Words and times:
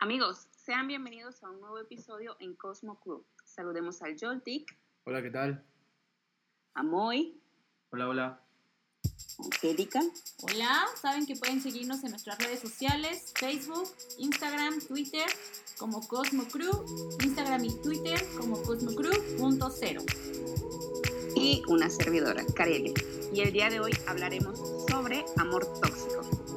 Amigos, 0.00 0.46
sean 0.56 0.86
bienvenidos 0.88 1.42
a 1.42 1.50
un 1.50 1.60
nuevo 1.60 1.78
episodio 1.78 2.36
en 2.40 2.54
Cosmo 2.54 2.98
Crew. 3.00 3.22
Saludemos 3.44 4.00
al 4.02 4.16
Joltik, 4.18 4.76
Hola, 5.04 5.22
¿qué 5.22 5.30
tal? 5.30 5.62
a 6.74 6.82
Moy, 6.82 7.40
Hola, 7.90 8.08
hola. 8.08 8.40
a 9.62 9.66
Erika 9.66 10.00
Hola, 10.42 10.86
saben 11.00 11.26
que 11.26 11.36
pueden 11.36 11.60
seguirnos 11.60 12.02
en 12.04 12.10
nuestras 12.10 12.38
redes 12.38 12.60
sociales, 12.60 13.32
Facebook, 13.38 13.88
Instagram, 14.18 14.80
Twitter, 14.80 15.26
como 15.78 16.06
Cosmo 16.08 16.44
Crew, 16.44 16.72
Instagram 17.22 17.64
y 17.64 17.82
Twitter 17.82 18.18
como 18.38 18.62
cosmocrew.0. 18.62 20.04
y 21.36 21.62
una 21.68 21.90
servidora, 21.90 22.44
Kareli. 22.54 22.94
Y 23.34 23.40
el 23.42 23.52
día 23.52 23.68
de 23.70 23.80
hoy 23.80 23.92
hablaremos 24.06 24.58
sobre 24.88 25.24
amor 25.36 25.66
tóxico. 25.80 26.49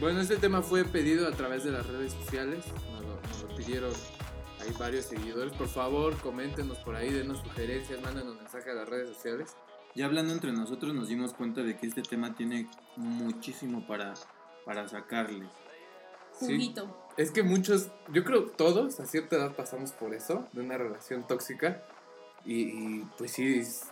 Bueno, 0.00 0.20
este 0.20 0.36
tema 0.36 0.62
fue 0.62 0.84
pedido 0.84 1.28
a 1.28 1.32
través 1.32 1.64
de 1.64 1.72
las 1.72 1.86
redes 1.86 2.12
sociales. 2.12 2.64
Nos 2.92 3.02
lo, 3.04 3.20
nos 3.20 3.42
lo 3.50 3.56
pidieron 3.56 3.92
ahí 4.60 4.72
varios 4.78 5.04
seguidores. 5.06 5.52
Por 5.52 5.68
favor, 5.68 6.16
coméntenos 6.18 6.78
por 6.78 6.96
ahí, 6.96 7.10
denos 7.12 7.38
sugerencias, 7.40 8.00
mándenos 8.00 8.36
mensajes 8.36 8.68
a 8.68 8.74
las 8.74 8.88
redes 8.88 9.08
sociales. 9.14 9.54
Ya 9.94 10.06
hablando 10.06 10.32
entre 10.32 10.52
nosotros 10.52 10.94
nos 10.94 11.08
dimos 11.08 11.34
cuenta 11.34 11.62
de 11.62 11.76
que 11.76 11.86
este 11.86 12.02
tema 12.02 12.34
tiene 12.34 12.70
muchísimo 12.96 13.86
para, 13.86 14.14
para 14.64 14.88
sacarle. 14.88 15.46
Sí. 16.38 16.46
Juguito. 16.46 16.96
Es 17.16 17.30
que 17.32 17.42
muchos, 17.42 17.90
yo 18.12 18.24
creo 18.24 18.44
todos 18.46 19.00
a 19.00 19.06
cierta 19.06 19.36
edad 19.36 19.54
pasamos 19.54 19.92
por 19.92 20.14
eso, 20.14 20.46
de 20.52 20.62
una 20.62 20.78
relación 20.78 21.26
tóxica. 21.26 21.82
Y, 22.46 22.62
y, 22.62 23.08
pues 23.18 23.32
sí, 23.32 23.58
es- 23.58 23.82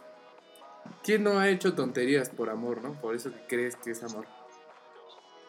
¿quién 1.02 1.24
no 1.24 1.38
ha 1.38 1.50
hecho 1.50 1.74
tonterías 1.74 2.30
por 2.30 2.48
amor, 2.48 2.80
no? 2.82 2.94
Por 2.94 3.14
eso 3.14 3.30
que 3.30 3.40
crees 3.46 3.76
que 3.76 3.90
es 3.90 4.02
amor. 4.02 4.24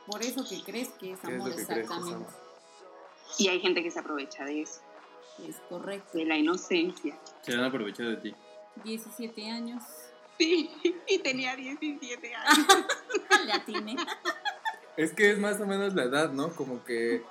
Por 0.09 0.23
eso 0.23 0.43
que 0.47 0.61
crees 0.63 0.89
que 0.89 1.13
es 1.13 1.19
¿Qué 1.19 1.27
es 1.31 1.35
amor, 1.35 1.51
es 1.51 1.59
exactamente. 1.59 2.29
Y 3.37 3.47
hay 3.47 3.59
gente 3.59 3.83
que 3.83 3.91
se 3.91 3.99
aprovecha 3.99 4.43
de 4.43 4.61
eso, 4.61 4.81
Es 5.47 5.57
correcto. 5.69 6.17
de 6.17 6.25
la 6.25 6.37
inocencia. 6.37 7.17
Se 7.41 7.53
han 7.53 7.63
aprovechado 7.63 8.09
de 8.09 8.17
ti. 8.17 8.35
17 8.83 9.49
años. 9.51 9.83
Sí, 10.37 10.71
y 11.07 11.19
tenía 11.19 11.55
17 11.55 12.33
años. 12.33 12.67
Le 13.45 13.51
atiné. 13.53 13.97
Es 14.97 15.13
que 15.13 15.31
es 15.31 15.37
más 15.37 15.61
o 15.61 15.65
menos 15.65 15.93
la 15.93 16.03
edad, 16.03 16.31
¿no? 16.31 16.55
Como 16.55 16.83
que, 16.83 17.23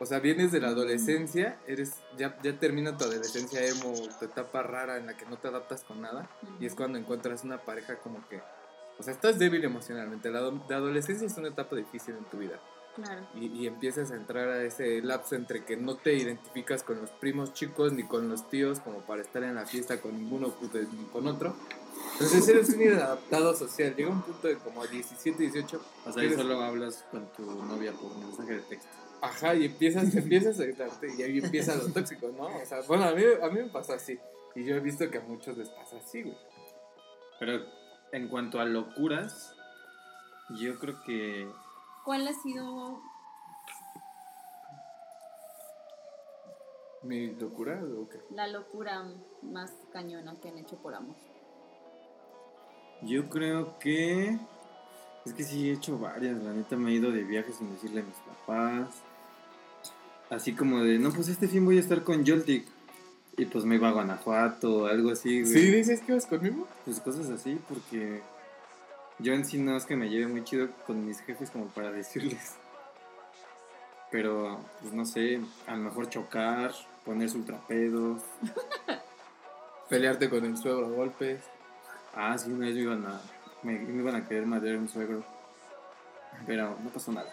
o 0.00 0.06
sea, 0.06 0.20
vienes 0.20 0.52
de 0.52 0.60
la 0.60 0.68
adolescencia, 0.68 1.58
eres, 1.66 1.94
ya, 2.16 2.36
ya 2.42 2.58
termina 2.58 2.96
tu 2.96 3.04
adolescencia 3.04 3.64
emo, 3.64 3.94
tu 4.18 4.24
etapa 4.24 4.62
rara 4.62 4.96
en 4.96 5.06
la 5.06 5.16
que 5.16 5.26
no 5.26 5.38
te 5.38 5.48
adaptas 5.48 5.84
con 5.84 6.00
nada, 6.00 6.28
y 6.60 6.66
es 6.66 6.74
cuando 6.74 6.98
encuentras 6.98 7.44
una 7.44 7.58
pareja 7.58 7.98
como 7.98 8.26
que, 8.28 8.40
o 8.98 9.02
sea, 9.02 9.12
estás 9.12 9.38
débil 9.38 9.64
emocionalmente. 9.64 10.30
La, 10.30 10.40
la 10.40 10.76
adolescencia 10.76 11.26
es 11.26 11.36
una 11.36 11.48
etapa 11.48 11.76
difícil 11.76 12.14
en 12.16 12.24
tu 12.24 12.38
vida, 12.38 12.58
Claro. 12.94 13.26
y, 13.34 13.46
y 13.48 13.66
empiezas 13.66 14.10
a 14.10 14.16
entrar 14.16 14.48
a 14.48 14.62
ese 14.64 15.02
lapso 15.02 15.34
entre 15.34 15.64
que 15.64 15.76
no 15.76 15.96
te 15.96 16.14
identificas 16.14 16.82
con 16.82 16.98
los 17.00 17.10
primos 17.10 17.52
chicos 17.52 17.92
ni 17.92 18.04
con 18.04 18.28
los 18.30 18.48
tíos 18.48 18.80
como 18.80 19.00
para 19.00 19.20
estar 19.20 19.42
en 19.42 19.54
la 19.54 19.66
fiesta 19.66 20.00
con 20.00 20.16
ninguno 20.16 20.54
ni 20.72 21.04
con 21.12 21.26
otro. 21.26 21.54
Entonces 22.12 22.48
eres 22.48 22.70
un 22.70 22.80
inadaptado 22.82 23.54
social. 23.54 23.94
Llega 23.94 24.08
un 24.10 24.22
punto 24.22 24.48
de 24.48 24.56
como 24.56 24.86
17, 24.86 25.42
18. 25.42 25.80
O 26.06 26.12
sea, 26.12 26.22
ahí 26.22 26.32
solo 26.34 26.58
hablas 26.62 27.04
con 27.10 27.26
tu 27.34 27.42
novia 27.64 27.92
por 27.92 28.16
mensaje 28.16 28.54
de 28.54 28.60
texto. 28.60 28.88
Ajá, 29.20 29.54
y 29.54 29.66
empiezas, 29.66 30.14
empiezas 30.14 30.58
a 30.60 30.64
gritarte 30.64 31.08
y 31.18 31.22
ahí 31.22 31.38
empieza 31.38 31.74
lo 31.74 31.88
tóxico, 31.92 32.28
¿no? 32.36 32.46
O 32.46 32.64
sea, 32.66 32.80
bueno, 32.88 33.04
a 33.04 33.12
mí, 33.12 33.22
a 33.42 33.48
mí 33.48 33.60
me 33.60 33.68
pasó 33.68 33.92
así. 33.94 34.18
Y 34.54 34.64
yo 34.64 34.76
he 34.76 34.80
visto 34.80 35.10
que 35.10 35.18
a 35.18 35.22
muchos 35.22 35.56
les 35.58 35.68
pasa 35.68 35.96
así, 35.98 36.22
güey. 36.22 36.36
Pero 37.40 37.62
en 38.16 38.28
cuanto 38.28 38.60
a 38.60 38.64
locuras, 38.64 39.54
yo 40.58 40.78
creo 40.78 41.02
que 41.02 41.46
¿Cuál 42.02 42.26
ha 42.26 42.32
sido 42.32 42.98
¿Mi 47.02 47.34
locura 47.34 47.78
o 47.84 48.08
qué? 48.08 48.18
la 48.30 48.48
locura 48.48 49.06
más 49.42 49.70
cañona 49.92 50.34
que 50.40 50.48
han 50.48 50.58
hecho 50.58 50.76
por 50.76 50.94
amor? 50.94 51.14
Yo 53.02 53.28
creo 53.28 53.78
que. 53.78 54.38
Es 55.26 55.34
que 55.34 55.44
sí 55.44 55.68
he 55.68 55.74
hecho 55.74 55.98
varias. 55.98 56.42
La 56.42 56.52
neta 56.52 56.76
me 56.76 56.90
he 56.90 56.94
ido 56.94 57.12
de 57.12 57.22
viaje 57.22 57.52
sin 57.52 57.70
decirle 57.70 58.00
a 58.00 58.04
mis 58.04 58.16
papás. 58.16 59.02
Así 60.30 60.54
como 60.54 60.80
de, 60.80 60.98
no, 60.98 61.12
pues 61.12 61.28
este 61.28 61.46
fin 61.46 61.64
voy 61.64 61.76
a 61.76 61.80
estar 61.80 62.02
con 62.02 62.26
Joltik. 62.26 62.66
Y 63.36 63.44
pues 63.44 63.64
me 63.64 63.74
iba 63.74 63.88
a 63.88 63.92
Guanajuato 63.92 64.82
o 64.82 64.86
algo 64.86 65.10
así, 65.10 65.42
güey. 65.42 65.52
¿Sí 65.52 65.70
dices 65.70 66.00
que 66.00 66.14
vas 66.14 66.26
conmigo? 66.26 66.66
Pues 66.84 67.00
cosas 67.00 67.28
así, 67.28 67.60
porque 67.68 68.22
yo 69.18 69.34
en 69.34 69.44
sí 69.44 69.58
no 69.58 69.76
es 69.76 69.84
que 69.84 69.96
me 69.96 70.08
lleve 70.08 70.26
muy 70.26 70.42
chido 70.44 70.68
con 70.86 71.04
mis 71.06 71.20
jefes 71.20 71.50
como 71.50 71.66
para 71.66 71.92
decirles. 71.92 72.54
Pero, 74.10 74.60
pues 74.80 74.94
no 74.94 75.04
sé, 75.04 75.40
a 75.66 75.72
lo 75.72 75.82
mejor 75.82 76.08
chocar, 76.08 76.72
ponerse 77.04 77.36
ultrapedos. 77.36 78.22
Pelearte 79.90 80.30
con 80.30 80.44
el 80.44 80.56
suegro 80.56 80.86
a 80.86 80.90
golpes. 80.90 81.40
Ah, 82.14 82.38
sí, 82.38 82.50
una 82.50 82.66
vez 82.66 82.74
me 82.74 82.80
iban 82.82 83.04
a, 83.04 83.20
me, 83.62 83.78
me 83.78 84.00
iban 84.00 84.14
a 84.14 84.26
querer 84.26 84.46
madrear 84.46 84.78
un 84.78 84.88
suegro. 84.88 85.22
Pero 86.46 86.76
no 86.82 86.90
pasó 86.90 87.12
nada. 87.12 87.32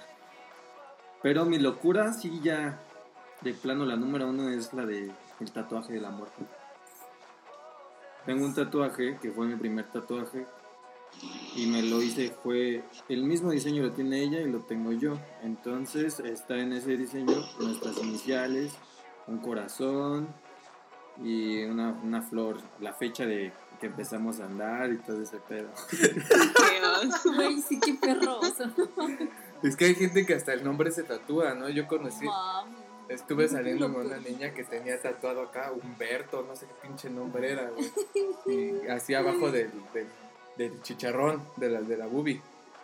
Pero 1.22 1.46
mi 1.46 1.60
locura, 1.60 2.12
sí, 2.12 2.42
ya 2.44 2.78
de 3.42 3.54
plano, 3.54 3.86
la 3.86 3.96
número 3.96 4.28
uno 4.28 4.50
es 4.50 4.74
la 4.74 4.86
de 4.86 5.12
el 5.44 5.52
tatuaje 5.52 5.94
de 5.94 6.02
la 6.02 6.10
muerte. 6.10 6.44
Tengo 8.26 8.46
un 8.46 8.56
tatuaje 8.56 9.18
que 9.22 9.32
fue 9.32 9.46
mi 9.46 9.56
primer 9.56 9.92
tatuaje 9.92 10.46
y 11.56 11.68
me 11.68 11.84
lo 11.84 12.02
hice, 12.02 12.32
fue 12.42 12.84
el 13.10 13.24
mismo 13.24 13.52
diseño 13.52 13.84
lo 13.84 13.92
tiene 13.92 14.24
ella 14.24 14.40
y 14.40 14.50
lo 14.50 14.62
tengo 14.62 14.92
yo. 14.94 15.20
Entonces 15.44 16.20
está 16.20 16.58
en 16.58 16.74
ese 16.74 16.98
diseño 16.98 17.36
nuestras 17.60 17.98
iniciales, 18.02 18.74
un 19.28 19.40
corazón 19.40 20.28
y 21.22 21.64
una, 21.66 21.90
una 21.90 22.22
flor, 22.22 22.58
la 22.80 22.94
fecha 22.94 23.26
de 23.26 23.52
que 23.80 23.88
empezamos 23.88 24.40
a 24.40 24.46
andar 24.46 24.92
y 24.92 24.98
todo 24.98 25.22
ese 25.22 25.38
pedo. 25.38 25.70
Güey, 27.36 27.62
sí, 27.62 27.80
qué 27.80 27.96
perroso. 27.96 28.66
Es 29.62 29.76
que 29.76 29.86
hay 29.86 29.96
gente 29.96 30.26
que 30.26 30.34
hasta 30.36 30.54
el 30.54 30.64
nombre 30.64 30.92
se 30.92 31.04
tatúa, 31.04 31.54
¿no? 31.54 31.68
Yo 31.70 31.88
conocí, 31.88 32.26
Mami. 32.26 32.83
Estuve 33.10 33.48
saliendo 33.48 33.92
con 33.92 34.06
una 34.08 34.18
niña 34.18 34.54
que 34.54 34.64
tenía 34.64 35.02
tatuado 35.02 35.42
acá 35.44 35.72
Humberto, 35.72 36.44
no 36.48 36.56
sé 36.56 36.66
qué 36.68 36.88
pinche 36.88 37.10
nombre 37.10 37.52
era, 37.52 37.70
güey. 37.70 37.92
Y 38.46 38.88
así 38.88 39.14
abajo 39.14 39.52
del, 39.52 39.72
del, 39.94 40.08
del 40.58 40.82
chicharrón, 40.82 41.42
de 41.58 41.70
la, 41.70 41.82
de 41.82 41.98
la 41.98 42.08
boobie. 42.08 42.42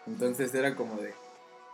Entonces 0.07 0.53
era 0.55 0.75
como 0.75 0.95
de, 0.97 1.13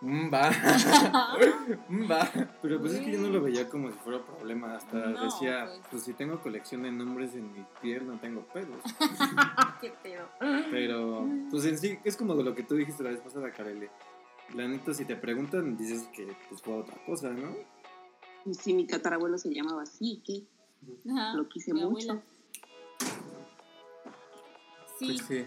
"Mm, 0.02 0.34
va, 0.34 0.52
mm, 1.90 2.12
va. 2.12 2.30
Pero 2.62 2.80
pues 2.80 2.94
es 2.94 3.02
que 3.02 3.12
yo 3.14 3.20
no 3.20 3.30
lo 3.30 3.42
veía 3.42 3.70
como 3.70 3.90
si 3.92 3.98
fuera 4.00 4.20
problema, 4.24 4.76
hasta 4.76 4.98
No, 4.98 5.24
decía, 5.24 5.66
pues. 5.68 5.80
pues 5.92 6.04
si 6.04 6.14
tengo 6.14 6.40
colección 6.42 6.84
de 6.84 6.92
nombres 6.92 7.34
en 7.34 7.52
mi 7.54 7.64
piel 7.82 8.06
no 8.08 8.18
tengo 8.20 8.42
pedos. 8.54 8.82
qué 9.82 9.94
pedo. 10.04 10.26
Pero 10.72 11.28
pues 11.50 11.66
en 11.66 11.78
sí 11.78 11.98
es 12.04 12.18
como 12.18 12.34
lo 12.36 12.54
que 12.56 12.64
tú 12.64 12.76
dijiste 12.76 13.04
la 13.04 13.12
vez 13.12 13.20
pasada, 13.20 13.52
Karele. 13.52 13.90
La 14.54 14.68
neta, 14.68 14.94
si 14.94 15.06
te 15.06 15.16
preguntan, 15.16 15.76
dices 15.76 16.08
que 16.14 16.28
pues 16.50 16.62
fue 16.62 16.76
otra 16.76 16.96
cosa, 17.06 17.30
¿no? 17.32 17.56
Sí, 18.52 18.74
mi 18.74 18.86
tatarabuelo 18.86 19.38
se 19.38 19.54
llamaba 19.54 19.84
así. 19.84 20.22
Ajá, 21.10 21.34
Lo 21.34 21.50
quise 21.50 21.74
mi 21.74 21.82
mucho. 21.84 22.12
abuela. 22.12 22.22
Sí, 25.00 25.06
Pues 25.08 25.22
sí. 25.28 25.46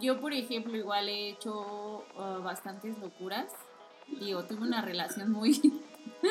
yo 0.00 0.20
por 0.20 0.32
ejemplo 0.32 0.76
igual 0.76 1.08
he 1.08 1.30
hecho 1.30 2.04
uh, 2.16 2.42
bastantes 2.42 2.98
locuras. 2.98 3.52
Digo, 4.20 4.44
tuve 4.44 4.62
una 4.62 4.82
relación 4.82 5.30
muy, 5.32 5.80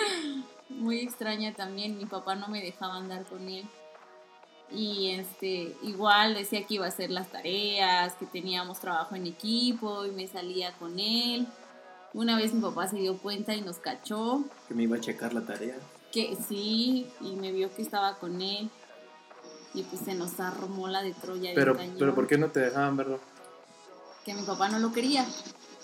muy 0.69 0.99
extraña 0.99 1.53
también. 1.53 1.97
Mi 1.97 2.05
papá 2.05 2.35
no 2.35 2.47
me 2.47 2.61
dejaba 2.61 2.95
andar 2.95 3.25
con 3.25 3.47
él. 3.47 3.65
Y 4.71 5.09
este, 5.11 5.75
igual 5.83 6.33
decía 6.33 6.65
que 6.65 6.75
iba 6.75 6.85
a 6.85 6.89
hacer 6.89 7.11
las 7.11 7.29
tareas, 7.31 8.15
que 8.15 8.25
teníamos 8.25 8.79
trabajo 8.79 9.15
en 9.15 9.27
equipo 9.27 10.05
y 10.05 10.11
me 10.11 10.27
salía 10.27 10.71
con 10.77 10.97
él. 10.99 11.47
Una 12.15 12.37
vez 12.37 12.53
mi 12.53 12.61
papá 12.61 12.87
se 12.87 12.95
dio 12.95 13.17
cuenta 13.17 13.53
y 13.55 13.61
nos 13.61 13.79
cachó. 13.79 14.45
Que 14.69 14.73
me 14.73 14.83
iba 14.83 14.95
a 14.95 15.01
checar 15.01 15.33
la 15.33 15.41
tarea. 15.41 15.75
Que 16.13 16.37
sí, 16.47 17.11
y 17.19 17.35
me 17.35 17.51
vio 17.51 17.75
que 17.75 17.81
estaba 17.81 18.17
con 18.19 18.41
él. 18.41 18.69
Y 19.73 19.83
pues 19.83 20.01
se 20.01 20.15
nos 20.15 20.39
armó 20.39 20.87
la 20.87 21.03
de 21.03 21.13
Troya. 21.13 21.51
Pero, 21.53 21.75
pero 21.99 22.15
¿por 22.15 22.25
qué 22.25 22.37
no 22.37 22.49
te 22.51 22.61
dejaban 22.61 22.95
verlo? 22.95 23.19
Que 24.23 24.33
mi 24.33 24.43
papá 24.43 24.69
no 24.69 24.79
lo 24.79 24.93
quería. 24.93 25.25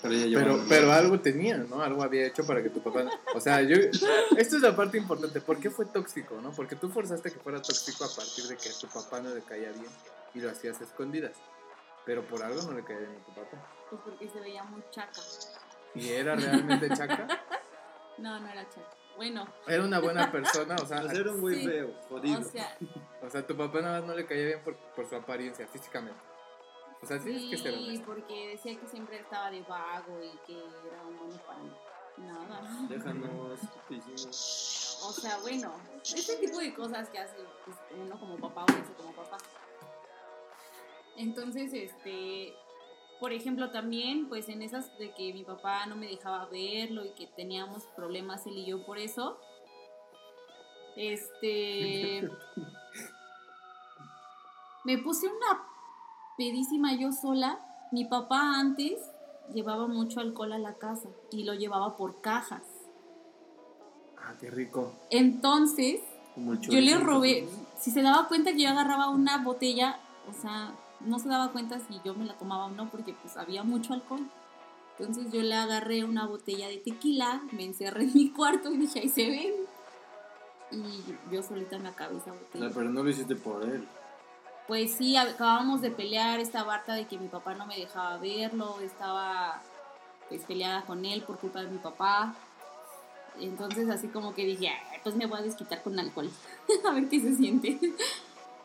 Pero 0.00 0.14
Pero, 0.40 0.64
pero 0.70 0.92
algo 0.92 1.20
tenía, 1.20 1.58
¿no? 1.58 1.82
Algo 1.82 2.02
había 2.02 2.26
hecho 2.26 2.46
para 2.46 2.62
que 2.62 2.70
tu 2.70 2.82
papá... 2.82 3.04
O 3.34 3.40
sea, 3.40 3.60
yo... 3.60 3.76
Esto 3.76 4.56
es 4.56 4.62
la 4.62 4.74
parte 4.74 4.96
importante. 4.96 5.42
¿Por 5.42 5.58
qué 5.60 5.68
fue 5.68 5.84
tóxico, 5.84 6.40
no? 6.40 6.50
Porque 6.52 6.76
tú 6.76 6.88
forzaste 6.88 7.30
que 7.30 7.40
fuera 7.40 7.60
tóxico 7.60 8.06
a 8.06 8.08
partir 8.08 8.46
de 8.46 8.56
que 8.56 8.70
a 8.70 8.72
tu 8.72 8.86
papá 8.86 9.20
no 9.20 9.34
le 9.34 9.42
caía 9.42 9.70
bien 9.72 9.92
y 10.34 10.40
lo 10.40 10.50
hacías 10.50 10.80
a 10.80 10.84
escondidas. 10.84 11.36
Pero 12.06 12.26
por 12.26 12.42
algo 12.42 12.62
no 12.62 12.72
le 12.72 12.82
caía 12.82 13.00
bien 13.00 13.20
a 13.20 13.26
tu 13.26 13.34
papá. 13.34 13.70
Pues 13.90 14.00
porque 14.02 14.30
se 14.30 14.40
veía 14.40 14.64
muy 14.64 14.82
chaca. 14.90 15.20
¿Y 15.94 16.08
era 16.10 16.34
realmente 16.36 16.88
chaca? 16.90 17.26
No, 18.18 18.38
no 18.38 18.46
era 18.48 18.68
chaca. 18.68 18.88
Bueno, 19.16 19.46
Era 19.66 19.82
una 19.82 19.98
buena 19.98 20.30
persona, 20.30 20.76
o 20.76 20.86
sea... 20.86 21.00
Pues 21.00 21.18
era 21.18 21.32
un 21.32 21.40
güey 21.40 21.56
Sí. 21.56 21.66
feo, 21.66 21.94
jodido. 22.08 22.40
o 22.40 22.44
sea, 22.44 22.76
O 23.22 23.30
sea, 23.30 23.46
tu 23.46 23.56
papá 23.56 23.80
nada 23.80 23.98
más 24.00 24.08
no 24.08 24.14
le 24.14 24.26
caía 24.26 24.44
bien 24.46 24.60
por, 24.62 24.76
por 24.94 25.08
su 25.08 25.16
apariencia, 25.16 25.66
físicamente. 25.66 26.20
O 27.02 27.06
sea, 27.06 27.18
tienes 27.18 27.50
que 27.50 27.56
ser 27.58 27.72
Sí, 27.74 27.84
honesto. 27.88 28.06
porque 28.06 28.48
decía 28.50 28.78
que 28.78 28.86
siempre 28.86 29.18
estaba 29.18 29.50
de 29.50 29.62
vago 29.62 30.22
y 30.22 30.36
que 30.46 30.52
era 30.56 31.02
un 31.06 31.18
bueno 31.18 31.40
para 31.46 31.58
nada. 32.18 32.86
Déjanos. 32.88 33.58
O 35.04 35.12
sea, 35.12 35.38
bueno, 35.38 35.74
ese 36.04 36.36
tipo 36.36 36.58
de 36.58 36.72
cosas 36.74 37.08
que 37.08 37.18
hace 37.18 37.36
pues, 37.64 37.76
uno 37.98 38.20
como 38.20 38.36
papá 38.36 38.62
o 38.62 38.70
hace 38.70 38.92
como 38.96 39.12
papá. 39.12 39.38
Entonces, 41.16 41.72
este, 41.72 42.54
por 43.22 43.32
ejemplo, 43.32 43.70
también, 43.70 44.28
pues 44.28 44.48
en 44.48 44.62
esas 44.62 44.98
de 44.98 45.14
que 45.14 45.32
mi 45.32 45.44
papá 45.44 45.86
no 45.86 45.94
me 45.94 46.08
dejaba 46.08 46.46
verlo 46.46 47.04
y 47.04 47.10
que 47.10 47.28
teníamos 47.28 47.84
problemas 47.94 48.44
él 48.48 48.58
y 48.58 48.66
yo 48.66 48.84
por 48.84 48.98
eso, 48.98 49.38
este, 50.96 52.28
me 54.84 54.98
puse 54.98 55.28
una 55.28 55.62
pedísima 56.36 56.98
yo 56.98 57.12
sola. 57.12 57.60
Mi 57.92 58.06
papá 58.06 58.58
antes 58.58 58.98
llevaba 59.54 59.86
mucho 59.86 60.18
alcohol 60.18 60.54
a 60.54 60.58
la 60.58 60.74
casa 60.74 61.08
y 61.30 61.44
lo 61.44 61.54
llevaba 61.54 61.96
por 61.96 62.22
cajas. 62.22 62.64
Ah, 64.18 64.34
qué 64.40 64.50
rico. 64.50 64.94
Entonces, 65.10 66.00
yo 66.62 66.80
le 66.80 66.98
robé, 66.98 67.48
si 67.78 67.92
se 67.92 68.02
daba 68.02 68.26
cuenta 68.26 68.50
que 68.50 68.62
yo 68.62 68.70
agarraba 68.70 69.10
una 69.10 69.44
botella, 69.44 70.00
o 70.28 70.32
sea, 70.32 70.74
no 71.06 71.18
se 71.18 71.28
daba 71.28 71.52
cuenta 71.52 71.78
si 71.80 72.00
yo 72.04 72.14
me 72.14 72.24
la 72.24 72.34
tomaba 72.34 72.66
o 72.66 72.70
no, 72.70 72.90
porque 72.90 73.14
pues 73.14 73.36
había 73.36 73.62
mucho 73.62 73.92
alcohol. 73.94 74.26
Entonces 74.98 75.32
yo 75.32 75.40
le 75.42 75.54
agarré 75.54 76.04
una 76.04 76.26
botella 76.26 76.68
de 76.68 76.76
tequila, 76.78 77.42
me 77.52 77.64
encerré 77.64 78.04
en 78.04 78.14
mi 78.14 78.30
cuarto 78.30 78.70
y 78.70 78.76
dije, 78.78 79.00
ahí 79.00 79.08
se 79.08 79.28
ven. 79.28 79.52
Y 80.70 81.34
yo 81.34 81.42
solita 81.42 81.78
me 81.78 81.88
acabé 81.88 82.16
esa 82.18 82.32
botella. 82.32 82.70
pero 82.72 82.90
no 82.90 83.02
lo 83.02 83.10
hiciste 83.10 83.36
por 83.36 83.62
él. 83.64 83.86
Pues 84.68 84.92
sí, 84.92 85.16
acabamos 85.16 85.80
de 85.80 85.90
pelear, 85.90 86.40
estaba 86.40 86.74
harta 86.74 86.94
de 86.94 87.06
que 87.06 87.18
mi 87.18 87.28
papá 87.28 87.54
no 87.54 87.66
me 87.66 87.76
dejaba 87.76 88.16
verlo, 88.18 88.80
estaba 88.80 89.60
pues 90.28 90.44
peleada 90.44 90.82
con 90.82 91.04
él 91.04 91.22
por 91.22 91.38
culpa 91.38 91.60
de 91.62 91.68
mi 91.68 91.78
papá. 91.78 92.34
Entonces 93.40 93.88
así 93.90 94.08
como 94.08 94.34
que 94.34 94.44
dije, 94.44 94.68
"Ay, 94.68 94.98
pues 95.02 95.14
me 95.16 95.26
voy 95.26 95.40
a 95.40 95.42
desquitar 95.42 95.82
con 95.82 95.98
alcohol, 95.98 96.30
a 96.88 96.92
ver 96.92 97.08
qué 97.08 97.20
se 97.20 97.34
siente. 97.34 97.78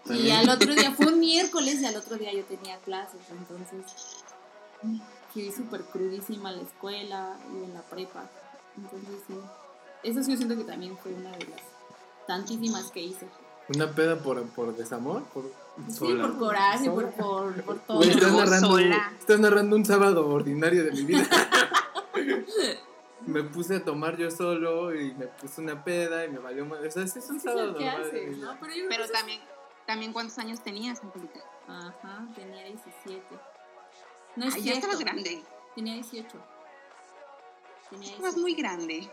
Y 0.10 0.32
al 0.32 0.50
otro 0.50 0.74
día, 0.74 0.92
fue 0.92 1.08
un 1.08 1.20
miércoles 1.20 1.82
y 1.82 1.86
al 1.86 1.96
otro 1.96 2.18
día 2.18 2.34
yo 2.34 2.44
tenía 2.44 2.78
clases, 2.78 3.20
entonces 3.30 4.24
fui 5.34 5.52
súper 5.52 5.82
crudísima 5.84 6.50
a 6.50 6.54
la 6.54 6.62
escuela 6.62 7.38
y 7.54 7.64
en 7.64 7.74
la 7.74 7.82
prepa. 7.82 8.30
Entonces 8.78 9.24
sí, 9.28 9.34
eso 10.04 10.24
sí 10.24 10.32
yo 10.32 10.38
siento 10.38 10.56
que 10.56 10.64
también 10.64 10.98
fue 10.98 11.14
una 11.14 11.32
de 11.32 11.46
las 11.46 11.62
tantísimas 12.28 12.92
que 12.92 13.02
hice. 13.02 13.28
¿Una 13.74 13.92
peda 13.92 14.18
por, 14.18 14.42
por 14.50 14.76
desamor? 14.76 15.24
Por... 15.26 15.52
Sí, 15.90 15.98
Sola. 15.98 16.28
por 16.28 16.38
coraje, 16.38 16.86
Sola. 16.86 17.12
por, 17.12 17.12
por, 17.12 17.64
por 17.64 17.80
todo. 17.80 18.02
Estás 18.02 18.32
narrando, 18.32 18.68
sola. 18.68 19.14
estás 19.20 19.40
narrando 19.40 19.76
un 19.76 19.86
sábado 19.86 20.28
ordinario 20.28 20.84
de 20.86 20.92
mi 20.92 21.02
vida. 21.04 21.28
me 23.28 23.44
puse 23.44 23.76
a 23.76 23.84
tomar 23.84 24.18
yo 24.18 24.32
solo 24.32 24.96
y 24.96 25.14
me 25.14 25.28
puse 25.28 25.62
una 25.62 25.84
peda 25.84 26.26
y 26.26 26.30
me 26.30 26.40
valió 26.40 26.66
más. 26.66 26.80
O 26.80 26.92
sea, 26.92 27.04
es 27.04 27.30
un 27.30 27.38
es 27.38 27.44
sábado 27.44 27.74
normal 27.74 28.02
haces. 28.02 28.38
¿no? 28.38 28.58
Pero, 28.60 28.74
Pero 28.90 29.10
también, 29.10 29.42
también 29.88 30.14
¿cuántos 30.14 30.38
años 30.38 30.62
tenías, 30.62 31.02
Angélica? 31.04 31.40
Ajá, 31.68 32.28
tenía 32.36 32.64
17. 32.66 33.24
No 34.36 34.46
es 34.46 34.54
Ay, 34.56 34.62
ya 34.64 34.74
estabas 34.74 35.00
grande. 35.00 35.42
Tenía 35.76 35.96
18. 35.96 36.38
Tenía 37.90 38.10
Estabas 38.12 38.36
18. 38.36 38.42
muy 38.42 38.54
grande. 38.54 39.10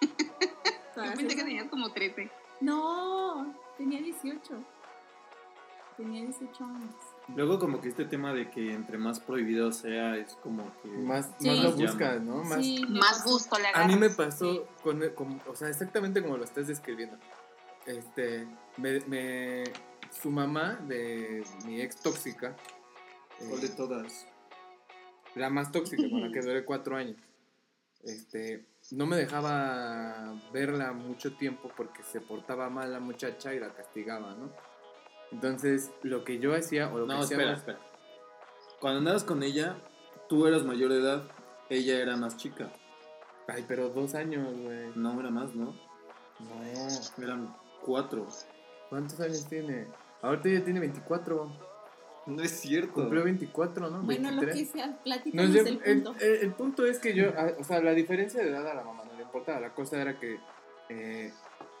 Yo 0.96 1.02
pensé 1.02 1.16
ser- 1.16 1.28
que 1.36 1.42
tenías 1.44 1.68
como 1.68 1.90
13. 1.90 2.30
No, 2.60 3.54
tenía 3.76 4.00
18. 4.00 4.54
Tenía 5.96 6.22
18 6.22 6.64
años. 6.64 6.94
Luego 7.34 7.58
como 7.58 7.80
que 7.80 7.88
este 7.88 8.04
tema 8.04 8.32
de 8.34 8.50
que 8.50 8.72
entre 8.72 8.98
más 8.98 9.20
prohibido 9.20 9.72
sea 9.72 10.16
es 10.16 10.34
como 10.36 10.64
que... 10.82 10.88
Más, 10.88 11.30
Sí. 11.38 11.48
más 11.48 11.58
lo 11.58 11.72
buscas, 11.72 12.20
¿no? 12.20 12.42
Más, 12.44 12.64
Sí, 12.64 12.84
Más 12.88 13.24
gusto 13.24 13.58
le 13.58 13.68
A 13.74 13.86
mí 13.86 13.96
me 13.96 14.10
pasó 14.10 14.66
con, 14.82 15.00
con- 15.10 15.40
o 15.46 15.54
sea, 15.54 15.68
exactamente 15.68 16.20
como 16.22 16.36
lo 16.36 16.44
estás 16.44 16.66
describiendo. 16.66 17.16
Este, 17.86 18.46
me, 18.76 19.00
me- 19.06 19.64
su 20.12 20.30
mamá 20.30 20.74
de 20.86 21.42
mi 21.66 21.80
ex 21.80 21.96
tóxica, 21.96 22.54
eh, 23.40 23.46
¿Cuál 23.48 23.60
de 23.60 23.68
todas? 23.70 24.26
la 25.34 25.48
más 25.50 25.72
tóxica, 25.72 26.02
con 26.10 26.20
la 26.20 26.30
que 26.30 26.40
duré 26.46 26.64
cuatro 26.64 26.96
años, 26.96 27.16
este, 28.04 28.66
no 28.90 29.06
me 29.06 29.16
dejaba 29.16 30.34
verla 30.52 30.92
mucho 30.92 31.34
tiempo 31.36 31.70
porque 31.76 32.02
se 32.02 32.20
portaba 32.20 32.68
mal 32.68 32.92
la 32.92 33.00
muchacha 33.00 33.54
y 33.54 33.60
la 33.60 33.72
castigaba, 33.72 34.34
¿no? 34.34 34.50
Entonces, 35.30 35.90
lo 36.02 36.24
que 36.24 36.38
yo 36.38 36.54
hacía, 36.54 36.92
o 36.92 36.98
lo 36.98 37.06
que 37.06 37.14
No, 37.14 37.22
espera, 37.22 37.42
hacíamos- 37.54 37.58
espera. 37.60 37.78
Cuando 38.80 38.98
andabas 38.98 39.24
con 39.24 39.42
ella, 39.42 39.76
tú 40.28 40.46
eras 40.46 40.64
mayor 40.64 40.90
de 40.92 40.98
edad, 41.00 41.22
ella 41.70 42.00
era 42.00 42.16
más 42.16 42.36
chica. 42.36 42.70
Ay, 43.48 43.64
pero 43.66 43.88
dos 43.88 44.14
años, 44.14 44.54
güey. 44.58 44.90
No, 44.94 45.18
era 45.20 45.30
más, 45.30 45.54
¿no? 45.54 45.74
No. 46.40 47.22
Eran 47.24 47.56
cuatro. 47.82 48.26
¿Cuántos 48.90 49.18
años 49.20 49.46
tiene? 49.48 49.86
Ahorita 50.22 50.48
ya 50.48 50.64
tiene 50.64 50.80
24. 50.80 51.52
No 52.26 52.42
es 52.42 52.52
cierto. 52.52 52.92
Cumplió 52.94 53.24
24, 53.24 53.90
¿no? 53.90 54.00
Bueno, 54.02 54.30
lo 54.30 54.40
23. 54.42 54.68
que 54.68 54.72
sea, 54.78 54.86
No, 54.86 54.96
platícanos 55.02 55.50
yo- 55.54 55.60
el 55.62 55.80
el, 55.84 56.02
punto. 56.02 56.20
el- 56.24 56.34
el 56.36 56.52
punto 56.54 56.86
es 56.86 56.98
que 57.00 57.14
yo, 57.14 57.32
ah, 57.36 57.48
o 57.58 57.64
sea, 57.64 57.80
la 57.82 57.92
diferencia 57.92 58.40
de 58.42 58.50
edad 58.50 58.66
a 58.68 58.74
la 58.74 58.84
mamá 58.84 59.04
no 59.04 59.12
le 59.16 59.22
importaba. 59.22 59.58
La 59.60 59.74
cosa 59.74 60.00
era 60.00 60.18
que 60.18 60.38
eh, 60.88 61.32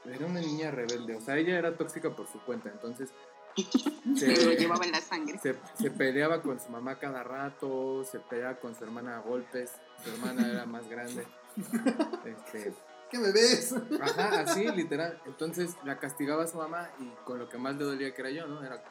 era 0.04 0.26
una 0.26 0.40
niña 0.40 0.70
rebelde. 0.72 1.14
O 1.14 1.20
sea, 1.20 1.36
ella 1.38 1.56
era 1.58 1.76
tóxica 1.76 2.10
por 2.10 2.26
su 2.26 2.40
cuenta. 2.40 2.70
Entonces, 2.70 3.10
Se 4.16 4.28
lo 4.28 4.36
se, 4.36 4.56
llevaba 4.56 4.84
en 4.84 4.92
la 4.92 5.00
sangre. 5.00 5.38
se, 5.38 5.54
se 5.78 5.90
peleaba 5.90 6.42
con 6.42 6.58
su 6.58 6.70
mamá 6.70 6.98
cada 6.98 7.22
rato. 7.22 8.02
Se 8.04 8.18
peleaba 8.18 8.56
con 8.56 8.74
su 8.74 8.82
hermana 8.82 9.18
a 9.18 9.20
golpes. 9.20 9.70
Su 10.02 10.10
hermana 10.10 10.48
era 10.50 10.66
más 10.66 10.88
grande. 10.88 11.24
Este, 12.24 12.72
¿Qué 13.12 13.18
me 13.18 13.30
ves? 13.30 13.74
Ajá, 14.00 14.40
así, 14.40 14.66
literal. 14.74 15.20
Entonces 15.26 15.76
la 15.84 15.98
castigaba 15.98 16.44
a 16.44 16.46
su 16.46 16.56
mamá 16.56 16.90
y 16.98 17.08
con 17.26 17.38
lo 17.38 17.46
que 17.46 17.58
más 17.58 17.76
le 17.76 17.84
dolía 17.84 18.14
que 18.14 18.22
era 18.22 18.30
yo, 18.30 18.46
¿no? 18.46 18.64
Era, 18.64 18.82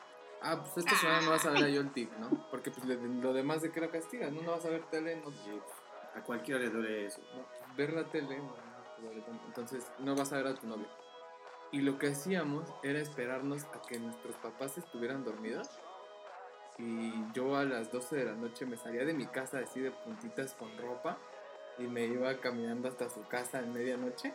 ah, 0.44 0.62
pues 0.62 0.86
esta 0.86 0.96
semana 0.96 1.22
no 1.22 1.32
vas 1.32 1.46
a 1.48 1.50
ver 1.50 1.64
a 1.64 1.70
yo 1.70 1.82
el 1.82 1.92
tic, 1.92 2.16
¿no? 2.20 2.48
Porque 2.52 2.70
pues 2.70 2.86
lo 2.86 3.34
demás 3.34 3.64
de 3.64 3.72
que 3.72 3.82
la 3.82 3.90
castiga, 3.90 4.30
¿no? 4.30 4.44
No 4.44 4.52
vas 4.52 4.66
a 4.66 4.70
ver 4.70 4.84
tele, 4.92 5.16
no, 5.16 5.32
A 6.16 6.24
cualquiera 6.24 6.60
le 6.60 6.70
duele 6.70 7.08
eso. 7.08 7.20
no, 7.36 7.48
ver 7.76 7.94
la 7.94 8.04
tele, 8.12 8.38
no, 8.38 8.44
no 8.44 9.04
duele 9.08 9.22
tanto. 9.22 9.44
entonces 9.48 9.92
no 9.98 10.16
vas 10.16 10.32
a 10.32 10.38
ver 10.38 10.48
a 10.48 10.54
tu 10.54 10.68
novio. 10.68 10.88
Y 11.72 11.82
lo 11.82 11.98
que 11.98 12.10
hacíamos 12.10 12.70
era 12.84 13.00
esperarnos 13.00 13.64
a 13.64 13.82
que 13.82 13.98
nuestros 13.98 14.36
papás 14.36 14.78
estuvieran 14.78 15.24
dormidos. 15.24 15.68
Y 16.78 17.12
yo 17.34 17.56
a 17.56 17.64
las 17.64 17.92
12 17.92 18.18
de 18.18 18.26
la 18.26 18.34
noche 18.34 18.68
me 18.68 18.78
salía 18.78 19.04
de 19.04 19.14
mi 19.14 19.26
casa 19.26 19.60
así 19.60 19.80
de 19.80 19.90
puntitas 19.92 20.54
con 20.54 20.78
ropa 20.78 21.18
y 21.84 21.88
me 21.88 22.06
iba 22.06 22.40
caminando 22.40 22.88
hasta 22.88 23.10
su 23.10 23.28
casa 23.28 23.60
en 23.60 23.74
medianoche. 23.74 24.34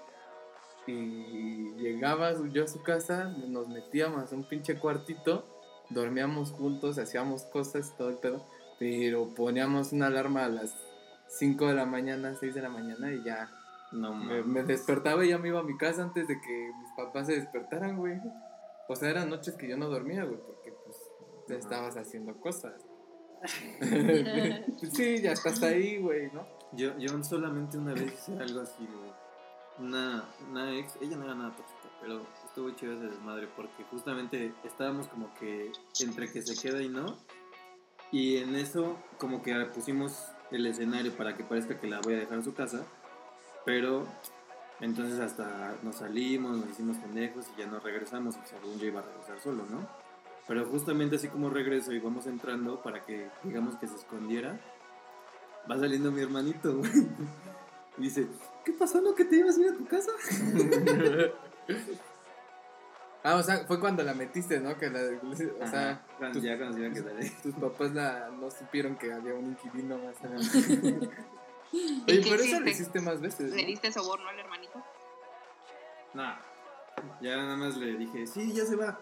Y 0.87 1.73
llegaba 1.75 2.33
yo 2.53 2.65
a 2.65 2.69
su 2.69 2.83
casa, 2.83 3.25
nos 3.49 3.69
metíamos 3.69 4.33
a 4.33 4.37
un 4.37 4.45
pinche 4.45 4.79
cuartito, 4.79 5.45
dormíamos 5.91 6.53
juntos, 6.53 6.99
hacíamos 6.99 7.45
cosas, 7.45 7.97
todo 7.97 8.11
el 8.11 8.19
pedo, 8.19 8.47
pero 8.79 9.35
poníamos 9.35 9.93
una 9.93 10.07
alarma 10.07 10.45
a 10.45 10.49
las 10.49 10.77
5 11.29 11.67
de 11.67 11.75
la 11.75 11.87
mañana, 11.87 12.37
6 12.39 12.55
de 12.55 12.63
la 12.63 12.69
mañana 12.69 13.13
y 13.13 13.25
ya 13.25 13.51
No 13.91 14.15
me, 14.15 14.43
me 14.43 14.63
despertaba 14.63 15.25
y 15.25 15.31
ya 15.31 15.39
me 15.39 15.49
iba 15.49 15.61
a 15.61 15.65
mi 15.65 15.77
casa 15.77 16.03
antes 16.03 16.29
de 16.29 16.41
que 16.41 16.71
mis 16.81 16.91
papás 16.97 17.27
se 17.27 17.35
despertaran, 17.35 17.97
güey. 17.97 18.21
O 18.89 18.95
sea, 18.95 19.11
eran 19.11 19.31
noches 19.31 19.55
que 19.55 19.69
yo 19.69 19.77
no 19.77 19.89
dormía, 19.89 20.25
güey, 20.25 20.39
porque 20.39 20.73
pues 20.85 20.97
te 21.49 21.57
estabas 21.57 21.97
haciendo 21.97 22.37
cosas. 22.41 22.75
Sí, 24.93 25.21
ya 25.21 25.33
estás 25.33 25.63
ahí, 25.63 25.99
güey, 25.99 26.31
¿no? 26.33 26.47
Yo, 26.73 26.93
solamente 27.23 27.79
una 27.79 27.95
vez 27.95 28.13
hice 28.13 28.39
algo 28.39 28.61
así, 28.61 28.87
güey. 28.87 29.13
Una, 29.79 30.25
una 30.49 30.75
ex, 30.79 30.97
ella 31.01 31.17
no 31.17 31.25
era 31.25 31.35
nada 31.35 31.55
tóxica, 31.55 31.89
pero 32.01 32.27
estuvo 32.47 32.71
chido 32.71 32.95
ese 32.95 33.09
desmadre 33.09 33.47
porque 33.55 33.85
justamente 33.91 34.55
estábamos 34.65 35.07
como 35.09 35.33
que 35.35 35.71
entre 36.01 36.33
que 36.33 36.43
se 36.43 36.61
queda 36.61 36.83
y 36.83 36.89
no. 36.89 37.19
Y 38.11 38.39
en 38.39 38.57
eso 38.57 38.97
como 39.19 39.43
que 39.43 39.55
pusimos 39.67 40.29
el 40.51 40.67
escenario 40.67 41.13
para 41.17 41.37
que 41.37 41.45
parezca 41.45 41.79
que 41.79 41.89
la 41.89 42.01
voy 42.01 42.15
a 42.15 42.19
dejar 42.19 42.39
en 42.39 42.45
su 42.45 42.55
casa. 42.55 42.87
Pero 43.65 44.07
entonces 44.81 45.19
hasta 45.21 45.77
nos 45.83 45.97
salimos, 45.97 46.57
nos 46.57 46.71
hicimos 46.71 46.97
pendejos 46.99 47.47
y 47.55 47.61
ya 47.61 47.67
no 47.67 47.81
regresamos. 47.81 48.37
Y 48.37 48.47
según 48.47 48.79
yo 48.79 48.87
iba 48.87 49.01
a 49.01 49.05
regresar 49.05 49.41
solo, 49.41 49.65
¿no? 49.71 50.06
Pero 50.49 50.65
justamente 50.67 51.17
así 51.17 51.29
como 51.29 51.51
regreso 51.51 51.93
y 51.93 51.99
vamos 51.99 52.27
entrando 52.27 52.81
para 52.83 53.05
que 53.05 53.29
digamos 53.43 53.75
que 53.77 53.89
se 53.89 53.97
escondiera, 53.97 54.59
va 55.71 55.79
saliendo 55.79 56.13
mi 56.13 56.23
hermanito, 56.23 56.77
güey. 56.79 56.91
Y 57.99 58.03
dice, 58.03 58.27
¿qué 58.65 58.73
pasó? 58.73 59.01
¿No 59.01 59.15
que 59.15 59.25
te 59.25 59.37
ibas 59.37 59.57
a 59.57 59.61
ir 59.63 59.71
a 59.71 59.75
tu 59.75 59.87
casa? 59.87 60.11
ah, 63.25 63.37
o 63.37 63.43
sea, 63.43 63.67
fue 63.67 63.81
cuando 63.81 64.03
la 64.03 64.15
metiste, 64.15 64.61
¿no? 64.61 64.77
Que 64.79 64.89
la, 64.91 65.01
o 65.01 65.67
sea, 65.67 66.05
cuando- 66.19 66.39
tus, 66.39 66.43
ya 66.45 66.57
cuando 66.57 66.75
se 66.75 66.81
iba 66.85 66.91
a 66.91 66.95
quedar 66.95 67.17
ahí. 67.17 67.31
tus 67.43 67.55
papás 67.55 67.93
la, 67.93 68.29
no 68.31 68.51
supieron 68.51 68.97
que 68.97 69.13
había 69.13 69.35
un 69.35 69.47
inquilino 69.47 69.99
más 69.99 70.15
allá. 70.25 70.37
¿Y 71.73 72.05
Oye, 72.09 72.23
pero 72.23 72.43
eso 72.43 72.61
lo 72.61 72.69
hiciste? 72.71 73.01
más 73.01 73.21
veces, 73.21 73.53
¿Le 73.53 73.63
¿no? 73.63 73.67
diste 73.69 73.91
soborno 73.93 74.29
al 74.29 74.39
hermanito? 74.39 74.83
Nah. 76.15 76.37
Ya 77.21 77.37
nada 77.37 77.57
más 77.57 77.77
le 77.77 77.97
dije, 77.99 78.27
sí, 78.27 78.53
ya 78.55 78.65
se 78.65 78.77
va. 78.77 78.99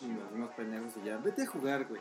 Y 0.00 0.06
nos 0.06 0.28
fuimos 0.30 0.50
pendejos 0.54 0.96
y 0.96 1.04
ya, 1.06 1.16
vete 1.18 1.42
a 1.42 1.46
jugar, 1.46 1.84
güey. 1.86 2.00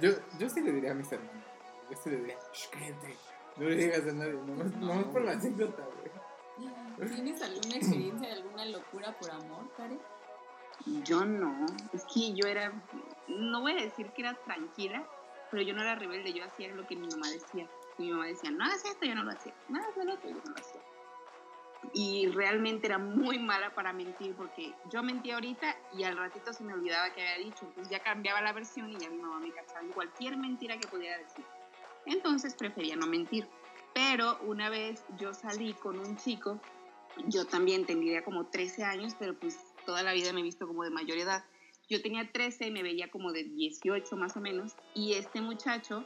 Yo, 0.00 0.10
yo 0.38 0.48
sí 0.48 0.60
le 0.60 0.72
diría 0.72 0.92
a 0.92 0.94
mis 0.94 1.10
hermanos. 1.10 1.44
Yo 1.90 1.96
sí 1.96 2.10
le 2.10 2.16
diría, 2.18 2.38
shh, 2.52 2.68
cállate. 2.70 3.16
No 3.56 3.68
le 3.68 3.76
digas 3.76 4.02
a 4.02 4.12
nadie, 4.12 4.32
nomás, 4.32 4.72
No. 4.76 4.86
nomás 4.86 5.04
por 5.06 5.22
la 5.22 5.32
anécdota, 5.32 5.82
güey. 5.84 7.08
¿Tienes 7.10 7.42
alguna 7.42 7.76
experiencia 7.76 8.28
de 8.28 8.34
alguna 8.34 8.64
locura 8.66 9.16
por 9.18 9.30
amor, 9.30 9.70
Karen? 9.76 10.00
Yo 11.04 11.24
no, 11.24 11.66
es 11.92 12.04
que 12.12 12.34
yo 12.34 12.46
era, 12.48 12.72
no 13.28 13.60
voy 13.60 13.72
a 13.72 13.82
decir 13.82 14.10
que 14.12 14.22
era 14.22 14.34
tranquila, 14.44 15.04
pero 15.50 15.62
yo 15.62 15.72
no 15.72 15.82
era 15.82 15.94
rebelde, 15.94 16.32
yo 16.32 16.44
hacía 16.44 16.68
lo 16.74 16.86
que 16.86 16.96
mi 16.96 17.06
mamá 17.08 17.28
decía. 17.30 17.68
Mi 17.96 18.10
mamá 18.10 18.26
decía, 18.26 18.50
no 18.50 18.64
hagas 18.64 18.84
esto, 18.84 19.06
yo 19.06 19.14
no 19.14 19.22
lo 19.22 19.30
hacía, 19.30 19.54
no 19.68 19.78
hagas 19.80 19.96
lo 19.96 20.14
otro, 20.14 20.28
yo 20.28 20.36
no 20.36 20.50
lo 20.52 20.56
hacía. 20.60 20.80
Y 21.92 22.28
realmente 22.28 22.86
era 22.86 22.98
muy 22.98 23.38
mala 23.38 23.74
para 23.74 23.92
mentir, 23.92 24.34
porque 24.34 24.72
yo 24.90 25.02
mentía 25.02 25.34
ahorita 25.34 25.76
y 25.96 26.04
al 26.04 26.16
ratito 26.16 26.52
se 26.52 26.64
me 26.64 26.72
olvidaba 26.72 27.12
que 27.12 27.22
había 27.22 27.44
dicho, 27.44 27.66
entonces 27.66 27.90
ya 27.90 28.02
cambiaba 28.02 28.40
la 28.40 28.52
versión 28.52 28.90
y 28.90 28.96
ya 28.96 29.10
mi 29.10 29.18
mamá 29.18 29.38
me 29.40 29.52
cachaba 29.52 29.80
en 29.80 29.92
cualquier 29.92 30.36
mentira 30.36 30.78
que 30.78 30.88
pudiera 30.88 31.18
decir. 31.18 31.44
Entonces 32.06 32.54
prefería 32.54 32.96
no 32.96 33.06
mentir. 33.06 33.46
Pero 33.94 34.38
una 34.42 34.70
vez 34.70 35.04
yo 35.18 35.32
salí 35.32 35.72
con 35.74 35.98
un 35.98 36.16
chico, 36.16 36.60
yo 37.26 37.46
también 37.46 37.86
tendría 37.86 38.24
como 38.24 38.46
13 38.46 38.84
años, 38.84 39.14
pero 39.18 39.38
pues 39.38 39.56
toda 39.86 40.02
la 40.02 40.12
vida 40.12 40.32
me 40.32 40.40
he 40.40 40.42
visto 40.42 40.66
como 40.66 40.82
de 40.82 40.90
mayor 40.90 41.18
edad. 41.18 41.44
Yo 41.88 42.00
tenía 42.02 42.30
13 42.30 42.66
y 42.66 42.70
me 42.70 42.82
veía 42.82 43.10
como 43.10 43.30
de 43.32 43.44
18 43.44 44.16
más 44.16 44.36
o 44.36 44.40
menos. 44.40 44.74
Y 44.94 45.14
este 45.14 45.40
muchacho, 45.40 46.04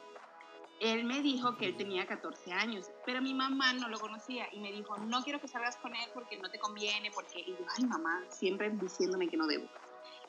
él 0.81 1.05
me 1.05 1.23
dijo 1.23 1.57
que 1.57 1.67
él 1.67 1.77
tenía 1.77 2.07
14 2.07 2.53
años, 2.53 2.91
pero 3.05 3.21
mi 3.21 3.35
mamá 3.35 3.73
no 3.73 3.89
lo 3.89 3.99
conocía 3.99 4.47
y 4.53 4.61
me 4.61 4.73
dijo, 4.73 4.97
no 4.99 5.23
quiero 5.23 5.41
que 5.41 5.49
salgas 5.49 5.77
con 5.77 5.95
él 5.95 6.09
porque 6.15 6.39
no 6.39 6.51
te 6.51 6.59
conviene, 6.59 7.11
porque... 7.11 7.41
Y 7.41 7.51
yo, 7.51 7.67
ay 7.77 7.85
mamá, 7.85 8.23
siempre 8.29 8.71
diciéndome 8.71 9.29
que 9.29 9.37
no 9.37 9.47
debo. 9.47 9.69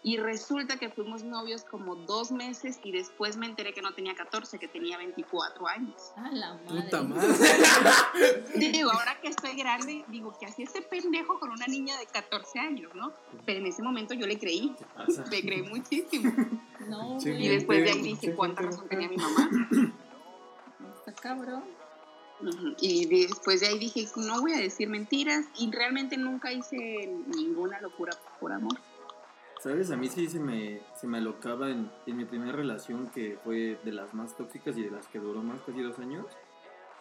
Y 0.01 0.15
resulta 0.18 0.77
que 0.77 0.89
fuimos 0.89 1.24
novios 1.24 1.65
como 1.65 1.96
dos 1.96 2.32
meses 2.32 2.79
y 2.86 2.94
después 2.94 3.36
me 3.36 3.48
enteré 3.48 3.74
que 3.74 3.82
no 3.82 3.94
tenía 3.94 4.15
14, 4.15 4.58
que 4.58 4.70
tenía 4.70 4.98
24 4.98 5.68
años. 5.68 6.13
Ah, 6.15 6.29
la 6.32 6.53
madre. 6.53 6.84
Puta 6.84 7.03
madre. 7.03 7.27
Digo, 8.56 8.91
ahora 8.91 9.20
que 9.20 9.27
estoy 9.27 9.58
grande, 9.58 10.06
digo, 10.08 10.34
que 10.39 10.46
hacía 10.46 10.65
ese 10.65 10.82
pendejo 10.82 11.38
con 11.38 11.50
una 11.50 11.68
niña 11.68 11.98
de 11.98 12.06
14 12.06 12.60
años, 12.60 12.96
¿no? 12.96 13.12
Pero 13.46 13.60
en 13.60 13.65
ese 13.65 13.84
momento 13.84 14.13
yo 14.13 14.25
le 14.25 14.39
creí, 14.39 14.74
¿Qué 15.06 15.29
le 15.29 15.41
creí 15.41 15.62
muchísimo. 15.63 16.34
No, 16.88 17.18
Y 17.22 17.50
después 17.50 17.84
de 17.84 17.91
ahí 17.91 18.01
dije, 18.01 18.34
¿cuánta 18.34 18.62
razón 18.62 18.88
tenía 18.88 19.10
mi 19.10 19.18
mamá? 19.18 19.50
Está 21.19 21.35
cabrón. 21.35 21.63
Ujú. 22.41 22.75
Y 22.79 23.05
después 23.05 23.59
de 23.59 23.67
ahí 23.67 23.77
dije, 23.77 24.07
no 24.15 24.39
voy 24.39 24.53
a 24.53 24.57
decir 24.57 24.88
mentiras 24.88 25.45
y 25.57 25.69
realmente 25.69 26.15
nunca 26.15 26.53
hice 26.53 27.13
ninguna 27.35 27.81
locura 27.81 28.13
por 28.39 28.53
amor. 28.53 28.79
¿Sabes? 29.61 29.91
A 29.91 29.97
mí 29.97 30.07
sí 30.07 30.29
se 30.29 30.39
me, 30.39 30.81
se 30.95 31.05
me 31.07 31.17
alocaba 31.17 31.69
en, 31.69 31.91
en 32.05 32.15
mi 32.15 32.23
primera 32.23 32.53
relación, 32.53 33.09
que 33.09 33.38
fue 33.43 33.77
de 33.83 33.91
las 33.91 34.13
más 34.13 34.38
tóxicas 34.38 34.77
y 34.77 34.83
de 34.83 34.91
las 34.91 35.07
que 35.07 35.19
duró 35.19 35.41
más 35.41 35.59
casi 35.65 35.81
dos 35.81 35.99
años. 35.99 36.25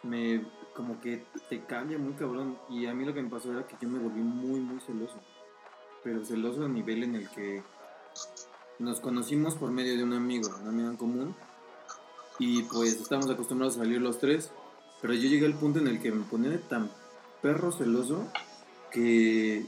Me, 0.03 0.45
como 0.75 1.01
que 1.01 1.25
te 1.49 1.65
cambia 1.65 1.99
muy 1.99 2.15
cabrón. 2.15 2.59
Y 2.69 2.87
a 2.87 2.95
mí 2.95 3.05
lo 3.05 3.15
que 3.15 3.23
me 3.23 3.31
pasó 3.31 3.53
era 3.53 3.65
que 3.69 3.77
yo 3.81 3.89
me 3.89 4.01
volví 4.01 4.21
muy, 4.21 4.59
muy 4.59 4.81
celoso. 4.81 5.21
Pero 6.03 6.25
celoso 6.25 6.65
a 6.65 6.69
nivel 6.69 7.05
en 7.05 7.15
el 7.15 7.31
que 7.31 7.63
nos 8.81 8.99
conocimos 8.99 9.55
por 9.55 9.71
medio 9.71 9.97
de 9.97 10.03
un 10.03 10.15
amigo, 10.15 10.51
un 10.61 10.69
amigo 10.69 10.91
en 10.91 10.97
común. 10.97 11.37
Y 12.39 12.63
pues 12.63 13.01
estábamos 13.01 13.31
acostumbrados 13.31 13.77
a 13.77 13.81
salir 13.81 14.01
los 14.01 14.19
tres. 14.19 14.51
Pero 15.01 15.15
yo 15.15 15.29
llegué 15.29 15.47
al 15.47 15.55
punto 15.55 15.79
en 15.79 15.89
el 15.89 16.01
que 16.01 16.11
me 16.11 16.25
ponía 16.25 16.61
tan 16.69 16.91
perro 17.41 17.71
celoso 17.71 18.27
que 18.91 19.65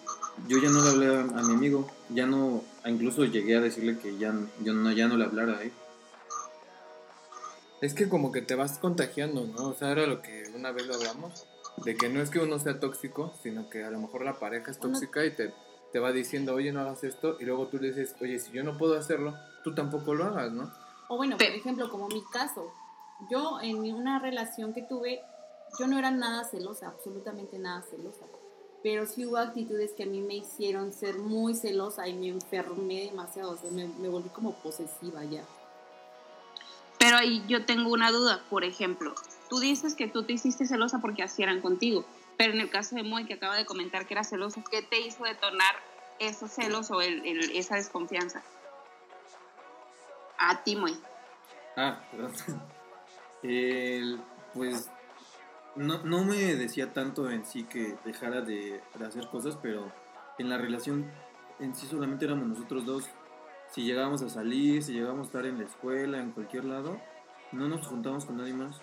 yo 0.48 0.58
ya 0.58 0.70
no 0.70 0.82
le 0.82 0.90
hablé 0.90 1.06
a, 1.06 1.20
a 1.20 1.42
mi 1.42 1.54
amigo, 1.54 1.88
ya 2.08 2.26
no, 2.26 2.64
incluso 2.86 3.24
llegué 3.24 3.56
a 3.56 3.60
decirle 3.60 3.98
que 3.98 4.16
ya, 4.16 4.34
yo 4.62 4.72
no, 4.72 4.90
ya 4.92 5.08
no 5.08 5.16
le 5.16 5.24
hablara 5.24 5.58
a 5.58 5.62
él. 5.62 5.72
Es 7.80 7.94
que 7.94 8.08
como 8.08 8.32
que 8.32 8.42
te 8.42 8.54
vas 8.54 8.78
contagiando, 8.78 9.46
¿no? 9.46 9.68
O 9.68 9.74
sea, 9.74 9.90
era 9.90 10.06
lo 10.06 10.20
que 10.20 10.44
una 10.54 10.70
vez 10.70 10.86
lo 10.86 10.94
hablamos, 10.94 11.46
de 11.84 11.96
que 11.96 12.08
no 12.08 12.20
es 12.20 12.30
que 12.30 12.38
uno 12.38 12.58
sea 12.58 12.78
tóxico, 12.78 13.32
sino 13.42 13.70
que 13.70 13.84
a 13.84 13.90
lo 13.90 14.00
mejor 14.00 14.24
la 14.24 14.38
pareja 14.38 14.70
es 14.70 14.78
tóxica 14.78 15.24
y 15.24 15.30
te, 15.30 15.54
te 15.92 15.98
va 15.98 16.12
diciendo, 16.12 16.54
oye, 16.54 16.72
no 16.72 16.80
hagas 16.80 17.04
esto, 17.04 17.36
y 17.40 17.44
luego 17.44 17.68
tú 17.68 17.78
le 17.78 17.88
dices, 17.88 18.14
oye, 18.20 18.38
si 18.38 18.52
yo 18.52 18.62
no 18.62 18.76
puedo 18.76 18.98
hacerlo, 18.98 19.34
tú 19.64 19.74
tampoco 19.74 20.14
lo 20.14 20.24
hagas, 20.24 20.52
¿no? 20.52 20.70
O 21.12 21.16
bueno, 21.16 21.36
por 21.36 21.46
ejemplo, 21.46 21.90
como 21.90 22.06
mi 22.06 22.22
caso, 22.22 22.72
yo 23.28 23.58
en 23.60 23.78
una 23.92 24.20
relación 24.20 24.72
que 24.72 24.80
tuve, 24.82 25.20
yo 25.76 25.88
no 25.88 25.98
era 25.98 26.12
nada 26.12 26.44
celosa, 26.44 26.86
absolutamente 26.86 27.58
nada 27.58 27.82
celosa. 27.82 28.26
Pero 28.84 29.06
sí 29.06 29.26
hubo 29.26 29.36
actitudes 29.36 29.90
que 29.92 30.04
a 30.04 30.06
mí 30.06 30.20
me 30.20 30.36
hicieron 30.36 30.92
ser 30.92 31.18
muy 31.18 31.56
celosa 31.56 32.06
y 32.06 32.14
me 32.14 32.28
enfermé 32.28 33.06
demasiado, 33.06 33.50
o 33.50 33.56
sea, 33.56 33.72
me, 33.72 33.88
me 33.88 34.08
volví 34.08 34.28
como 34.28 34.52
posesiva 34.54 35.24
ya. 35.24 35.44
Pero 37.00 37.16
ahí 37.16 37.42
yo 37.48 37.66
tengo 37.66 37.90
una 37.90 38.12
duda, 38.12 38.44
por 38.48 38.62
ejemplo, 38.62 39.12
tú 39.48 39.58
dices 39.58 39.96
que 39.96 40.06
tú 40.06 40.22
te 40.22 40.34
hiciste 40.34 40.64
celosa 40.64 41.00
porque 41.00 41.24
así 41.24 41.42
eran 41.42 41.60
contigo, 41.60 42.04
pero 42.36 42.52
en 42.52 42.60
el 42.60 42.70
caso 42.70 42.94
de 42.94 43.02
Moy 43.02 43.26
que 43.26 43.34
acaba 43.34 43.56
de 43.56 43.66
comentar 43.66 44.06
que 44.06 44.14
era 44.14 44.22
celoso, 44.22 44.62
¿qué 44.70 44.80
te 44.82 45.00
hizo 45.00 45.24
detonar 45.24 45.74
esos 46.20 46.52
celos 46.52 46.88
o 46.92 47.00
el- 47.00 47.26
el- 47.26 47.50
esa 47.56 47.74
desconfianza? 47.74 48.44
A 50.40 50.62
ti, 50.64 50.74
Moy. 50.74 50.98
Ah, 51.76 52.00
perdón. 52.10 52.32
El, 53.42 54.20
pues 54.54 54.90
no, 55.76 56.02
no 56.02 56.24
me 56.24 56.54
decía 56.56 56.92
tanto 56.92 57.30
en 57.30 57.44
sí 57.44 57.64
que 57.64 57.96
dejara 58.04 58.40
de, 58.40 58.82
de 58.98 59.06
hacer 59.06 59.28
cosas, 59.28 59.58
pero 59.62 59.92
en 60.38 60.48
la 60.48 60.56
relación 60.56 61.10
en 61.58 61.74
sí 61.74 61.86
solamente 61.86 62.24
éramos 62.24 62.48
nosotros 62.48 62.86
dos. 62.86 63.04
Si 63.70 63.82
llegábamos 63.82 64.22
a 64.22 64.30
salir, 64.30 64.82
si 64.82 64.94
llegábamos 64.94 65.26
a 65.26 65.28
estar 65.28 65.46
en 65.46 65.58
la 65.58 65.64
escuela, 65.64 66.18
en 66.18 66.32
cualquier 66.32 66.64
lado, 66.64 66.98
no 67.52 67.68
nos 67.68 67.86
juntábamos 67.86 68.24
con 68.24 68.38
nadie 68.38 68.54
más. 68.54 68.80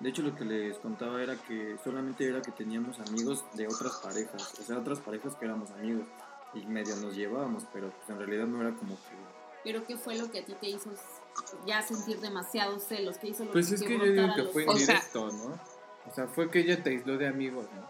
De 0.00 0.10
hecho, 0.10 0.22
lo 0.22 0.34
que 0.36 0.44
les 0.44 0.78
contaba 0.78 1.22
era 1.22 1.36
que 1.36 1.76
solamente 1.82 2.28
era 2.28 2.42
que 2.42 2.52
teníamos 2.52 3.00
amigos 3.00 3.44
de 3.54 3.66
otras 3.66 3.96
parejas, 3.96 4.54
o 4.60 4.62
sea, 4.62 4.78
otras 4.78 5.00
parejas 5.00 5.34
que 5.34 5.46
éramos 5.46 5.70
amigos 5.72 6.06
y 6.54 6.64
medio 6.66 6.94
nos 6.96 7.16
llevábamos, 7.16 7.64
pero 7.72 7.90
pues, 7.90 8.08
en 8.10 8.18
realidad 8.18 8.46
no 8.46 8.60
era 8.60 8.76
como 8.76 8.94
que 8.94 9.37
Pero 9.64 9.84
¿qué 9.86 9.96
fue 9.96 10.16
lo 10.16 10.30
que 10.30 10.40
a 10.40 10.44
ti 10.44 10.54
te 10.60 10.68
hizo 10.68 10.90
ya 11.66 11.82
sentir 11.82 12.20
demasiados 12.20 12.84
celos? 12.84 13.18
¿Qué 13.18 13.28
hizo 13.28 13.44
lo 13.44 13.52
Pues 13.52 13.70
es 13.72 13.82
que 13.82 13.98
yo 13.98 14.04
digo 14.04 14.34
que 14.34 14.42
los 14.42 14.52
fue 14.52 14.64
indirecto, 14.64 15.32
¿no? 15.32 15.58
O 16.06 16.14
sea, 16.14 16.26
fue 16.28 16.50
que 16.50 16.60
ella 16.60 16.82
te 16.82 16.90
aisló 16.90 17.18
de 17.18 17.28
amigos, 17.28 17.66
¿no? 17.74 17.86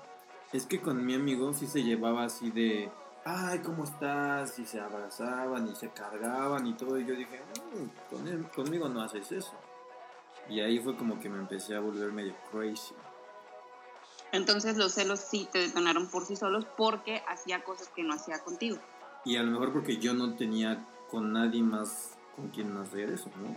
Es 0.53 0.67
que 0.67 0.81
con 0.81 1.05
mi 1.05 1.15
amigo 1.15 1.53
sí 1.53 1.67
se 1.67 1.83
llevaba 1.83 2.25
así 2.25 2.51
de, 2.51 2.91
ay, 3.25 3.59
¿cómo 3.61 3.85
estás? 3.85 4.59
Y 4.59 4.67
se 4.67 4.81
abrazaban 4.81 5.69
y 5.69 5.77
se 5.77 5.91
cargaban 5.91 6.67
y 6.67 6.73
todo. 6.75 6.99
Y 6.99 7.05
yo 7.05 7.15
dije, 7.15 7.41
"Mm, 7.75 8.15
con 8.15 8.27
él- 8.29 8.49
conmigo 8.55 8.89
no 8.89 9.03
haces 9.03 9.31
eso. 9.31 9.53
Y 10.49 10.61
ahí 10.61 10.79
fue 10.79 10.97
como 10.97 11.21
que 11.21 11.29
me 11.29 11.39
empecé 11.39 11.77
a 11.77 11.81
volver 11.81 12.11
medio 12.13 12.35
crazy. 12.51 12.95
Entonces 14.33 14.77
los 14.77 14.93
celos 14.95 15.21
sí 15.21 15.49
te 15.53 15.59
detonaron 15.59 16.09
por 16.11 16.25
sí 16.27 16.37
solos 16.37 16.67
porque 16.77 17.23
hacía 17.29 17.63
cosas 17.65 17.89
que 17.89 18.03
no 18.03 18.15
hacía 18.15 18.39
contigo. 18.43 18.79
Y 19.25 19.37
a 19.37 19.43
lo 19.43 19.51
mejor 19.51 19.73
porque 19.73 19.99
yo 19.99 20.15
no 20.15 20.35
tenía 20.37 20.85
con 21.11 21.33
nadie 21.33 21.63
más 21.63 22.17
con 22.37 22.49
quien 22.49 22.77
hacer 22.77 23.11
eso, 23.11 23.31
¿no? 23.41 23.55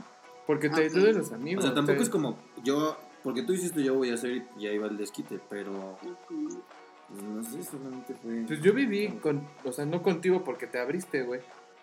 Porque 0.48 0.70
te 0.70 0.76
Ok. 0.76 0.82
aisló 0.82 1.04
de 1.04 1.14
los 1.14 1.32
O 1.32 1.36
amigos. 1.36 1.64
sea, 1.64 1.74
tampoco 1.74 1.98
te- 1.98 2.04
es 2.04 2.10
como, 2.10 2.40
yo, 2.64 2.98
porque 3.24 3.44
tú 3.44 3.54
hiciste, 3.54 3.84
yo 3.84 3.96
voy 3.96 4.10
a 4.10 4.16
hacer 4.16 4.44
y 4.58 4.68
ahí 4.68 4.78
va 4.78 4.88
el 4.88 4.98
desquite, 4.98 5.40
pero 5.50 5.98
pues, 6.02 7.24
no 7.24 7.44
sé, 7.44 7.64
solamente 7.64 8.16
fue... 8.16 8.44
Pues 8.48 8.62
yo 8.62 8.74
viví 8.74 9.08
con, 9.22 9.48
o 9.64 9.72
sea, 9.72 9.86
no 9.86 10.02
contigo 10.02 10.44
porque 10.44 10.66
te 10.68 10.80
abriste, 10.80 11.24
güey, 11.24 11.42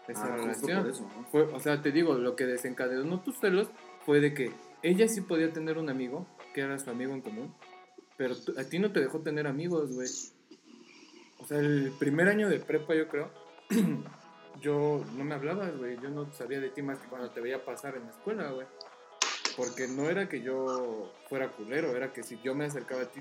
esa 0.08 0.26
Ah, 0.32 0.36
relación. 0.36 0.82
por 0.82 0.90
eso, 0.90 1.02
¿no? 1.16 1.24
Fue, 1.30 1.42
o 1.42 1.60
sea, 1.60 1.80
te 1.82 1.92
digo, 1.92 2.14
lo 2.14 2.34
que 2.34 2.46
desencadenó 2.46 3.20
tus 3.20 3.38
celos 3.38 3.68
fue 4.04 4.20
de 4.20 4.34
que 4.34 4.52
ella 4.82 5.06
sí 5.06 5.20
podía 5.20 5.52
tener 5.52 5.78
un 5.78 5.88
amigo, 5.90 6.26
que 6.54 6.62
era 6.62 6.78
su 6.78 6.90
amigo 6.90 7.12
en 7.12 7.20
común, 7.20 7.54
pero 8.16 8.34
a 8.56 8.64
ti 8.64 8.78
no 8.78 8.90
te 8.90 9.00
dejó 9.00 9.20
tener 9.20 9.46
amigos, 9.46 9.92
güey. 9.92 10.08
O 11.40 11.46
sea, 11.46 11.58
el 11.58 11.92
primer 11.98 12.28
año 12.28 12.48
de 12.48 12.58
prepa, 12.58 12.94
yo 12.94 13.06
creo, 13.08 13.30
yo 14.60 15.04
no 15.16 15.24
me 15.24 15.34
hablabas, 15.34 15.76
güey. 15.76 15.98
Yo 16.00 16.10
no 16.10 16.32
sabía 16.32 16.60
de 16.60 16.70
ti 16.70 16.82
más 16.82 16.98
que 16.98 17.08
cuando 17.08 17.30
te 17.30 17.40
veía 17.40 17.64
pasar 17.64 17.96
en 17.96 18.04
la 18.04 18.10
escuela, 18.10 18.50
güey. 18.50 18.66
Porque 19.56 19.88
no 19.88 20.08
era 20.08 20.28
que 20.28 20.40
yo 20.40 21.12
fuera 21.28 21.50
culero, 21.50 21.96
era 21.96 22.12
que 22.12 22.22
si 22.22 22.40
yo 22.42 22.54
me 22.54 22.66
acercaba 22.66 23.02
a 23.02 23.06
ti, 23.06 23.20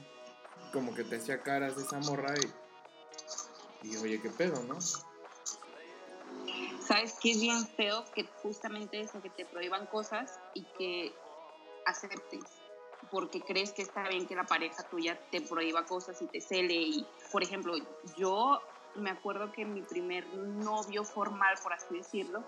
como 0.72 0.94
que 0.94 1.04
te 1.04 1.18
hacía 1.18 1.42
caras 1.42 1.78
esa 1.78 2.00
morra 2.00 2.34
y, 3.84 3.90
y 3.90 3.98
oye, 3.98 4.22
qué 4.22 4.30
pedo, 4.30 4.62
¿no? 4.64 4.78
¿Sabes 6.88 7.16
qué 7.22 7.32
es 7.32 7.42
bien 7.42 7.68
feo? 7.68 8.06
Que 8.14 8.26
justamente 8.42 9.02
eso, 9.02 9.22
que 9.22 9.30
te 9.30 9.46
prohíban 9.46 9.88
cosas 9.88 10.40
y 10.54 10.64
que 10.78 11.14
aceptes. 11.86 12.44
Porque 13.12 13.42
crees 13.42 13.72
que 13.72 13.82
está 13.82 14.08
bien 14.08 14.28
que 14.28 14.36
la 14.36 14.46
pareja 14.46 14.84
tuya 14.84 15.20
te 15.32 15.42
prohíba 15.42 15.86
cosas 15.86 16.22
y 16.22 16.28
te 16.28 16.40
cele. 16.40 16.76
Y, 16.76 17.08
por 17.32 17.44
ejemplo, 17.44 17.74
yo 18.16 18.62
me 18.98 19.12
acuerdo 19.12 19.52
que 19.52 19.66
mi 19.66 19.82
primer 19.82 20.28
novio 20.36 21.04
formal, 21.04 21.56
por 21.62 21.74
así 21.74 21.96
decirlo, 21.96 22.44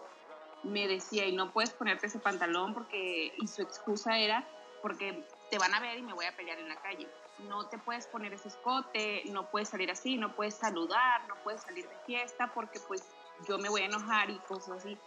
me 0.63 0.87
decía, 0.87 1.25
y 1.25 1.35
no 1.35 1.51
puedes 1.51 1.71
ponerte 1.71 2.07
ese 2.07 2.19
pantalón 2.19 2.73
porque, 2.73 3.33
y 3.37 3.47
su 3.47 3.61
excusa 3.61 4.17
era, 4.17 4.47
porque 4.81 5.25
te 5.49 5.57
van 5.57 5.73
a 5.73 5.79
ver 5.79 5.97
y 5.97 6.01
me 6.01 6.13
voy 6.13 6.25
a 6.25 6.35
pelear 6.35 6.59
en 6.59 6.69
la 6.69 6.75
calle. 6.77 7.07
No 7.47 7.67
te 7.67 7.77
puedes 7.77 8.07
poner 8.07 8.33
ese 8.33 8.49
escote, 8.49 9.23
no 9.31 9.49
puedes 9.49 9.69
salir 9.69 9.89
así, 9.91 10.17
no 10.17 10.35
puedes 10.35 10.55
saludar, 10.55 11.27
no 11.27 11.35
puedes 11.43 11.61
salir 11.61 11.87
de 11.87 11.95
fiesta 12.05 12.51
porque 12.53 12.79
pues 12.87 13.03
yo 13.47 13.57
me 13.57 13.69
voy 13.69 13.81
a 13.81 13.85
enojar 13.85 14.29
y 14.29 14.37
cosas 14.39 14.79
así. 14.79 14.97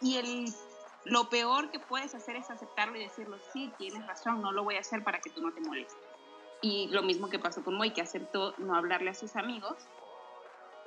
Y 0.00 0.16
el, 0.16 0.52
lo 1.04 1.30
peor 1.30 1.70
que 1.70 1.78
puedes 1.78 2.14
hacer 2.14 2.36
es 2.36 2.50
aceptarlo 2.50 2.98
y 2.98 3.04
decirlo, 3.04 3.38
sí, 3.52 3.72
tienes 3.78 4.06
razón, 4.06 4.42
no 4.42 4.52
lo 4.52 4.64
voy 4.64 4.76
a 4.76 4.80
hacer 4.80 5.02
para 5.02 5.20
que 5.20 5.30
tú 5.30 5.40
no 5.40 5.52
te 5.52 5.60
molestes. 5.60 5.98
Y 6.60 6.88
lo 6.88 7.02
mismo 7.02 7.30
que 7.30 7.38
pasó 7.38 7.64
con 7.64 7.76
Moy, 7.76 7.92
que 7.92 8.02
aceptó 8.02 8.54
no 8.58 8.74
hablarle 8.74 9.10
a 9.10 9.14
sus 9.14 9.36
amigos 9.36 9.76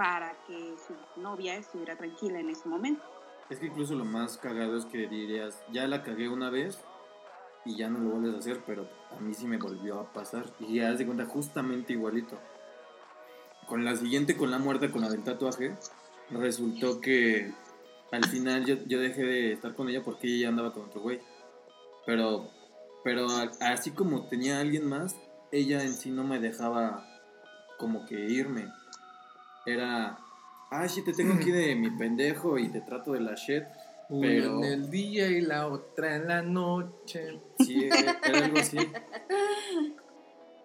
para 0.02 0.36
que 0.48 0.74
su 0.88 1.22
novia 1.22 1.58
estuviera 1.58 1.96
tranquila 1.96 2.40
en 2.40 2.50
ese 2.50 2.68
momento. 2.68 3.04
Es 3.52 3.60
que 3.60 3.68
incluso 3.68 3.94
lo 3.94 4.04
más 4.04 4.36
cagado 4.36 4.76
es 4.76 4.86
que 4.86 5.08
dirías, 5.08 5.62
ya 5.72 5.86
la 5.86 6.02
cagué 6.02 6.28
una 6.28 6.50
vez 6.50 6.80
y 7.66 7.78
ya 7.78 7.88
no 7.88 8.00
lo 8.00 8.10
vuelves 8.10 8.34
a 8.34 8.40
hacer, 8.40 8.64
pero 8.66 8.90
a 9.16 9.20
mí 9.20 9.36
sí 9.36 9.46
me 9.46 9.58
volvió 9.58 10.00
a 10.00 10.12
pasar. 10.12 10.46
Y 10.60 10.78
ya 10.78 10.92
de 10.94 11.06
cuenta 11.06 11.28
justamente 11.28 11.94
igualito. 11.94 12.40
Con 13.68 13.86
la 13.86 13.96
siguiente, 13.96 14.36
con 14.36 14.50
la 14.50 14.58
muerte, 14.58 14.90
con 14.90 15.02
la 15.02 15.10
del 15.10 15.24
tatuaje, 15.24 15.76
resultó 16.32 17.00
que 17.00 17.54
al 18.12 18.26
final 18.26 18.66
yo, 18.66 18.78
yo 18.88 19.00
dejé 19.00 19.22
de 19.22 19.54
estar 19.54 19.76
con 19.76 19.88
ella 19.88 20.02
porque 20.04 20.36
ella 20.36 20.50
andaba 20.50 20.74
con 20.74 20.86
otro 20.86 21.02
güey. 21.02 21.22
Pero, 22.08 22.50
pero 23.04 23.28
así 23.60 23.92
como 23.92 24.26
tenía 24.26 24.58
a 24.58 24.62
alguien 24.62 24.90
más, 24.90 25.16
ella 25.52 25.84
en 25.84 25.94
sí 25.94 26.10
no 26.10 26.24
me 26.24 26.40
dejaba 26.40 27.06
como 27.78 28.08
que 28.08 28.16
irme. 28.16 28.81
Era, 29.66 30.18
ah, 30.72 30.88
sí, 30.88 31.04
te 31.04 31.14
tengo 31.14 31.34
aquí 31.34 31.52
de 31.52 31.76
mi 31.76 31.90
pendejo 31.92 32.58
y 32.58 32.70
te 32.70 32.82
trato 32.82 33.14
de 33.14 33.22
la 33.22 33.36
shit. 33.36 33.64
Una 34.10 34.28
Pero- 34.28 34.58
en 34.58 34.64
el 34.66 34.92
día 34.92 35.28
y 35.28 35.42
la 35.42 35.68
otra 35.68 36.16
en 36.16 36.28
la 36.28 36.42
noche. 36.42 37.40
Sí, 37.60 37.86
era 37.86 38.20
era 38.24 38.46
algo 38.46 38.60
así. 38.60 38.78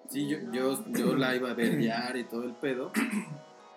Sí, 0.09 0.29
yo, 0.29 0.39
yo, 0.53 0.85
yo 0.93 1.17
la 1.17 1.35
iba 1.35 1.51
a 1.51 1.55
verdear 1.55 2.17
y 2.17 2.25
todo 2.25 2.45
el 2.45 2.55
pedo. 2.55 2.93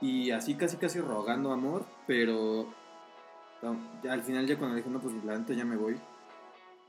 Y 0.02 0.32
así 0.32 0.56
casi 0.56 0.78
casi 0.78 1.00
rogando 1.02 1.52
amor, 1.52 1.86
pero 2.08 2.72
no, 3.62 3.78
ya 4.04 4.14
al 4.14 4.24
final 4.24 4.48
ya 4.48 4.58
cuando 4.58 4.78
dije, 4.78 4.90
no, 4.90 5.00
pues 5.02 5.14
la 5.26 5.38
neta 5.38 5.54
ya 5.54 5.66
me 5.66 5.76
voy, 5.76 6.00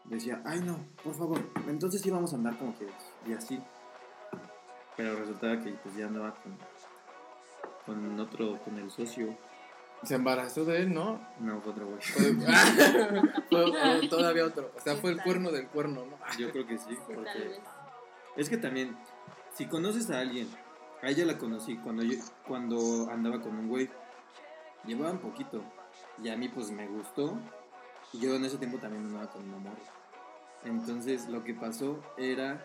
decía, 0.05 0.41
ay 0.45 0.61
no, 0.61 0.79
por 1.03 1.15
favor, 1.15 1.41
entonces 1.67 2.01
sí 2.01 2.11
vamos 2.11 2.33
a 2.33 2.37
andar 2.37 2.57
como 2.57 2.73
quieras. 2.75 3.11
Y 3.27 3.33
así. 3.33 3.61
Pero 4.97 5.17
resultaba 5.17 5.59
que 5.61 5.71
pues 5.73 5.97
ya 5.97 6.07
andaba 6.07 6.35
con, 6.35 6.57
con 7.95 8.21
otro, 8.21 8.59
con 8.63 8.79
el 8.79 8.91
socio. 8.91 9.37
Se 10.03 10.15
embarazó 10.15 10.65
de 10.65 10.79
él, 10.79 10.95
¿no? 10.95 11.21
No, 11.41 11.61
fue 11.61 11.73
otro 11.73 11.87
güey. 11.87 12.01
Fue, 12.01 12.23
fue- 13.51 13.73
fue 13.99 14.09
todavía 14.09 14.47
otro. 14.47 14.73
O 14.77 14.81
sea, 14.81 14.97
fue 14.97 15.11
el 15.11 15.23
cuerno 15.23 15.51
del 15.51 15.67
cuerno, 15.69 16.07
¿no? 16.07 16.17
Yo 16.39 16.51
creo 16.51 16.67
que 16.67 16.79
sí, 16.79 16.97
porque... 17.07 17.61
Es 18.37 18.49
que 18.49 18.57
también, 18.57 18.97
si 19.55 19.67
conoces 19.67 20.11
a 20.11 20.21
alguien, 20.21 20.49
a 21.03 21.09
ella 21.09 21.27
la 21.27 21.37
conocí 21.37 21.77
cuando 21.79 22.03
yo, 22.03 22.15
cuando 22.47 23.11
andaba 23.11 23.41
con 23.41 23.57
un 23.59 23.69
güey, 23.69 23.91
llevaban 24.87 25.19
poquito, 25.19 25.63
y 26.23 26.29
a 26.29 26.37
mí 26.37 26.49
pues 26.49 26.71
me 26.71 26.87
gustó, 26.87 27.39
y 28.13 28.21
yo 28.21 28.35
en 28.37 28.45
ese 28.45 28.57
tiempo 28.57 28.79
también 28.79 29.05
andaba 29.05 29.29
con 29.31 29.47
un 29.49 29.55
amor. 29.55 29.77
Entonces 30.65 31.29
lo 31.29 31.43
que 31.43 31.55
pasó 31.55 32.01
era, 32.17 32.65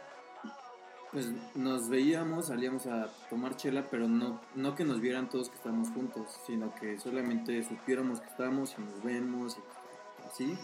pues 1.12 1.28
nos 1.56 1.90
veíamos, 1.90 2.48
salíamos 2.48 2.88
a 2.88 3.08
tomar 3.30 3.56
chela, 3.56 3.88
pero 3.90 4.08
no, 4.08 4.42
no 4.56 4.76
que 4.76 4.84
nos 4.84 5.00
vieran 5.00 5.30
todos 5.30 5.50
que 5.50 5.56
estábamos 5.56 5.90
juntos, 5.90 6.40
sino 6.46 6.74
que 6.76 7.00
solamente 7.00 7.64
supiéramos 7.64 8.20
que 8.20 8.28
estábamos 8.28 8.76
y 8.78 8.82
nos 8.82 9.04
vemos, 9.04 9.58
y 9.58 10.28
así. 10.28 10.58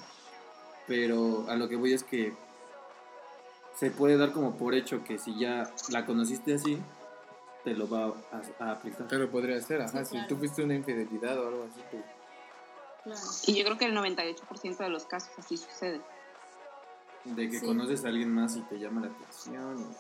Pero 0.88 1.45
a 1.48 1.55
lo 1.55 1.69
que 1.69 1.75
voy 1.75 1.93
es 1.93 2.03
que 2.03 2.33
se 3.75 3.91
puede 3.91 4.17
dar 4.17 4.31
como 4.31 4.57
por 4.57 4.75
hecho 4.75 5.03
que 5.03 5.17
si 5.17 5.39
ya 5.39 5.71
la 5.89 6.05
conociste 6.05 6.55
así, 6.55 6.77
te 7.63 7.74
lo 7.74 7.88
va 7.89 8.13
a, 8.31 8.63
a 8.63 8.71
aplicar. 8.71 9.07
Pero 9.07 9.29
podría 9.29 9.60
ser, 9.62 9.81
ajá. 9.81 10.03
Sí, 10.03 10.19
Si 10.19 10.27
tú 10.27 10.38
fuiste 10.38 10.63
una 10.63 10.75
infidelidad 10.75 11.39
o 11.39 11.48
algo 11.48 11.67
así, 11.71 11.81
pues. 11.91 12.03
Claro. 13.03 13.21
Y 13.48 13.57
yo 13.57 13.65
creo 13.65 13.77
que 13.77 13.86
el 13.86 13.95
98% 13.95 14.77
de 14.77 14.89
los 14.89 15.05
casos 15.05 15.31
así 15.38 15.57
sucede. 15.57 16.01
De 17.25 17.49
que 17.49 17.59
Sí. 17.59 17.65
conoces 17.65 18.03
a 18.03 18.07
alguien 18.07 18.33
más 18.33 18.55
y 18.57 18.61
te 18.61 18.79
llama 18.79 19.01
la 19.01 19.07
atención. 19.07 19.95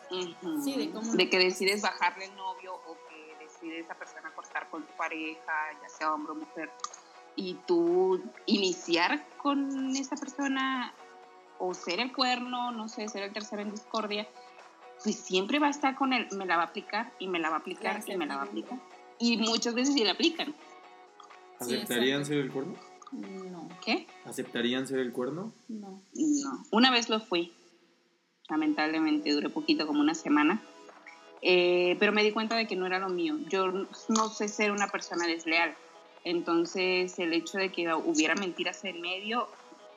Sí, 0.63 0.75
de 0.75 0.91
cómo- 0.91 1.11
De 1.13 1.29
que 1.29 1.37
decides 1.37 1.81
bajarle 1.81 2.25
el 2.25 2.35
novio 2.35 2.73
o 2.73 2.97
que 3.07 3.35
decide 3.45 3.79
esa 3.79 3.93
persona 3.93 4.31
cortar 4.33 4.69
con 4.69 4.83
tu 4.83 4.93
pareja, 4.97 5.53
ya 5.81 5.89
sea 5.89 6.13
hombre 6.13 6.31
o 6.31 6.35
mujer, 6.35 6.71
y 7.35 7.53
tú 7.67 8.21
iniciar 8.47 9.25
con 9.37 9.95
esa 9.95 10.15
persona 10.15 10.93
o 11.59 11.73
ser 11.75 11.99
el 11.99 12.11
cuerno, 12.11 12.71
no 12.71 12.89
sé, 12.89 13.07
ser 13.07 13.21
el 13.23 13.33
tercero 13.33 13.61
en 13.61 13.71
discordia, 13.71 14.27
pues 15.03 15.15
siempre 15.17 15.59
va 15.59 15.67
a 15.67 15.71
estar 15.71 15.95
con 15.95 16.13
él, 16.13 16.27
me 16.31 16.45
la 16.47 16.57
va 16.57 16.63
a 16.63 16.65
aplicar 16.67 17.11
y 17.19 17.27
me 17.27 17.39
la 17.39 17.49
va 17.49 17.57
a 17.57 17.59
aplicar 17.59 18.01
y 18.07 18.17
me 18.17 18.25
la 18.25 18.35
va 18.37 18.41
a 18.41 18.45
aplicar. 18.45 18.79
Y 19.19 19.37
muchas 19.37 19.75
veces 19.75 19.93
sí 19.93 20.03
la 20.03 20.13
aplican. 20.13 20.55
¿Aceptarían 21.59 22.25
ser 22.25 22.37
el 22.39 22.51
cuerno? 22.51 22.73
No, 23.11 23.67
¿Qué? 23.83 24.07
¿Aceptarían 24.25 24.87
ser 24.87 24.99
el 24.99 25.11
cuerno? 25.11 25.53
no. 25.67 26.01
No. 26.13 26.63
Una 26.71 26.91
vez 26.91 27.09
lo 27.09 27.19
fui. 27.19 27.53
Lamentablemente 28.49 29.31
duré 29.31 29.49
poquito, 29.49 29.87
como 29.87 30.01
una 30.01 30.15
semana. 30.15 30.61
Eh, 31.41 31.95
pero 31.99 32.11
me 32.11 32.23
di 32.23 32.31
cuenta 32.31 32.55
de 32.55 32.67
que 32.67 32.75
no 32.75 32.85
era 32.85 32.99
lo 32.99 33.09
mío. 33.09 33.37
Yo 33.49 33.71
no 33.71 34.29
sé 34.29 34.47
ser 34.47 34.71
una 34.71 34.87
persona 34.87 35.25
desleal. 35.25 35.75
Entonces, 36.23 37.17
el 37.17 37.33
hecho 37.33 37.57
de 37.57 37.71
que 37.71 37.91
hubiera 37.93 38.35
mentiras 38.35 38.83
en 38.85 39.01
medio, 39.01 39.47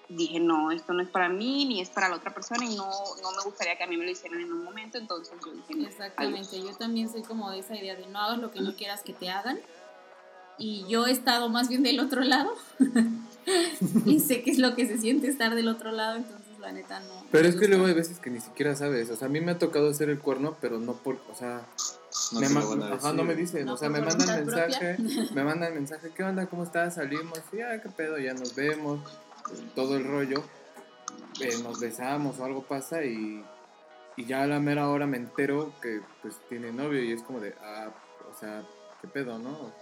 dije, 0.09 0.41
no, 0.41 0.71
esto 0.71 0.93
no 0.93 1.03
es 1.03 1.09
para 1.09 1.29
mí, 1.29 1.67
ni 1.67 1.81
es 1.81 1.91
para 1.91 2.09
la 2.09 2.17
otra 2.17 2.33
persona, 2.33 2.65
y 2.65 2.75
no, 2.75 2.89
no 3.23 3.31
me 3.33 3.43
gustaría 3.45 3.77
que 3.77 3.85
a 3.85 3.87
mí 3.87 3.97
me 3.97 4.05
lo 4.05 4.11
hicieran 4.11 4.41
en 4.41 4.53
un 4.53 4.65
momento. 4.65 4.97
Entonces, 4.97 5.37
yo 5.45 5.53
dije, 5.53 5.75
no, 5.75 5.87
Exactamente, 5.87 6.61
yo 6.63 6.75
también 6.77 7.11
soy 7.11 7.23
como 7.23 7.51
de 7.51 7.59
esa 7.59 7.77
idea 7.77 7.95
de 7.95 8.07
no 8.07 8.19
hagas 8.19 8.39
lo 8.39 8.51
que 8.51 8.61
no 8.61 8.75
quieras 8.75 9.03
que 9.03 9.13
te 9.13 9.29
hagan. 9.29 9.61
Y 10.59 10.87
yo 10.89 11.07
he 11.07 11.11
estado 11.11 11.49
más 11.49 11.69
bien 11.69 11.83
del 11.83 12.01
otro 12.01 12.23
lado. 12.23 12.53
y 14.07 14.21
sé 14.21 14.43
qué 14.43 14.51
es 14.51 14.59
lo 14.59 14.75
que 14.75 14.87
se 14.87 14.99
siente 14.99 15.29
estar 15.29 15.55
del 15.55 15.69
otro 15.69 15.91
lado, 15.93 16.17
entonces 16.17 16.59
la 16.61 16.73
neta 16.73 17.01
no. 17.01 17.25
Pero 17.31 17.49
es 17.49 17.57
que 17.57 17.69
luego 17.69 17.87
hay 17.87 17.93
veces 17.95 18.19
que 18.19 18.31
ni 18.31 18.41
siquiera 18.41 18.75
sabes. 18.77 19.11
O 19.11 19.17
sea, 19.17 19.27
a 19.27 19.31
mí 19.31 19.41
me 19.41 19.53
ha 19.53 19.59
tocado 19.59 19.93
ser 19.93 20.09
el 20.11 20.19
cuerno, 20.19 20.57
pero 20.61 20.79
no 20.79 20.95
por. 20.95 21.17
O 21.31 21.35
sea, 21.35 21.67
No 22.33 22.41
me 22.41 22.47
te 22.49 22.55
ma- 22.55 22.61
lo 22.61 22.71
van 22.71 22.83
a 22.85 22.95
ajá, 22.95 23.13
no 23.13 23.25
me 23.25 23.35
dicen. 23.35 23.67
No 23.67 23.75
o 23.75 23.77
sea, 23.77 23.89
me 23.91 24.01
mandan 24.01 24.45
mensaje. 24.47 24.97
Me 25.35 25.45
mandan 25.45 25.75
mensaje. 25.75 26.11
¿Qué 26.15 26.23
onda? 26.23 26.47
¿Cómo 26.47 26.63
estás? 26.65 26.95
Salimos. 26.95 27.39
Sí, 27.51 27.61
ah, 27.61 27.81
qué 27.83 27.89
pedo. 27.91 28.19
Ya 28.19 28.33
nos 28.35 28.55
vemos. 28.55 29.01
Todo 29.75 29.97
el 29.97 30.05
rollo. 30.05 30.43
eh, 31.41 31.51
nos 31.63 31.81
besamos 31.81 32.39
o 32.39 32.45
algo 32.45 32.63
pasa 32.63 33.05
y. 33.05 33.45
Y 34.17 34.27
ya 34.27 34.45
a 34.45 34.47
la 34.47 34.61
mera 34.61 34.89
hora 34.89 35.07
me 35.09 35.17
entero 35.17 35.73
que 35.83 36.01
pues 36.23 36.37
tiene 36.49 36.73
novio 36.73 37.03
y 37.03 37.11
es 37.11 37.23
como 37.25 37.41
de, 37.41 37.53
ah, 37.61 37.91
o 38.33 38.39
sea, 38.39 38.63
qué 39.03 39.09
pedo, 39.09 39.41
¿no? 39.41 39.73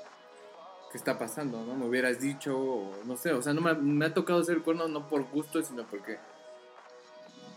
¿Qué 0.93 0.99
está 0.99 1.19
pasando, 1.19 1.65
no? 1.65 1.75
Me 1.75 1.87
hubieras 1.87 2.21
dicho, 2.21 2.55
o 2.55 3.05
no 3.07 3.17
sé, 3.17 3.33
o 3.33 3.41
sea, 3.41 3.55
no 3.55 3.63
me, 3.63 3.73
me 3.73 4.05
ha 4.05 4.15
tocado 4.15 4.45
ser 4.45 4.61
cuerno 4.61 4.89
no 4.89 5.09
por 5.09 5.25
gusto, 5.31 5.63
sino 5.63 5.87
porque... 5.87 6.19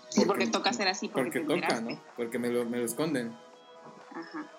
Sí, 0.07 0.23
porque 0.25 0.47
toca 0.47 0.71
ser 0.71 0.87
así, 0.87 1.09
porque, 1.09 1.41
toca. 1.41 1.81
¿no? 1.81 2.01
Porque 2.15 2.39
me 2.39 2.49
lo, 2.49 2.63
me 2.63 2.77
lo 2.77 2.85
esconden. 2.85 3.35
Ajá. 4.13 4.49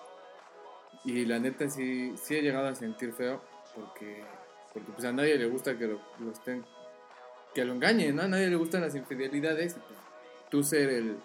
Y 1.03 1.25
la 1.25 1.39
neta 1.39 1.67
sí, 1.69 2.13
sí 2.21 2.35
he 2.35 2.41
llegado 2.43 2.67
a 2.67 2.75
sentir 2.75 3.13
feo 3.13 3.41
porque, 3.73 4.23
porque 4.73 4.91
pues 4.91 5.05
a 5.05 5.11
nadie 5.11 5.37
le 5.37 5.47
gusta 5.47 5.77
que 5.77 5.87
lo, 5.87 5.99
lo 6.19 6.31
estén, 6.31 6.63
que 7.55 7.65
lo 7.65 7.73
engañen, 7.73 8.15
¿no? 8.15 8.23
A 8.23 8.27
nadie 8.27 8.47
le 8.47 8.57
gustan 8.57 8.81
las 8.81 8.93
infidelidades 8.93 9.73
pues, 9.73 9.99
tú 10.51 10.63
ser 10.63 10.89
el, 10.89 11.17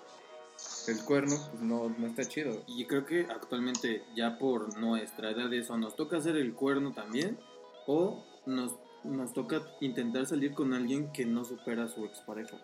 el 0.89 1.05
cuerno, 1.05 1.37
pues 1.51 1.63
no, 1.63 1.89
no 1.97 2.07
está 2.07 2.25
chido. 2.25 2.63
Y 2.67 2.85
creo 2.87 3.05
que 3.07 3.27
actualmente 3.31 4.05
ya 4.15 4.39
por 4.39 4.79
nuestra 4.79 5.31
edad 5.31 5.53
eso 5.53 5.77
nos 5.77 5.97
toca 5.97 6.17
hacer 6.17 6.37
el 6.37 6.55
cuerno 6.55 6.93
también 6.93 7.39
o 7.87 8.25
nos, 8.47 8.73
nos 9.05 9.33
toca 9.33 9.63
intentar 9.81 10.27
salir 10.27 10.55
con 10.55 10.73
alguien 10.73 11.13
que 11.13 11.25
no 11.25 11.45
supera 11.45 11.85
a 11.85 11.89
su 11.89 12.05
expareja. 12.05 12.57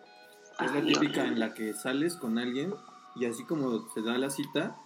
Es 0.59 0.71
la 0.71 0.79
Ay, 0.79 0.93
típica 0.93 1.25
en 1.25 1.39
la 1.39 1.53
que 1.53 1.73
sales 1.73 2.15
con 2.15 2.37
alguien 2.37 2.73
y 3.15 3.25
así 3.25 3.45
como 3.45 3.89
se 3.93 4.01
da 4.01 4.17
la 4.17 4.29
cita, 4.29 4.77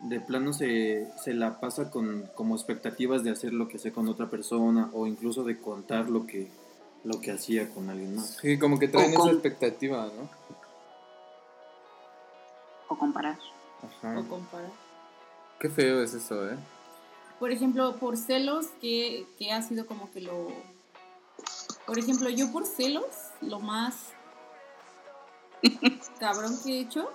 de 0.00 0.20
plano 0.20 0.52
se, 0.52 1.08
se 1.22 1.32
la 1.32 1.60
pasa 1.60 1.90
con 1.90 2.28
como 2.34 2.56
expectativas 2.56 3.22
de 3.22 3.30
hacer 3.30 3.52
lo 3.52 3.68
que 3.68 3.76
hacía 3.76 3.92
con 3.92 4.08
otra 4.08 4.28
persona 4.30 4.90
o 4.92 5.06
incluso 5.06 5.44
de 5.44 5.60
contar 5.60 6.08
lo 6.08 6.26
que, 6.26 6.48
lo 7.04 7.20
que 7.20 7.30
hacía 7.30 7.70
con 7.70 7.88
alguien 7.90 8.16
más. 8.16 8.38
Sí, 8.40 8.58
como 8.58 8.78
que 8.78 8.88
traen 8.88 9.12
esa 9.12 9.30
expectativa, 9.30 10.06
¿no? 10.06 10.28
Comparar. 13.02 13.36
Ajá. 13.82 14.16
O 14.16 14.28
comparar. 14.28 14.70
Qué 15.58 15.68
feo 15.68 16.04
es 16.04 16.14
eso, 16.14 16.48
¿eh? 16.48 16.56
Por 17.40 17.50
ejemplo, 17.50 17.96
por 17.96 18.16
celos, 18.16 18.66
que, 18.80 19.26
que 19.36 19.50
ha 19.50 19.60
sido 19.60 19.86
como 19.86 20.08
que 20.12 20.20
lo... 20.20 20.52
Por 21.84 21.98
ejemplo, 21.98 22.30
yo 22.30 22.52
por 22.52 22.64
celos, 22.64 23.32
lo 23.40 23.58
más 23.58 24.10
cabrón 26.20 26.56
que 26.62 26.74
he 26.74 26.80
hecho 26.82 27.10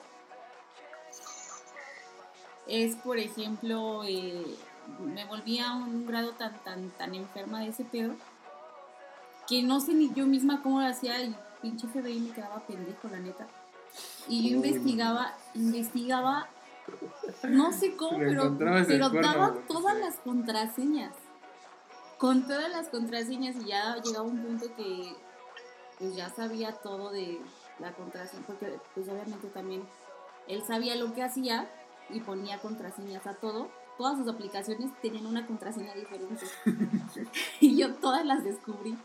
es, 2.67 2.97
por 2.97 3.17
ejemplo, 3.17 4.03
eh, 4.03 4.57
me 4.99 5.23
volví 5.23 5.59
a 5.59 5.71
un 5.71 6.05
grado 6.05 6.31
tan, 6.31 6.53
tan, 6.65 6.89
tan 6.97 7.15
enferma 7.15 7.61
de 7.61 7.69
ese 7.69 7.85
pedo 7.85 8.13
que 9.47 9.63
no 9.63 9.79
sé 9.79 9.93
ni 9.93 10.13
yo 10.13 10.27
misma 10.27 10.61
cómo 10.61 10.81
lo 10.81 10.87
hacía 10.87 11.23
y 11.23 11.33
pinche 11.61 11.87
FBI 11.87 12.19
me 12.19 12.33
quedaba 12.33 12.59
pendejo, 12.67 13.07
la 13.07 13.19
neta. 13.19 13.47
Y 14.27 14.49
yo 14.49 14.59
Uy, 14.59 14.67
investigaba, 14.67 15.33
investigaba, 15.53 16.47
no 17.43 17.71
sé 17.71 17.95
cómo, 17.95 18.17
pero, 18.17 18.57
pero 18.57 19.11
cuerno, 19.11 19.21
daba 19.21 19.53
todas 19.67 19.97
las 19.97 20.15
contraseñas. 20.17 21.13
Con 22.17 22.47
todas 22.47 22.69
las 22.71 22.89
contraseñas 22.89 23.55
y 23.57 23.65
ya 23.65 23.95
llegaba 24.01 24.25
un 24.25 24.41
punto 24.41 24.65
que 24.75 25.15
pues 25.99 26.15
ya 26.15 26.29
sabía 26.29 26.71
todo 26.73 27.11
de 27.11 27.39
la 27.79 27.91
contraseña, 27.93 28.43
porque 28.45 28.79
pues 28.95 29.07
obviamente 29.07 29.47
también 29.47 29.83
él 30.47 30.63
sabía 30.65 30.95
lo 30.95 31.13
que 31.13 31.23
hacía 31.23 31.69
y 32.09 32.19
ponía 32.21 32.59
contraseñas 32.59 33.27
a 33.27 33.35
todo. 33.35 33.69
Todas 33.97 34.17
sus 34.17 34.27
aplicaciones 34.27 34.91
tenían 35.01 35.25
una 35.25 35.45
contraseña 35.45 35.93
diferente. 35.93 36.45
y 37.59 37.77
yo 37.77 37.93
todas 37.95 38.25
las 38.25 38.43
descubrí. 38.43 38.97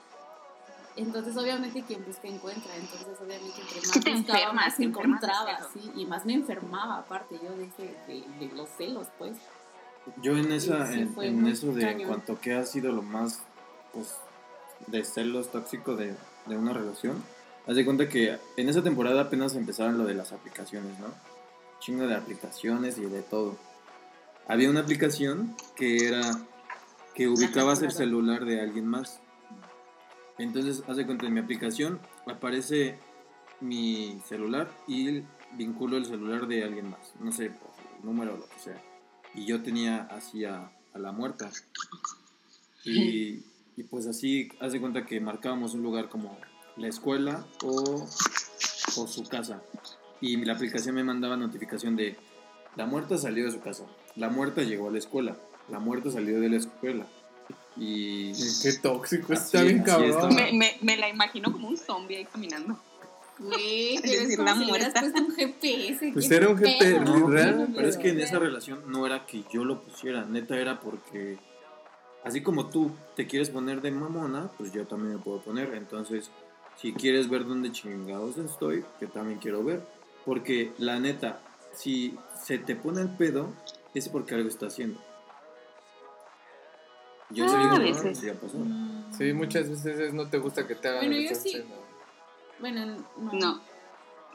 Entonces, 0.96 1.36
obviamente, 1.36 1.82
quien 1.82 2.04
busca 2.04 2.28
encuentra. 2.28 2.74
Entonces, 2.76 3.18
obviamente, 3.24 3.60
entre 3.60 3.76
más 3.80 3.92
que 3.92 4.00
te 4.00 4.10
buscaba, 4.12 4.38
enfermas, 4.38 4.54
más 4.66 4.76
te 4.76 4.84
encontraba, 4.84 5.58
sí. 5.72 5.92
Y 5.96 6.06
más 6.06 6.26
me 6.26 6.34
enfermaba, 6.34 6.98
aparte, 6.98 7.40
yo 7.42 7.56
de, 7.56 7.64
ese- 7.64 7.96
de, 8.06 8.46
de 8.46 8.54
los 8.54 8.68
celos, 8.76 9.08
pues. 9.18 9.36
Yo 10.20 10.36
en 10.36 10.52
esa, 10.52 10.86
Sí, 10.92 11.08
en, 11.20 11.46
eso 11.46 11.72
de 11.72 11.80
cañón. 11.82 12.08
cuanto 12.08 12.38
que 12.40 12.54
ha 12.54 12.66
sido 12.66 12.92
lo 12.92 13.02
más, 13.02 13.40
pues, 13.94 14.16
de 14.88 15.04
celos 15.04 15.50
tóxico 15.50 15.94
de, 15.96 16.14
de 16.46 16.56
una 16.56 16.72
relación, 16.72 17.22
haz 17.68 17.76
de 17.76 17.84
cuenta 17.84 18.08
que 18.08 18.36
en 18.56 18.68
esa 18.68 18.82
temporada 18.82 19.22
apenas 19.22 19.54
empezaron 19.54 19.96
lo 19.96 20.04
de 20.04 20.14
las 20.14 20.32
aplicaciones, 20.32 20.98
¿no? 20.98 21.06
Chingo 21.80 22.06
de 22.06 22.16
aplicaciones 22.16 22.98
y 22.98 23.02
de 23.06 23.22
todo. 23.22 23.56
Había 24.48 24.68
una 24.68 24.80
aplicación 24.80 25.56
que 25.76 26.08
era 26.08 26.20
que 27.14 27.28
ubicabas 27.28 27.80
el 27.82 27.92
celular 27.92 28.44
de 28.44 28.60
alguien 28.60 28.86
más. 28.86 29.20
Entonces, 30.38 30.82
haz 30.88 30.96
de 30.96 31.06
cuenta, 31.06 31.26
en 31.26 31.34
mi 31.34 31.40
aplicación 31.40 32.00
aparece 32.26 32.98
mi 33.60 34.20
celular 34.26 34.70
y 34.88 35.22
vinculo 35.56 35.96
el 35.96 36.06
celular 36.06 36.46
de 36.46 36.64
alguien 36.64 36.90
más. 36.90 37.14
No 37.20 37.32
sé, 37.32 37.50
por 37.50 37.70
número 38.04 38.34
o 38.34 38.38
lo 38.38 38.48
que 38.48 38.58
sea. 38.58 38.82
Y 39.34 39.46
yo 39.46 39.62
tenía 39.62 40.02
así 40.10 40.44
a, 40.44 40.72
la 40.94 41.12
muerta. 41.12 41.50
Y, 42.84 43.42
y 43.76 43.82
pues 43.88 44.06
así, 44.06 44.48
haz 44.60 44.72
de 44.72 44.80
cuenta 44.80 45.06
que 45.06 45.20
marcábamos 45.20 45.74
un 45.74 45.82
lugar 45.82 46.08
como 46.08 46.36
la 46.76 46.88
escuela 46.88 47.46
o, 47.62 48.06
o 48.96 49.06
su 49.06 49.24
casa. 49.28 49.62
Y 50.20 50.36
la 50.44 50.54
aplicación 50.54 50.94
me 50.94 51.04
mandaba 51.04 51.36
notificación 51.36 51.96
de 51.96 52.16
la 52.74 52.86
muerta 52.86 53.18
salió 53.18 53.44
de 53.44 53.50
su 53.50 53.60
casa, 53.60 53.84
la 54.16 54.30
muerta 54.30 54.62
llegó 54.62 54.88
a 54.88 54.92
la 54.92 54.98
escuela, 54.98 55.36
la 55.68 55.78
muerta 55.78 56.10
salió 56.10 56.40
de 56.40 56.48
la 56.48 56.56
escuela. 56.56 57.06
Y 57.76 58.32
Qué 58.62 58.72
tóxico, 58.82 59.32
Así- 59.32 59.44
está 59.44 59.62
bien 59.62 59.82
cabrón. 59.82 60.34
Me, 60.34 60.52
me, 60.52 60.76
me 60.82 60.96
la 60.96 61.08
imagino 61.08 61.50
como 61.52 61.68
un 61.68 61.76
zombie 61.76 62.16
ahí 62.18 62.24
caminando. 62.26 62.78
Güey, 63.38 63.96
Es 63.96 64.00
pero 64.02 64.12
es 64.14 64.20
decir, 64.28 64.38
la 64.40 64.54
muerta. 64.54 65.00
puesto 65.00 65.20
un 65.22 65.34
GPS. 65.34 66.10
Pues 66.12 66.30
era 66.30 66.48
un. 66.48 66.58
GPS 66.58 67.00
No, 67.00 67.26
real, 67.28 67.68
pero 67.74 67.88
es 67.88 67.96
que 67.96 68.10
en 68.10 68.20
esa 68.20 68.38
relación 68.38 68.80
no 68.86 69.06
era 69.06 69.26
que 69.26 69.42
yo 69.52 69.64
lo 69.64 69.82
pusiera, 69.82 70.24
neta 70.26 70.56
era 70.58 70.80
porque 70.80 71.38
así 72.24 72.42
como 72.42 72.66
tú 72.68 72.90
te 73.16 73.26
quieres 73.26 73.50
poner 73.50 73.80
de 73.80 73.90
mamona, 73.90 74.50
pues 74.58 74.70
yo 74.72 74.86
también 74.86 75.14
me 75.16 75.18
puedo 75.22 75.40
poner. 75.40 75.72
Entonces, 75.74 76.30
si 76.80 76.92
quieres 76.92 77.28
ver 77.30 77.46
dónde 77.46 77.72
chingados 77.72 78.36
estoy, 78.36 78.84
yo 79.00 79.08
también 79.08 79.38
quiero 79.38 79.64
ver. 79.64 79.82
Porque 80.24 80.72
la 80.78 81.00
neta, 81.00 81.40
si 81.74 82.14
se 82.44 82.58
te 82.58 82.76
pone 82.76 83.00
el 83.00 83.08
pedo, 83.08 83.48
es 83.94 84.08
porque 84.08 84.34
algo 84.34 84.48
está 84.48 84.66
haciendo. 84.66 85.00
Yo 87.32 87.44
Ah, 87.48 87.74
a 87.76 87.78
veces. 87.78 88.20
ya 88.20 88.34
pasó. 88.34 88.58
Mm, 88.58 88.92
Sí, 89.16 89.32
muchas 89.34 89.68
veces 89.68 90.12
no 90.14 90.28
te 90.28 90.38
gusta 90.38 90.66
que 90.66 90.74
te 90.74 90.88
hagan 90.88 91.06
Bueno, 91.06 91.20
yo 91.20 91.34
sí. 91.34 91.62
Bueno, 92.58 93.04
no. 93.18 93.32
No. 93.32 93.60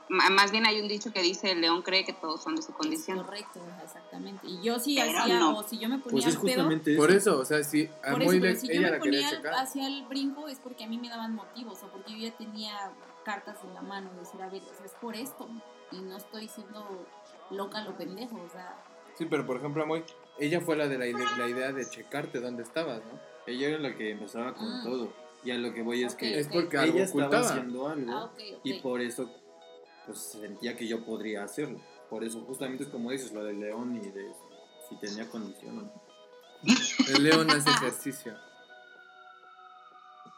Más 0.09 0.51
bien 0.51 0.65
hay 0.65 0.79
un 0.79 0.87
dicho 0.87 1.11
que 1.11 1.21
dice, 1.21 1.51
el 1.51 1.59
león 1.59 1.81
cree 1.81 2.05
que 2.05 2.13
todos 2.13 2.41
son 2.41 2.55
de 2.55 2.61
su 2.61 2.71
Es 2.71 2.77
condición. 2.77 3.17
correcto, 3.23 3.59
exactamente. 3.83 4.47
Y 4.47 4.61
yo 4.61 4.79
sí 4.79 4.95
Pero 4.97 5.19
hacía, 5.19 5.39
no. 5.39 5.57
o 5.57 5.63
si 5.63 5.77
yo 5.79 5.89
me 5.89 5.97
ponía 5.97 6.11
Pues 6.11 6.25
es 6.27 6.35
al 6.35 6.41
pedo, 6.43 6.53
justamente 6.53 6.95
Por 6.95 7.11
eso. 7.11 7.39
o 7.39 7.43
sea, 7.43 7.61
si 7.63 7.89
a 8.05 8.11
por 8.11 8.23
muy 8.23 8.37
eso, 8.37 8.41
pero 8.41 8.53
le- 8.53 8.55
si 8.55 8.67
yo 8.67 8.73
ella 8.73 8.81
me 8.83 8.91
la 8.91 8.99
quería 9.01 9.29
ponía 9.41 9.51
hacia 9.61 9.87
el 9.87 10.05
brinco 10.05 10.47
es 10.47 10.59
porque 10.59 10.85
a 10.85 10.87
mí 10.87 10.97
me 10.97 11.09
daban 11.09 11.35
motivos, 11.35 11.83
o 11.83 11.87
porque 11.87 12.13
yo 12.13 12.19
ya 12.29 12.37
tenía 12.37 12.91
cartas 13.25 13.57
en 13.65 13.73
la 13.73 13.81
mano, 13.81 14.09
de 14.13 14.19
decir, 14.21 14.41
a 14.41 14.47
ver, 14.47 14.61
o 14.63 14.73
sea, 14.77 14.85
es 14.85 14.93
por 14.93 15.13
esto, 15.15 15.49
y 15.91 15.97
no 15.99 16.15
estoy 16.15 16.47
siendo 16.47 17.05
loca 17.49 17.81
lo 17.83 17.97
pendejo, 17.97 18.37
o 18.37 18.49
sea, 18.49 18.81
Sí, 19.17 19.25
pero 19.25 19.45
por 19.45 19.57
ejemplo, 19.57 19.85
muy, 19.85 20.03
ella 20.39 20.61
fue 20.61 20.75
la 20.75 20.87
de 20.87 20.97
la, 20.97 21.07
ide- 21.07 21.37
la 21.37 21.47
idea 21.47 21.71
de 21.71 21.89
checarte 21.89 22.39
dónde 22.39 22.63
estabas, 22.63 22.99
¿no? 23.05 23.19
Ella 23.45 23.69
era 23.69 23.79
la 23.79 23.95
que 23.95 24.11
empezaba 24.11 24.53
con 24.53 24.67
Ah. 24.67 24.81
todo. 24.83 25.13
Y 25.43 25.51
a 25.51 25.57
lo 25.57 25.73
que 25.73 25.81
voy 25.81 26.03
es 26.03 26.15
que 26.15 26.39
Es 26.39 26.47
porque 26.47 26.77
algo 26.77 26.95
ella 26.95 27.05
estaba 27.05 27.27
ocultaba. 27.27 27.49
haciendo 27.49 27.87
algo. 27.87 28.11
ah. 28.11 28.31
Y 28.63 28.79
por 28.81 29.01
eso, 29.01 29.29
pues 30.05 30.17
sentía 30.19 30.75
que 30.75 30.87
yo 30.87 31.05
podría 31.05 31.43
hacerlo. 31.43 31.79
Por 32.09 32.23
eso, 32.23 32.41
justamente 32.41 32.83
es 32.83 32.89
como 32.89 33.11
dices, 33.11 33.31
lo 33.33 33.43
del 33.43 33.59
león 33.59 33.95
y 33.95 34.09
de 34.09 34.31
si 34.89 34.95
tenía 34.97 35.29
condición 35.29 35.77
o 35.79 35.81
no. 35.83 36.01
El 37.15 37.23
león 37.23 37.49
hace 37.51 37.69
ejercicio. 37.69 38.35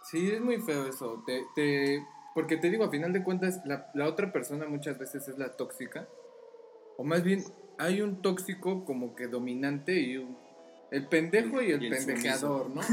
Sí, 0.03 0.31
es 0.31 0.41
muy 0.41 0.57
feo 0.61 0.87
eso. 0.87 1.23
Te, 1.25 1.45
te, 1.55 2.05
porque 2.33 2.57
te 2.57 2.69
digo, 2.69 2.83
a 2.85 2.89
final 2.89 3.13
de 3.13 3.23
cuentas, 3.23 3.61
la, 3.65 3.89
la 3.93 4.07
otra 4.07 4.31
persona 4.31 4.65
muchas 4.67 4.97
veces 4.97 5.27
es 5.27 5.37
la 5.37 5.55
tóxica. 5.55 6.07
O 6.97 7.03
más 7.03 7.23
bien, 7.23 7.43
hay 7.79 8.01
un 8.01 8.21
tóxico 8.21 8.83
como 8.85 9.15
que 9.15 9.27
dominante 9.27 9.99
y 9.99 10.17
un, 10.17 10.37
el 10.91 11.07
pendejo 11.07 11.61
y 11.61 11.71
el, 11.71 11.81
Y 11.81 11.87
el 11.87 11.97
pendejeador, 11.97 12.69
¿no? 12.69 12.81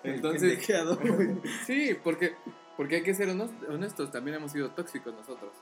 Entonces, 0.02 0.42
El 0.42 0.48
pendejeador. 0.50 0.98
sí, 1.66 1.94
porque, 2.02 2.34
porque 2.76 2.96
hay 2.96 3.02
que 3.02 3.14
ser 3.14 3.28
honestos, 3.30 4.10
también 4.10 4.36
hemos 4.36 4.52
sido 4.52 4.72
tóxicos 4.72 5.14
nosotros. 5.14 5.52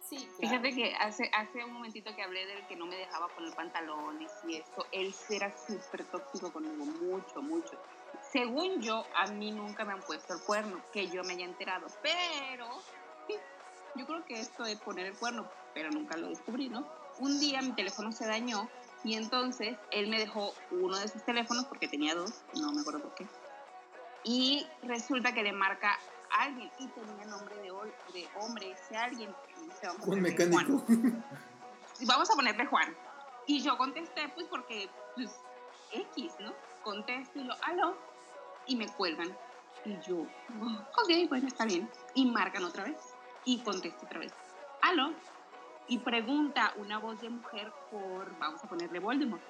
Sí, 0.00 0.16
claro. 0.16 0.36
Fíjate 0.40 0.74
que 0.74 0.94
hace, 0.96 1.30
hace 1.32 1.64
un 1.64 1.72
momentito 1.72 2.14
que 2.14 2.22
hablé 2.22 2.44
del 2.46 2.66
que 2.66 2.76
no 2.76 2.86
me 2.86 2.96
dejaba 2.96 3.28
poner 3.28 3.54
pantalones 3.54 4.30
y 4.46 4.56
esto, 4.56 4.86
él 4.92 5.14
era 5.30 5.50
súper 5.56 6.04
tóxico 6.04 6.52
conmigo, 6.52 6.84
mucho, 6.84 7.40
mucho. 7.40 7.80
Según 8.32 8.82
yo, 8.82 9.04
a 9.14 9.28
mí 9.28 9.52
nunca 9.52 9.84
me 9.84 9.92
han 9.92 10.00
puesto 10.00 10.34
el 10.34 10.40
cuerno, 10.40 10.82
que 10.92 11.08
yo 11.08 11.22
me 11.22 11.34
haya 11.34 11.44
enterado, 11.44 11.86
pero 12.02 12.66
sí, 13.28 13.34
yo 13.96 14.06
creo 14.06 14.24
que 14.24 14.34
esto 14.34 14.64
de 14.64 14.76
poner 14.76 15.06
el 15.06 15.14
cuerno, 15.14 15.48
pero 15.74 15.90
nunca 15.90 16.16
lo 16.16 16.28
descubrí, 16.28 16.68
¿no? 16.68 16.86
Un 17.18 17.38
día 17.38 17.60
mi 17.60 17.72
teléfono 17.72 18.12
se 18.12 18.26
dañó 18.26 18.68
y 19.02 19.14
entonces 19.14 19.76
él 19.90 20.08
me 20.08 20.18
dejó 20.18 20.54
uno 20.70 20.98
de 20.98 21.08
sus 21.08 21.22
teléfonos 21.24 21.66
porque 21.66 21.88
tenía 21.88 22.14
dos, 22.14 22.42
no 22.54 22.72
me 22.72 22.80
acuerdo 22.80 23.02
por 23.02 23.14
qué. 23.14 23.26
Y 24.24 24.66
resulta 24.82 25.34
que 25.34 25.42
le 25.42 25.52
marca 25.52 25.98
a 26.30 26.44
alguien 26.44 26.70
y 26.78 26.86
tenía 26.88 27.26
nombre 27.26 27.56
de, 27.56 27.70
de 28.12 28.28
hombre, 28.40 28.70
ese 28.72 28.96
alguien. 28.96 29.34
vamos 29.82 30.06
Un 30.06 30.20
mecánico. 30.20 30.78
Juan. 30.78 31.24
Vamos 32.06 32.30
a 32.30 32.34
ponerle 32.34 32.66
Juan. 32.66 32.94
Y 33.46 33.60
yo 33.60 33.76
contesté, 33.76 34.28
pues 34.34 34.46
porque, 34.48 34.88
pues, 35.14 35.30
X, 35.92 36.32
¿no? 36.40 36.54
Contesto 36.82 37.38
y 37.38 37.44
lo, 37.44 37.54
aló, 37.62 37.96
y 38.66 38.76
me 38.76 38.88
cuelgan. 38.88 39.36
Y 39.84 39.98
yo, 40.00 40.16
"Oh, 40.60 41.02
ok, 41.02 41.28
bueno, 41.28 41.46
está 41.46 41.66
bien. 41.66 41.90
Y 42.14 42.24
marcan 42.26 42.64
otra 42.64 42.84
vez. 42.84 42.96
Y 43.44 43.62
contesto 43.62 44.06
otra 44.06 44.20
vez, 44.20 44.32
aló. 44.80 45.12
Y 45.86 45.98
pregunta 45.98 46.72
una 46.76 46.98
voz 46.98 47.20
de 47.20 47.28
mujer 47.28 47.72
por, 47.90 48.38
vamos 48.38 48.62
a 48.64 48.68
ponerle 48.68 49.00
Voldemort. 49.00 49.42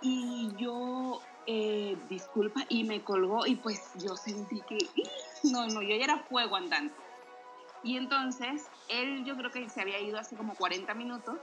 Y 0.00 0.52
yo, 0.56 1.20
eh, 1.46 1.96
disculpa, 2.08 2.64
y 2.68 2.84
me 2.84 3.02
colgó. 3.02 3.46
Y 3.46 3.56
pues 3.56 3.92
yo 3.96 4.16
sentí 4.16 4.60
que, 4.62 4.78
no, 5.44 5.66
no, 5.66 5.82
yo 5.82 5.96
ya 5.96 6.04
era 6.04 6.18
fuego 6.18 6.56
andando. 6.56 6.92
Y 7.82 7.96
entonces, 7.96 8.68
él 8.88 9.24
yo 9.24 9.36
creo 9.36 9.50
que 9.50 9.68
se 9.68 9.80
había 9.80 10.00
ido 10.00 10.18
hace 10.18 10.36
como 10.36 10.54
40 10.54 10.92
minutos 10.94 11.38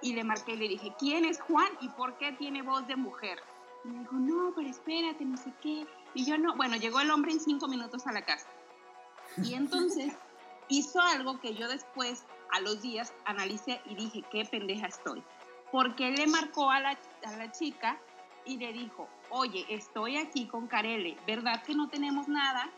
y 0.00 0.14
le 0.14 0.24
marqué 0.24 0.52
y 0.52 0.56
le 0.56 0.68
dije, 0.68 0.92
¿quién 0.98 1.24
es 1.24 1.40
Juan 1.40 1.70
y 1.80 1.88
por 1.90 2.18
qué 2.18 2.32
tiene 2.32 2.62
voz 2.62 2.86
de 2.86 2.96
mujer? 2.96 3.38
Y 3.84 3.88
me 3.88 4.00
dijo, 4.00 4.14
no, 4.14 4.52
pero 4.54 4.68
espérate, 4.68 5.24
no 5.24 5.36
sé 5.36 5.52
qué. 5.60 5.86
Y 6.14 6.24
yo 6.24 6.38
no, 6.38 6.54
bueno, 6.56 6.76
llegó 6.76 7.00
el 7.00 7.10
hombre 7.10 7.32
en 7.32 7.40
cinco 7.40 7.68
minutos 7.68 8.06
a 8.06 8.12
la 8.12 8.22
casa. 8.22 8.46
Y 9.42 9.54
entonces 9.54 10.12
hizo 10.68 11.00
algo 11.00 11.40
que 11.40 11.54
yo 11.54 11.68
después, 11.68 12.24
a 12.52 12.60
los 12.60 12.80
días, 12.82 13.12
analicé 13.24 13.80
y 13.86 13.94
dije, 13.94 14.22
qué 14.30 14.44
pendeja 14.44 14.86
estoy. 14.86 15.22
Porque 15.70 16.08
él 16.08 16.14
le 16.16 16.26
marcó 16.26 16.70
a 16.70 16.80
la, 16.80 16.98
a 17.24 17.36
la 17.36 17.50
chica 17.50 17.98
y 18.44 18.58
le 18.58 18.72
dijo, 18.72 19.08
oye, 19.30 19.64
estoy 19.68 20.16
aquí 20.18 20.46
con 20.46 20.66
Carele, 20.66 21.16
¿verdad 21.26 21.62
que 21.62 21.74
no 21.74 21.88
tenemos 21.88 22.28
nada? 22.28 22.68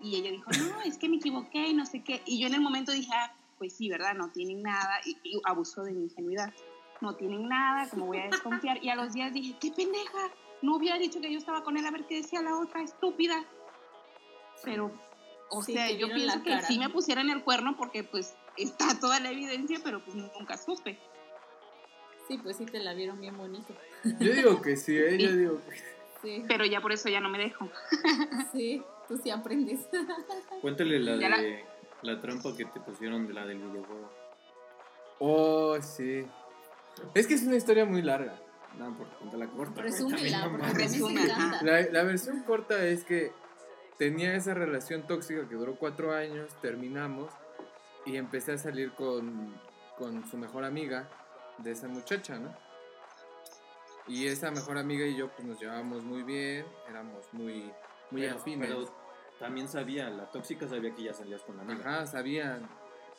Y 0.00 0.16
ella 0.16 0.30
dijo, 0.30 0.50
no, 0.52 0.80
es 0.82 0.96
que 0.96 1.08
me 1.08 1.16
equivoqué 1.16 1.68
y 1.68 1.74
no 1.74 1.84
sé 1.84 2.02
qué. 2.02 2.22
Y 2.24 2.40
yo 2.40 2.46
en 2.46 2.54
el 2.54 2.60
momento 2.62 2.92
dije, 2.92 3.10
ah, 3.14 3.34
pues 3.58 3.76
sí, 3.76 3.90
¿verdad? 3.90 4.14
No 4.14 4.30
tienen 4.30 4.62
nada. 4.62 5.00
Y, 5.04 5.18
y 5.22 5.40
abusó 5.44 5.82
de 5.82 5.92
mi 5.92 6.04
ingenuidad. 6.04 6.52
No 7.02 7.14
tienen 7.16 7.46
nada, 7.48 7.88
¿cómo 7.90 8.06
voy 8.06 8.18
a 8.18 8.28
desconfiar? 8.28 8.82
Y 8.82 8.88
a 8.88 8.94
los 8.94 9.12
días 9.12 9.32
dije, 9.34 9.56
qué 9.60 9.70
pendeja. 9.70 10.30
No 10.62 10.76
hubiera 10.76 10.98
dicho 10.98 11.20
que 11.20 11.30
yo 11.30 11.38
estaba 11.38 11.62
con 11.62 11.76
él 11.76 11.84
a 11.84 11.90
ver 11.90 12.06
qué 12.06 12.16
decía 12.16 12.40
la 12.40 12.56
otra, 12.58 12.82
estúpida. 12.82 13.44
Pero, 14.64 14.90
o 15.50 15.62
Sí, 15.62 15.72
sea, 15.74 15.90
yo 15.90 16.08
pienso 16.08 16.42
que 16.42 16.50
cara. 16.50 16.62
sí 16.66 16.78
me 16.78 16.88
pusieran 16.90 17.28
el 17.30 17.42
cuerno 17.42 17.76
porque 17.76 18.04
pues 18.04 18.34
está 18.56 18.98
toda 18.98 19.20
la 19.20 19.30
evidencia, 19.30 19.80
pero 19.82 20.04
pues 20.04 20.16
nunca 20.16 20.56
supe. 20.56 20.98
Sí, 22.28 22.38
pues 22.38 22.56
sí 22.56 22.66
te 22.66 22.78
la 22.78 22.94
vieron 22.94 23.20
bien 23.20 23.36
bonito. 23.36 23.74
Yo 24.20 24.32
digo 24.32 24.62
que 24.62 24.76
sí, 24.76 24.96
¿eh? 24.96 25.18
yo 25.18 25.32
digo 25.32 25.60
que 25.68 26.00
Sí, 26.22 26.44
Pero 26.46 26.64
ya 26.66 26.80
por 26.80 26.92
eso 26.92 27.08
ya 27.08 27.20
no 27.20 27.28
me 27.28 27.38
dejo. 27.38 27.68
sí, 28.52 28.82
tú 29.08 29.18
sí 29.22 29.30
aprendes. 29.30 29.80
Cuéntale 30.60 30.98
la 31.00 31.16
Ya 31.16 31.40
de 31.40 31.64
la 32.02 32.20
trampa 32.20 32.54
que 32.56 32.66
te 32.66 32.80
pusieron 32.80 33.26
de 33.26 33.34
la 33.34 33.46
del 33.46 33.58
videojuego. 33.58 34.10
Oh, 35.18 35.80
sí. 35.80 36.26
Es 37.14 37.26
que 37.26 37.34
es 37.34 37.42
una 37.42 37.56
historia 37.56 37.84
muy 37.84 38.02
larga. 38.02 38.38
No, 38.78 38.96
por 38.96 39.08
cuéntala 39.08 39.46
corta. 39.48 39.82
Resúmela, 39.82 40.20
porque 40.20 40.32
no 40.32 40.50
me 40.50 40.58
mames. 40.58 40.74
Resume, 40.76 41.22
encanta. 41.22 41.62
La, 41.62 41.82
la 41.82 42.02
versión 42.04 42.42
corta 42.42 42.84
es 42.84 43.04
que 43.04 43.32
tenía 43.98 44.34
esa 44.34 44.54
relación 44.54 45.06
tóxica 45.06 45.48
que 45.48 45.54
duró 45.54 45.74
cuatro 45.76 46.14
años, 46.14 46.54
terminamos 46.60 47.32
y 48.06 48.16
empecé 48.16 48.52
a 48.52 48.58
salir 48.58 48.92
con, 48.92 49.54
con 49.98 50.26
su 50.28 50.36
mejor 50.36 50.64
amiga 50.64 51.08
de 51.58 51.72
esa 51.72 51.88
muchacha, 51.88 52.38
¿no? 52.38 52.54
Y 54.06 54.26
esa 54.26 54.50
mejor 54.50 54.78
amiga 54.78 55.06
y 55.06 55.16
yo 55.16 55.28
pues 55.28 55.46
nos 55.46 55.60
llevábamos 55.60 56.02
muy 56.02 56.22
bien, 56.22 56.66
éramos 56.88 57.26
muy, 57.32 57.72
muy 58.10 58.22
Pero- 58.22 58.36
afines. 58.36 58.68
Pero 58.68 58.94
también 59.38 59.68
sabía, 59.68 60.10
la 60.10 60.30
tóxica 60.30 60.66
sabía 60.68 60.94
que 60.94 61.04
ya 61.04 61.14
salías 61.14 61.42
con 61.42 61.56
la 61.56 61.62
amiga. 61.62 61.80
Ajá, 61.80 62.06
sabían. 62.06 62.68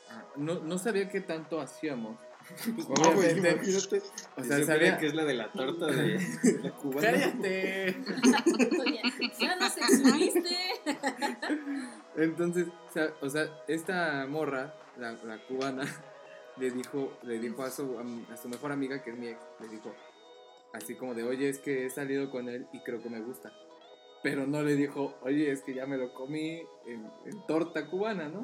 ah, 0.10 0.24
No, 0.36 0.56
no 0.60 0.78
sabía 0.78 1.08
qué 1.10 1.22
tanto 1.22 1.62
hacíamos. 1.62 2.20
No, 2.88 3.14
güey, 3.16 3.38
imagínate. 3.38 4.02
O 4.36 4.44
sea, 4.44 4.64
sabía. 4.64 4.98
que 4.98 5.08
es 5.08 5.14
la 5.14 5.26
de 5.26 5.34
la 5.34 5.52
torta 5.52 5.88
de 5.88 6.20
la 6.64 6.72
cubana. 6.72 7.12
¡Cállate! 7.12 7.98
ya 9.40 9.56
nos 9.56 9.78
exhibiste. 9.78 10.58
Entonces, 12.18 12.68
o 12.68 12.92
sea, 12.92 13.14
o 13.22 13.30
sea, 13.30 13.64
esta 13.68 14.26
morra, 14.28 14.74
la, 14.98 15.14
la 15.24 15.38
cubana, 15.48 15.84
le 16.58 16.72
dijo, 16.72 17.18
le 17.24 17.40
dijo 17.40 17.64
a 17.64 17.72
su, 17.72 17.98
a 18.32 18.38
su 18.38 18.50
mejor 18.50 18.72
amiga, 18.72 19.02
que 19.02 19.12
es 19.12 19.18
mi 19.18 19.28
ex, 19.28 19.40
le 19.60 19.68
dijo, 19.70 19.94
así 20.74 20.96
como 20.96 21.14
de, 21.14 21.24
oye, 21.24 21.50
es 21.50 21.60
que 21.60 21.86
he 21.86 21.90
salido 21.90 22.30
con 22.30 22.50
él 22.50 22.68
y 22.74 22.82
creo 22.82 23.02
que 23.02 23.10
me 23.10 23.22
gusta. 23.22 23.52
Pero 24.24 24.46
no 24.46 24.62
le 24.62 24.76
dijo, 24.76 25.18
oye, 25.22 25.52
es 25.52 25.62
que 25.62 25.74
ya 25.74 25.86
me 25.88 25.98
lo 25.98 26.14
comí 26.14 26.62
en, 26.86 27.10
en 27.26 27.46
torta 27.48 27.88
cubana, 27.88 28.30
¿no? 28.30 28.44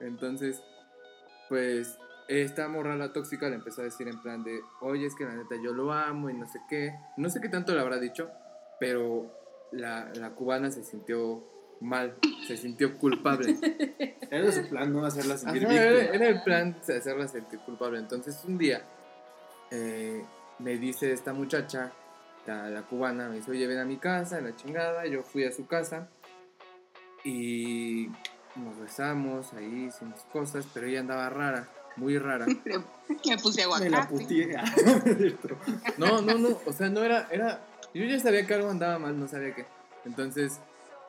Entonces, 0.00 0.60
pues, 1.48 1.96
esta 2.40 2.68
morra, 2.68 2.96
la 2.96 3.12
tóxica, 3.12 3.48
le 3.48 3.56
empezó 3.56 3.82
a 3.82 3.84
decir 3.84 4.08
en 4.08 4.20
plan 4.20 4.42
de, 4.42 4.60
oye, 4.80 5.06
es 5.06 5.14
que 5.14 5.24
la 5.24 5.34
neta 5.34 5.56
yo 5.62 5.72
lo 5.72 5.92
amo 5.92 6.30
y 6.30 6.34
no 6.34 6.46
sé 6.46 6.60
qué. 6.68 6.94
No 7.16 7.28
sé 7.30 7.40
qué 7.40 7.48
tanto 7.48 7.74
le 7.74 7.80
habrá 7.80 7.98
dicho, 7.98 8.30
pero 8.80 9.30
la, 9.72 10.10
la 10.14 10.30
cubana 10.30 10.70
se 10.70 10.82
sintió 10.84 11.44
mal, 11.80 12.16
se 12.46 12.56
sintió 12.56 12.96
culpable. 12.98 13.56
Era 14.30 14.50
su 14.50 14.68
plan, 14.68 14.92
no 14.92 15.04
hacerla 15.04 15.36
sentir 15.36 15.64
Ajá, 15.66 15.72
víctima. 15.74 15.90
era, 16.00 16.14
era 16.14 16.26
el 16.28 16.42
plan 16.42 16.76
de 16.86 16.96
hacerla 16.96 17.28
sentir 17.28 17.58
culpable. 17.60 17.98
Entonces 17.98 18.42
un 18.46 18.56
día 18.56 18.82
eh, 19.70 20.24
me 20.58 20.78
dice 20.78 21.12
esta 21.12 21.34
muchacha, 21.34 21.92
la, 22.46 22.70
la 22.70 22.82
cubana, 22.82 23.28
me 23.28 23.36
dice, 23.36 23.50
oye, 23.50 23.66
ven 23.66 23.78
a 23.78 23.84
mi 23.84 23.98
casa, 23.98 24.38
en 24.38 24.44
la 24.44 24.56
chingada. 24.56 25.04
Yo 25.06 25.22
fui 25.22 25.44
a 25.44 25.52
su 25.52 25.66
casa 25.66 26.08
y 27.24 28.08
nos 28.56 28.78
besamos, 28.80 29.52
ahí 29.52 29.86
hicimos 29.88 30.20
cosas, 30.32 30.66
pero 30.72 30.86
ella 30.86 31.00
andaba 31.00 31.28
rara, 31.28 31.68
muy 31.96 32.18
rara. 32.18 32.46
Me 33.26 33.38
puse 33.38 33.66
Me 33.78 33.90
la 33.90 34.02
aguacate. 34.02 34.08
puteé. 34.08 34.56
No, 35.98 36.22
no, 36.22 36.34
no, 36.38 36.58
o 36.64 36.72
sea, 36.72 36.88
no 36.88 37.02
era, 37.02 37.28
era, 37.30 37.60
yo 37.94 38.04
ya 38.04 38.18
sabía 38.18 38.46
que 38.46 38.54
algo 38.54 38.70
andaba 38.70 38.98
mal, 38.98 39.18
no 39.18 39.28
sabía 39.28 39.54
qué. 39.54 39.66
Entonces, 40.04 40.60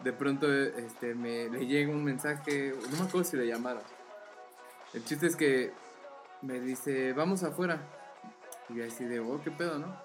de 0.04 0.14
pronto, 0.14 0.52
este, 0.52 1.16
me, 1.16 1.50
le 1.50 1.66
llega 1.66 1.92
un 1.92 2.04
mensaje, 2.04 2.74
no 2.92 2.98
me 2.98 3.04
acuerdo 3.04 3.24
si 3.24 3.38
le 3.38 3.48
llamaron. 3.48 3.82
El 4.94 5.04
chiste 5.06 5.28
es 5.28 5.36
que 5.36 5.72
me 6.42 6.60
dice, 6.60 7.14
vamos 7.14 7.44
afuera. 7.44 7.80
Y 8.70 8.76
yo 8.76 8.86
así 8.86 9.06
de, 9.06 9.20
oh, 9.20 9.42
qué 9.42 9.52
pedo, 9.52 9.80
¿no? 9.80 9.96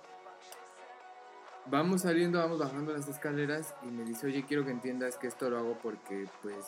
Vamos 1.67 2.03
saliendo, 2.03 2.38
vamos 2.38 2.59
bajando 2.59 2.93
las 2.95 3.09
escaleras 3.09 3.75
y 3.83 3.87
me 3.87 4.05
dice, 4.05 4.27
oye, 4.27 4.45
quiero 4.47 4.64
que 4.64 4.71
entiendas 4.71 5.19
que 5.19 5.27
esto 5.27 5.51
lo 5.51 5.59
hago 5.59 5.79
porque, 5.83 6.27
pues, 6.43 6.64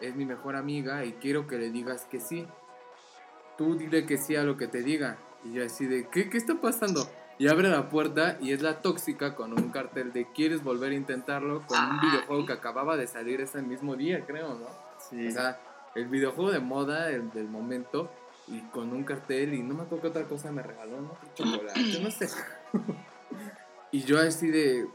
es 0.00 0.14
mi 0.14 0.24
mejor 0.24 0.56
amiga 0.56 1.04
y 1.04 1.12
quiero 1.14 1.46
que 1.46 1.58
le 1.58 1.70
digas 1.70 2.06
que 2.06 2.20
sí. 2.20 2.46
Tú 3.58 3.74
dile 3.76 4.06
que 4.06 4.16
sí 4.16 4.36
a 4.36 4.44
lo 4.44 4.56
que 4.56 4.68
te 4.68 4.82
diga. 4.82 5.18
Y 5.44 5.52
yo 5.52 5.64
así 5.64 5.86
de, 5.86 6.08
¿qué, 6.08 6.30
qué 6.30 6.38
está 6.38 6.60
pasando? 6.60 7.06
Y 7.38 7.48
abre 7.48 7.68
la 7.68 7.90
puerta 7.90 8.38
y 8.40 8.52
es 8.52 8.62
la 8.62 8.80
tóxica 8.80 9.34
con 9.34 9.52
un 9.52 9.70
cartel 9.70 10.12
de 10.12 10.26
¿quieres 10.32 10.64
volver 10.64 10.92
a 10.92 10.94
intentarlo? 10.94 11.66
Con 11.66 11.78
un 11.78 11.98
Ay. 12.00 12.08
videojuego 12.08 12.46
que 12.46 12.52
acababa 12.54 12.96
de 12.96 13.06
salir 13.06 13.40
ese 13.40 13.60
mismo 13.60 13.94
día, 13.94 14.24
creo, 14.26 14.54
¿no? 14.54 14.66
Sí. 14.98 15.28
O 15.28 15.30
sea, 15.30 15.60
el 15.94 16.06
videojuego 16.08 16.50
de 16.50 16.60
moda 16.60 17.10
el 17.10 17.30
del 17.30 17.48
momento 17.48 18.10
y 18.48 18.60
con 18.70 18.92
un 18.92 19.04
cartel 19.04 19.54
y 19.54 19.62
no 19.62 19.74
me 19.74 19.82
acuerdo 19.82 20.02
qué 20.02 20.08
otra 20.08 20.24
cosa 20.24 20.50
me 20.50 20.62
regaló, 20.62 21.00
¿no? 21.00 21.18
Chocolate, 21.34 22.00
no 22.02 22.10
sé. 22.10 22.28
Y 23.90 24.02
yo 24.02 24.20
así 24.20 24.50
de, 24.50 24.86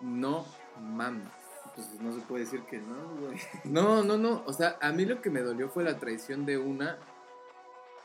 no 0.00 0.46
mames. 0.80 1.26
pues 1.74 1.88
no 2.00 2.12
se 2.12 2.20
puede 2.20 2.44
decir 2.44 2.62
que 2.62 2.78
no, 2.78 3.16
güey. 3.18 3.38
No, 3.64 4.04
no, 4.04 4.16
no. 4.16 4.44
O 4.46 4.52
sea, 4.52 4.76
a 4.80 4.92
mí 4.92 5.04
lo 5.04 5.20
que 5.20 5.30
me 5.30 5.40
dolió 5.40 5.68
fue 5.68 5.82
la 5.82 5.98
traición 5.98 6.46
de 6.46 6.58
una, 6.58 6.98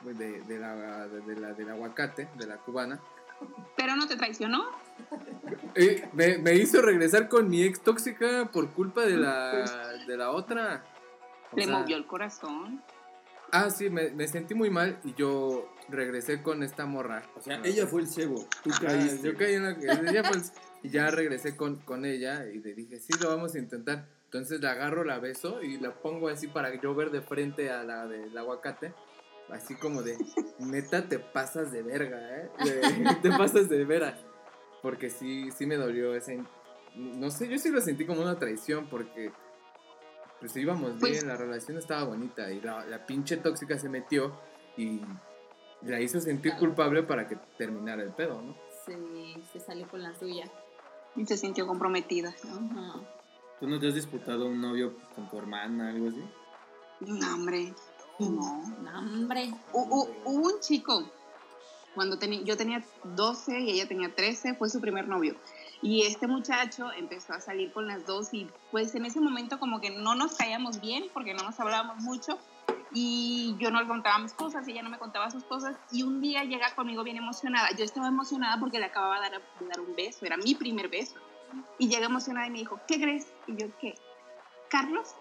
de, 0.02 0.42
de 0.42 0.60
la, 0.60 1.08
de, 1.08 1.36
la, 1.36 1.54
del 1.54 1.70
aguacate, 1.70 2.28
de 2.38 2.46
la 2.48 2.58
cubana. 2.58 3.00
Pero 3.76 3.96
no 3.96 4.08
te 4.08 4.16
traicionó. 4.16 4.66
Eh, 5.76 6.10
me, 6.14 6.40
me 6.40 6.56
hizo 6.56 6.82
regresar 6.82 7.30
con 7.30 7.50
mi 7.50 7.62
ex 7.64 7.80
tóxica 7.82 8.50
por 8.52 8.72
culpa 8.72 9.06
de 9.06 9.16
la, 9.16 9.94
de 10.08 10.18
la 10.18 10.32
otra. 10.32 10.84
O 11.52 11.56
Le 11.56 11.66
sea, 11.66 11.78
movió 11.80 11.96
el 11.98 12.08
corazón. 12.08 12.82
Ah, 13.52 13.70
sí, 13.70 13.90
me, 13.92 14.10
me 14.10 14.28
sentí 14.28 14.56
muy 14.56 14.70
mal 14.72 15.00
y 15.04 15.14
yo 15.14 15.72
regresé 15.88 16.42
con 16.42 16.64
esta 16.64 16.86
morra. 16.88 17.22
O 17.36 17.42
sea, 17.42 17.62
ella 17.64 17.86
fue 17.86 18.02
el 18.02 18.08
cebo, 18.08 18.44
tú 18.64 18.72
caíste. 18.82 19.28
yo 19.28 19.38
caí 19.38 19.54
en 19.54 19.64
la 19.64 19.72
ella 20.10 20.24
fue 20.24 20.38
el- 20.38 20.44
y 20.84 20.90
ya 20.90 21.10
regresé 21.12 21.56
con, 21.56 21.76
con 21.78 22.06
ella 22.06 22.46
y 22.48 22.58
le 22.60 22.74
dije, 22.74 23.00
sí, 23.00 23.14
lo 23.22 23.30
vamos 23.30 23.54
a 23.56 23.60
intentar. 23.60 24.06
Entonces 24.26 24.60
la 24.60 24.72
agarro, 24.72 25.04
la 25.04 25.20
beso 25.20 25.62
y 25.62 25.78
la 25.80 25.94
pongo 25.94 26.28
así 26.30 26.48
para 26.48 26.74
yo 26.82 26.94
ver 26.96 27.12
de 27.12 27.22
frente 27.22 27.70
a 27.72 27.84
la 27.84 28.08
del 28.08 28.36
aguacate. 28.38 28.94
Así 29.50 29.76
como 29.76 30.02
de, 30.04 30.18
neta, 30.60 31.08
te 31.08 31.20
pasas 31.20 31.72
de 31.72 31.82
verga, 31.84 32.20
¿eh? 32.38 32.50
De- 32.64 33.16
te 33.22 33.30
pasas 33.30 33.70
de 33.70 33.86
veras. 33.86 34.20
Porque 34.82 35.10
sí, 35.10 35.52
sí 35.52 35.66
me 35.66 35.76
dolió 35.78 36.16
ese... 36.16 36.44
No 36.96 37.30
sé, 37.32 37.48
yo 37.48 37.58
sí 37.58 37.70
lo 37.70 37.80
sentí 37.82 38.06
como 38.06 38.22
una 38.22 38.38
traición 38.40 38.88
porque 38.88 39.32
pues 40.40 40.56
íbamos 40.56 40.90
bien, 41.00 41.00
Pues- 41.00 41.24
la 41.24 41.36
relación 41.38 41.78
estaba 41.78 42.04
bonita 42.04 42.52
y 42.52 42.62
la, 42.62 42.86
la 42.86 43.06
pinche 43.06 43.38
tóxica 43.38 43.78
se 43.80 43.90
metió 43.90 44.34
y 44.78 45.02
la 45.82 46.00
hizo 46.00 46.20
sentir 46.20 46.56
culpable 46.56 47.04
para 47.04 47.28
que 47.28 47.38
terminara 47.58 48.04
el 48.04 48.12
pedo, 48.12 48.42
¿no? 48.42 48.56
Se, 48.86 48.98
se 49.52 49.60
salió 49.60 49.88
con 49.88 50.02
la 50.02 50.14
suya. 50.16 50.46
Y 51.16 51.26
se 51.26 51.38
sintió 51.38 51.66
comprometida. 51.66 52.30
Ajá. 52.30 53.02
¿Tú 53.60 53.68
no 53.68 53.80
te 53.80 53.88
has 53.88 53.96
disputado 53.96 54.46
un 54.46 54.62
novio 54.62 54.96
con 55.16 55.28
tu 55.30 55.38
hermana, 55.40 55.90
algo 55.90 56.10
así? 56.10 56.24
No, 57.02 57.34
hombre. 57.34 57.74
No. 58.20 58.64
No, 58.82 59.00
hombre. 59.00 59.54
Hubo 59.74 60.08
un 60.26 60.60
chico, 60.60 61.04
cuando 61.96 62.18
teni- 62.18 62.44
yo 62.44 62.58
tenía 62.58 62.84
12 63.04 63.60
y 63.60 63.72
ella 63.72 63.88
tenía 63.88 64.14
13, 64.14 64.56
fue 64.56 64.70
su 64.70 64.82
primer 64.82 65.08
novio. 65.08 65.36
Y 65.82 66.04
este 66.04 66.26
muchacho 66.28 66.92
empezó 66.94 67.34
a 67.34 67.40
salir 67.42 67.72
con 67.72 67.88
las 67.88 68.06
dos 68.08 68.34
y 68.34 68.48
pues 68.72 68.96
en 68.96 69.06
ese 69.06 69.20
momento 69.20 69.60
como 69.60 69.80
que 69.80 69.92
no 69.92 70.16
nos 70.16 70.36
caíamos 70.36 70.82
bien 70.82 71.06
porque 71.14 71.36
no 71.36 71.44
nos 71.44 71.60
hablábamos 71.60 71.98
mucho 72.04 72.40
y 72.92 73.56
yo 73.60 73.70
no 73.70 73.80
le 73.82 73.88
contaba 73.88 74.18
mis 74.18 74.34
cosas 74.34 74.68
y 74.68 74.72
ella 74.72 74.82
no 74.82 74.90
me 74.90 74.98
contaba 74.98 75.30
sus 75.30 75.44
cosas 75.44 75.76
y 75.92 76.02
un 76.02 76.20
día 76.20 76.44
llega 76.46 76.74
conmigo 76.74 77.04
bien 77.04 77.18
emocionada. 77.18 77.70
Yo 77.78 77.84
estaba 77.86 78.08
emocionada 78.08 78.60
porque 78.60 78.80
le 78.80 78.86
acababa 78.86 79.22
de 79.22 79.30
dar, 79.30 79.42
de 79.60 79.68
dar 79.68 79.80
un 79.80 79.96
beso, 79.96 80.26
era 80.26 80.38
mi 80.38 80.56
primer 80.56 80.88
beso. 80.90 81.16
Y 81.78 81.88
llega 81.90 82.08
emocionada 82.08 82.48
y 82.48 82.50
me 82.50 82.58
dijo, 82.60 82.80
¿qué 82.88 83.00
crees? 83.00 83.28
Y 83.46 83.56
yo, 83.56 83.68
¿qué? 83.80 83.94
¿Carlos? 84.70 85.14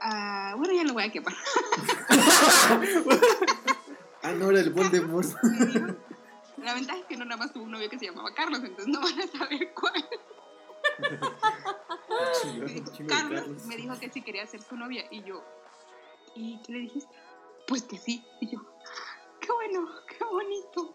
Ah, 0.00 0.54
bueno, 0.56 0.74
ya 0.74 0.84
lo 0.84 0.92
voy 0.92 1.04
a 1.04 1.12
quemar. 1.12 1.34
Ah, 4.22 4.32
no, 4.32 4.50
era 4.50 4.58
el 4.58 4.70
Voldemort. 4.70 5.28
La 6.56 6.74
ventaja 6.74 6.98
es 6.98 7.04
que 7.06 7.16
no 7.16 7.24
nada 7.24 7.36
más 7.36 7.52
tuvo 7.52 7.62
un 7.62 7.70
novio 7.70 7.88
que 7.88 7.96
se 7.96 8.06
llamaba 8.06 8.34
Carlos, 8.34 8.58
entonces 8.58 8.88
no 8.88 9.00
van 9.00 9.20
a 9.20 9.26
saber 9.28 9.72
cuál. 9.72 10.04
De 12.98 13.06
Carlos. 13.06 13.66
me 13.66 13.76
dijo 13.76 13.96
que 14.00 14.10
sí 14.10 14.20
quería 14.22 14.44
ser 14.48 14.62
su 14.62 14.76
novia 14.76 15.04
y 15.12 15.22
yo, 15.22 15.44
¿y 16.34 16.60
qué 16.62 16.72
le 16.72 16.78
dijiste? 16.80 17.14
Pues 17.68 17.84
que 17.84 17.98
sí. 17.98 18.24
Y 18.40 18.50
yo, 18.50 18.58
qué 19.40 19.52
bueno, 19.52 19.88
qué 20.08 20.24
bonito. 20.24 20.92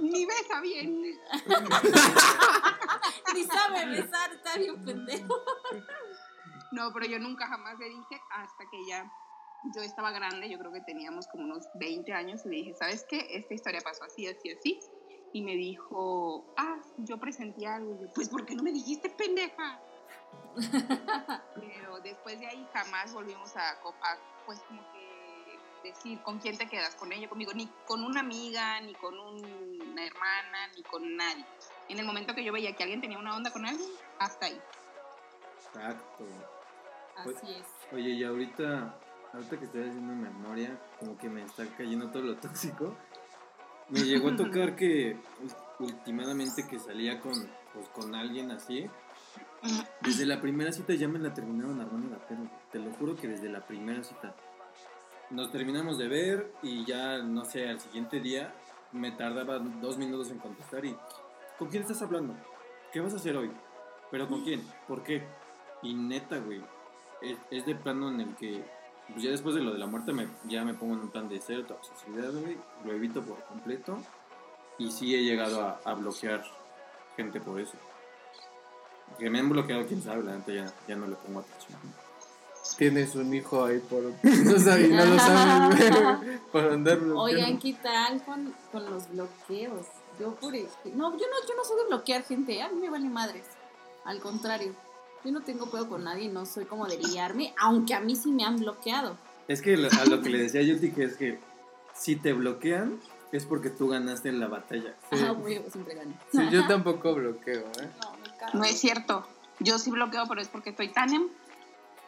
Ni 0.00 0.26
besa 0.26 0.60
bien. 0.60 1.02
Ni 3.34 3.44
sabe 3.44 3.86
besar, 3.86 4.32
está 4.32 4.56
bien 4.56 4.84
pendejo. 4.84 5.40
No, 6.72 6.92
pero 6.92 7.06
yo 7.06 7.18
nunca 7.18 7.46
jamás 7.46 7.78
le 7.78 7.88
dije 7.88 8.20
hasta 8.30 8.66
que 8.66 8.84
ya 8.86 9.10
yo 9.64 9.82
estaba 9.82 10.10
grande, 10.10 10.50
yo 10.50 10.58
creo 10.58 10.72
que 10.72 10.80
teníamos 10.80 11.28
como 11.28 11.44
unos 11.44 11.68
20 11.74 12.12
años 12.12 12.44
y 12.44 12.48
le 12.48 12.56
dije, 12.56 12.74
¿sabes 12.74 13.04
qué? 13.08 13.26
Esta 13.30 13.54
historia 13.54 13.80
pasó 13.80 14.04
así, 14.04 14.26
así, 14.26 14.50
así. 14.50 14.80
Y 15.32 15.42
me 15.42 15.54
dijo, 15.54 16.44
ah, 16.56 16.80
yo 16.98 17.18
presenté 17.18 17.66
algo. 17.66 17.94
Y 17.94 18.00
yo, 18.00 18.12
pues, 18.12 18.28
¿por 18.28 18.44
qué 18.44 18.54
no 18.54 18.62
me 18.62 18.72
dijiste, 18.72 19.08
pendeja? 19.10 19.80
Pero 21.54 22.00
después 22.00 22.40
de 22.40 22.46
ahí 22.46 22.66
jamás 22.72 23.12
volvimos 23.14 23.56
a, 23.56 23.70
a, 23.70 24.18
pues, 24.46 24.60
como 24.60 24.82
que 24.92 25.58
decir 25.84 26.20
con 26.22 26.38
quién 26.38 26.56
te 26.58 26.68
quedas, 26.68 26.94
con 26.96 27.12
ella, 27.12 27.28
conmigo, 27.28 27.52
ni 27.54 27.66
con 27.86 28.04
una 28.04 28.20
amiga, 28.20 28.80
ni 28.80 28.94
con 28.94 29.18
una 29.18 30.04
hermana, 30.04 30.68
ni 30.74 30.82
con 30.82 31.16
nadie. 31.16 31.44
En 31.88 31.98
el 31.98 32.06
momento 32.06 32.34
que 32.34 32.44
yo 32.44 32.52
veía 32.52 32.74
que 32.74 32.82
alguien 32.82 33.00
tenía 33.00 33.18
una 33.18 33.36
onda 33.36 33.52
con 33.52 33.64
alguien, 33.64 33.88
hasta 34.18 34.46
ahí. 34.46 34.60
Exacto. 35.66 36.24
Así 37.16 37.52
es. 37.52 37.66
Oye, 37.92 38.10
y 38.10 38.24
ahorita, 38.24 38.98
ahorita 39.32 39.58
que 39.58 39.64
estoy 39.66 39.88
haciendo 39.88 40.14
memoria, 40.14 40.78
como 40.98 41.16
que 41.18 41.28
me 41.28 41.42
está 41.42 41.66
cayendo 41.76 42.10
todo 42.10 42.22
lo 42.22 42.36
tóxico. 42.36 42.96
Me 43.88 44.00
llegó 44.00 44.30
a 44.30 44.36
tocar 44.36 44.76
que 44.76 45.16
pues, 45.38 45.56
últimamente 45.78 46.66
que 46.66 46.78
salía 46.78 47.20
con, 47.20 47.34
pues, 47.74 47.88
con 47.88 48.14
alguien 48.14 48.50
así 48.50 48.88
Desde 50.00 50.24
la 50.24 50.40
primera 50.40 50.72
cita 50.72 50.94
ya 50.94 51.08
me 51.08 51.18
la 51.18 51.34
terminaron 51.34 51.80
armando 51.80 52.08
la 52.08 52.26
pena. 52.26 52.50
Te 52.70 52.78
lo 52.78 52.92
juro 52.94 53.16
que 53.16 53.28
desde 53.28 53.48
la 53.48 53.66
primera 53.66 54.02
cita. 54.02 54.34
Nos 55.30 55.50
terminamos 55.50 55.98
de 55.98 56.08
ver 56.08 56.52
y 56.62 56.84
ya, 56.84 57.18
no 57.18 57.44
sé, 57.44 57.68
al 57.68 57.80
siguiente 57.80 58.20
día 58.20 58.54
me 58.92 59.12
tardaba 59.12 59.58
dos 59.58 59.98
minutos 59.98 60.30
en 60.30 60.38
contestar 60.38 60.84
y... 60.84 60.96
¿Con 61.58 61.68
quién 61.68 61.82
estás 61.82 62.02
hablando? 62.02 62.34
¿Qué 62.92 63.00
vas 63.00 63.12
a 63.12 63.16
hacer 63.16 63.36
hoy? 63.36 63.50
¿Pero 64.10 64.28
con 64.28 64.42
quién? 64.42 64.62
¿Por 64.88 65.02
qué? 65.02 65.26
Y 65.82 65.94
neta, 65.94 66.38
güey, 66.38 66.62
es, 67.22 67.38
es 67.50 67.66
de 67.66 67.74
plano 67.74 68.08
en 68.08 68.20
el 68.20 68.34
que, 68.36 68.64
pues 69.10 69.22
ya 69.22 69.30
después 69.30 69.54
de 69.54 69.62
lo 69.62 69.72
de 69.72 69.78
la 69.78 69.86
muerte, 69.86 70.12
me, 70.12 70.28
ya 70.48 70.64
me 70.64 70.74
pongo 70.74 70.94
en 70.94 71.00
un 71.00 71.08
plan 71.10 71.28
de 71.28 71.40
cero 71.40 71.64
toxicidad, 71.66 72.32
güey, 72.32 72.56
lo 72.84 72.92
evito 72.92 73.22
por 73.22 73.42
completo 73.44 73.98
y 74.78 74.90
sí 74.90 75.14
he 75.14 75.22
llegado 75.22 75.62
a, 75.62 75.80
a 75.84 75.94
bloquear 75.94 76.44
gente 77.16 77.40
por 77.40 77.60
eso. 77.60 77.74
Que 79.18 79.28
me 79.28 79.40
han 79.40 79.48
bloqueado, 79.48 79.86
quién 79.86 80.02
sabe, 80.02 80.22
la 80.22 80.36
neta 80.36 80.52
ya, 80.52 80.72
ya 80.88 80.96
no 80.96 81.06
le 81.06 81.16
pongo 81.16 81.40
atención. 81.40 81.78
Tienes 82.78 83.14
un 83.14 83.34
hijo 83.34 83.64
ahí 83.64 83.78
por. 83.80 84.02
No, 84.22 84.58
sabes, 84.58 84.90
no 84.90 85.04
lo 85.04 85.18
sabes, 85.18 86.40
por 86.52 86.64
andar 86.64 86.98
bloqueando. 86.98 87.20
Oigan, 87.20 87.58
¿qué 87.58 87.74
tal 87.74 88.24
con, 88.24 88.54
con 88.70 88.90
los 88.90 89.10
bloqueos? 89.10 89.86
Yo 90.18 90.34
por 90.34 90.52
no, 90.52 90.58
yo 90.58 90.66
no, 90.94 91.16
yo 91.16 91.54
no 91.56 91.64
soy 91.64 91.76
de 91.78 91.86
bloquear 91.88 92.22
gente, 92.22 92.54
¿eh? 92.54 92.62
a 92.62 92.68
mí 92.68 92.80
me 92.80 92.90
vale 92.90 93.08
madres. 93.08 93.44
Al 94.04 94.20
contrario, 94.20 94.74
yo 95.24 95.30
no 95.32 95.40
tengo 95.42 95.70
pedo 95.70 95.88
con 95.88 96.04
nadie, 96.04 96.28
no 96.28 96.46
soy 96.46 96.64
como 96.64 96.86
de 96.86 96.98
liarme, 96.98 97.54
aunque 97.58 97.94
a 97.94 98.00
mí 98.00 98.16
sí 98.16 98.30
me 98.30 98.44
han 98.44 98.56
bloqueado. 98.58 99.16
Es 99.48 99.62
que 99.62 99.76
lo- 99.76 99.88
a 99.90 100.04
lo 100.06 100.22
que 100.22 100.30
le 100.30 100.38
decía 100.38 100.62
Yuti 100.62 100.90
que 100.92 101.04
es 101.04 101.16
que 101.16 101.38
si 101.94 102.16
te 102.16 102.32
bloquean 102.32 103.00
es 103.32 103.44
porque 103.46 103.70
tú 103.70 103.88
ganaste 103.88 104.28
en 104.28 104.40
la 104.40 104.46
batalla. 104.48 104.94
Sí. 105.12 105.18
Ah, 105.24 105.32
huevo, 105.32 105.68
siempre 105.70 105.94
gano. 105.94 106.12
Sí, 106.32 106.38
yo 106.50 106.66
tampoco 106.66 107.14
bloqueo, 107.14 107.60
¿eh? 107.60 107.88
No, 108.02 108.12
me 108.18 108.36
cago. 108.38 108.52
No 108.58 108.64
es 108.64 108.78
cierto. 108.78 109.26
Yo 109.60 109.78
sí 109.78 109.90
bloqueo, 109.90 110.24
pero 110.28 110.40
es 110.40 110.48
porque 110.48 110.70
estoy 110.70 110.88
tan 110.92 111.12
em- 111.14 111.28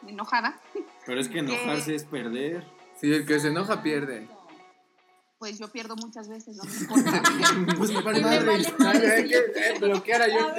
enojada. 0.07 0.59
Pero 1.05 1.19
es 1.19 1.27
que 1.29 1.39
enojarse 1.39 1.95
es 1.95 2.03
perder. 2.03 2.63
Sí, 2.99 3.11
el 3.13 3.25
que 3.25 3.39
se 3.39 3.47
enoja 3.49 3.81
pierde. 3.83 4.27
Pues 5.39 5.59
yo 5.59 5.67
pierdo 5.67 5.95
muchas 5.97 6.29
veces, 6.29 6.55
no 6.57 6.63
me 6.63 6.71
importa. 6.79 7.23
Pues 7.77 7.91
me 7.91 8.01
vale 8.01 8.21
vale 8.21 9.11
Hay 9.13 9.27
que 9.27 9.35
eh, 9.37 9.79
bloquear 9.79 10.21
a 10.21 10.25
A. 10.25 10.55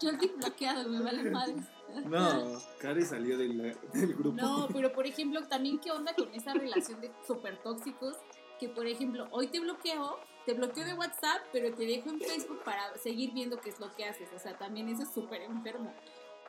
Yo 0.00 0.10
estoy 0.10 0.28
bloqueado, 0.36 0.88
me 0.88 1.00
vale 1.02 1.30
madres. 1.30 1.64
No. 2.06 2.58
Cari 2.78 3.04
salió 3.04 3.36
del, 3.36 3.76
del 3.92 4.14
grupo. 4.14 4.36
No, 4.40 4.68
pero 4.72 4.92
por 4.92 5.06
ejemplo, 5.06 5.42
también 5.48 5.78
qué 5.78 5.90
onda 5.90 6.14
con 6.14 6.32
esa 6.34 6.54
relación 6.54 7.00
de 7.00 7.10
súper 7.26 7.58
tóxicos, 7.62 8.16
que 8.58 8.68
por 8.68 8.86
ejemplo, 8.86 9.26
hoy 9.32 9.48
te 9.48 9.60
bloqueo, 9.60 10.18
te 10.46 10.54
bloqueo 10.54 10.84
de 10.84 10.94
WhatsApp, 10.94 11.42
pero 11.52 11.74
te 11.74 11.84
dejo 11.86 12.10
en 12.10 12.20
Facebook 12.20 12.62
para 12.64 12.96
seguir 12.98 13.32
viendo 13.32 13.60
qué 13.60 13.70
es 13.70 13.80
lo 13.80 13.92
que 13.94 14.04
haces. 14.04 14.28
O 14.34 14.38
sea, 14.38 14.56
también 14.56 14.88
eso 14.88 15.02
es 15.02 15.12
súper 15.12 15.42
enfermo. 15.42 15.92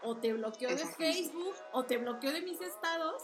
O 0.03 0.15
te 0.15 0.33
bloqueo 0.33 0.69
de. 0.69 0.85
Facebook, 0.95 1.55
o 1.73 1.83
te 1.83 1.97
bloqueo 1.97 2.31
de 2.31 2.41
mis 2.41 2.61
estados, 2.61 3.21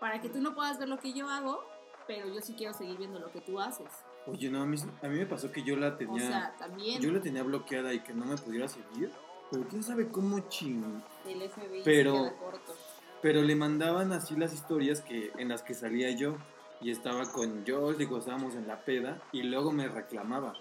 para 0.00 0.20
que 0.20 0.28
tú 0.28 0.40
no 0.40 0.54
puedas 0.54 0.78
ver 0.78 0.88
lo 0.88 0.98
que 0.98 1.12
yo 1.12 1.28
hago, 1.28 1.64
pero 2.06 2.26
yo 2.26 2.40
sí 2.40 2.54
quiero 2.54 2.74
seguir 2.74 2.98
viendo 2.98 3.18
lo 3.20 3.30
que 3.30 3.40
tú 3.40 3.60
haces. 3.60 3.88
Oye, 4.26 4.50
no, 4.50 4.62
a 4.62 4.66
mí, 4.66 4.76
a 5.02 5.08
mí 5.08 5.18
me 5.18 5.26
pasó 5.26 5.50
que 5.50 5.62
yo 5.62 5.76
la 5.76 5.88
O 5.88 5.96
tenía. 5.96 6.26
sea, 6.28 6.56
también 6.58 7.00
yo 7.00 7.10
la 7.10 7.20
tenía 7.20 7.42
bloqueada 7.42 7.92
y 7.92 8.00
que 8.00 8.12
no 8.12 8.24
me 8.24 8.36
pudiera 8.36 8.68
seguir. 8.68 9.10
Pero 9.52 9.68
quién 9.68 9.82
sabe 9.84 10.08
cómo 10.08 10.40
ching. 10.48 11.02
el 11.26 11.42
FBI 11.48 11.82
pero- 11.84 12.24
se 12.24 12.34
corto. 12.36 12.74
Pero 13.20 13.42
le 13.42 13.54
mandaban 13.54 14.10
así 14.12 14.34
las 14.34 14.52
historias 14.52 15.00
que 15.00 15.30
en 15.38 15.48
las 15.48 15.62
que 15.62 15.74
salía 15.74 16.10
yo. 16.10 16.36
Y 16.80 16.90
estaba 16.90 17.30
con 17.30 17.64
yo, 17.64 17.92
digo, 17.92 18.18
estábamos 18.18 18.56
en 18.56 18.66
la 18.66 18.80
peda. 18.80 19.22
Y 19.30 19.44
luego 19.44 19.70
me 19.70 19.86
reclamaba. 19.86 20.54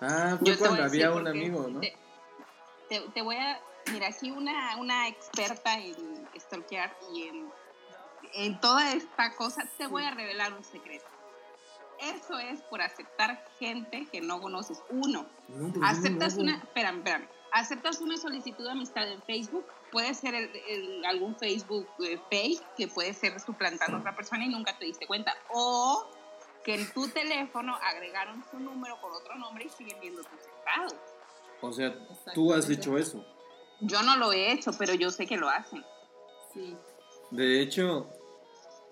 Ah, 0.00 0.36
fue 0.40 0.48
Yo 0.48 0.58
cuando 0.58 0.82
había 0.82 1.12
un 1.12 1.28
amigo, 1.28 1.68
¿no? 1.68 1.78
Te, 1.78 1.96
te- 2.88 3.08
te 3.14 3.22
voy 3.22 3.36
a. 3.36 3.60
Mira, 3.92 4.10
sí, 4.10 4.30
una, 4.32 4.76
una 4.78 5.06
experta 5.06 5.78
en 5.78 5.94
stalkear 6.40 6.96
y 7.14 7.24
en, 7.28 7.48
en 8.34 8.60
toda 8.60 8.92
esta 8.94 9.34
cosa, 9.36 9.62
te 9.78 9.86
voy 9.86 10.02
a 10.04 10.10
revelar 10.12 10.52
un 10.54 10.64
secreto. 10.64 11.04
Eso 12.00 12.38
es 12.40 12.60
por 12.62 12.80
aceptar 12.82 13.44
gente 13.60 14.08
que 14.10 14.20
no 14.20 14.40
conoces. 14.40 14.82
Uno, 14.90 15.26
No, 15.48 15.72
aceptas 15.86 16.36
no, 16.36 16.44
no, 16.44 16.50
una. 16.50 16.56
Espérame, 16.62 16.96
espérame. 16.98 17.28
Aceptas 17.52 18.00
una 18.00 18.16
solicitud 18.16 18.64
de 18.64 18.70
amistad 18.70 19.06
en 19.10 19.20
Facebook. 19.22 19.64
Puede 19.90 20.14
ser 20.14 20.34
el- 20.34 20.50
el- 20.68 21.04
algún 21.04 21.36
Facebook 21.36 21.86
eh, 22.02 22.18
fake 22.30 22.62
que 22.76 22.88
puede 22.88 23.12
ser 23.12 23.38
suplantando 23.40 23.98
a 23.98 24.00
otra 24.00 24.16
persona 24.16 24.44
y 24.44 24.48
nunca 24.48 24.78
te 24.78 24.86
diste 24.86 25.06
cuenta. 25.06 25.34
O 25.52 26.06
que 26.64 26.74
en 26.76 26.92
tu 26.92 27.08
teléfono 27.08 27.76
agregaron 27.82 28.42
su 28.50 28.58
número 28.58 28.98
con 29.00 29.12
otro 29.12 29.34
nombre 29.36 29.64
y 29.66 29.68
siguen 29.68 29.98
viendo 30.00 30.22
tus 30.22 30.40
estados. 30.40 30.94
O 31.60 31.72
sea, 31.72 31.94
tú 32.34 32.52
has 32.54 32.68
hecho 32.70 32.96
eso. 32.96 33.24
Yo 33.80 34.02
no 34.02 34.16
lo 34.16 34.32
he 34.32 34.52
hecho, 34.52 34.70
pero 34.78 34.94
yo 34.94 35.10
sé 35.10 35.26
que 35.26 35.36
lo 35.36 35.48
hacen. 35.48 35.84
Sí. 36.54 36.76
De 37.32 37.60
hecho, 37.60 38.08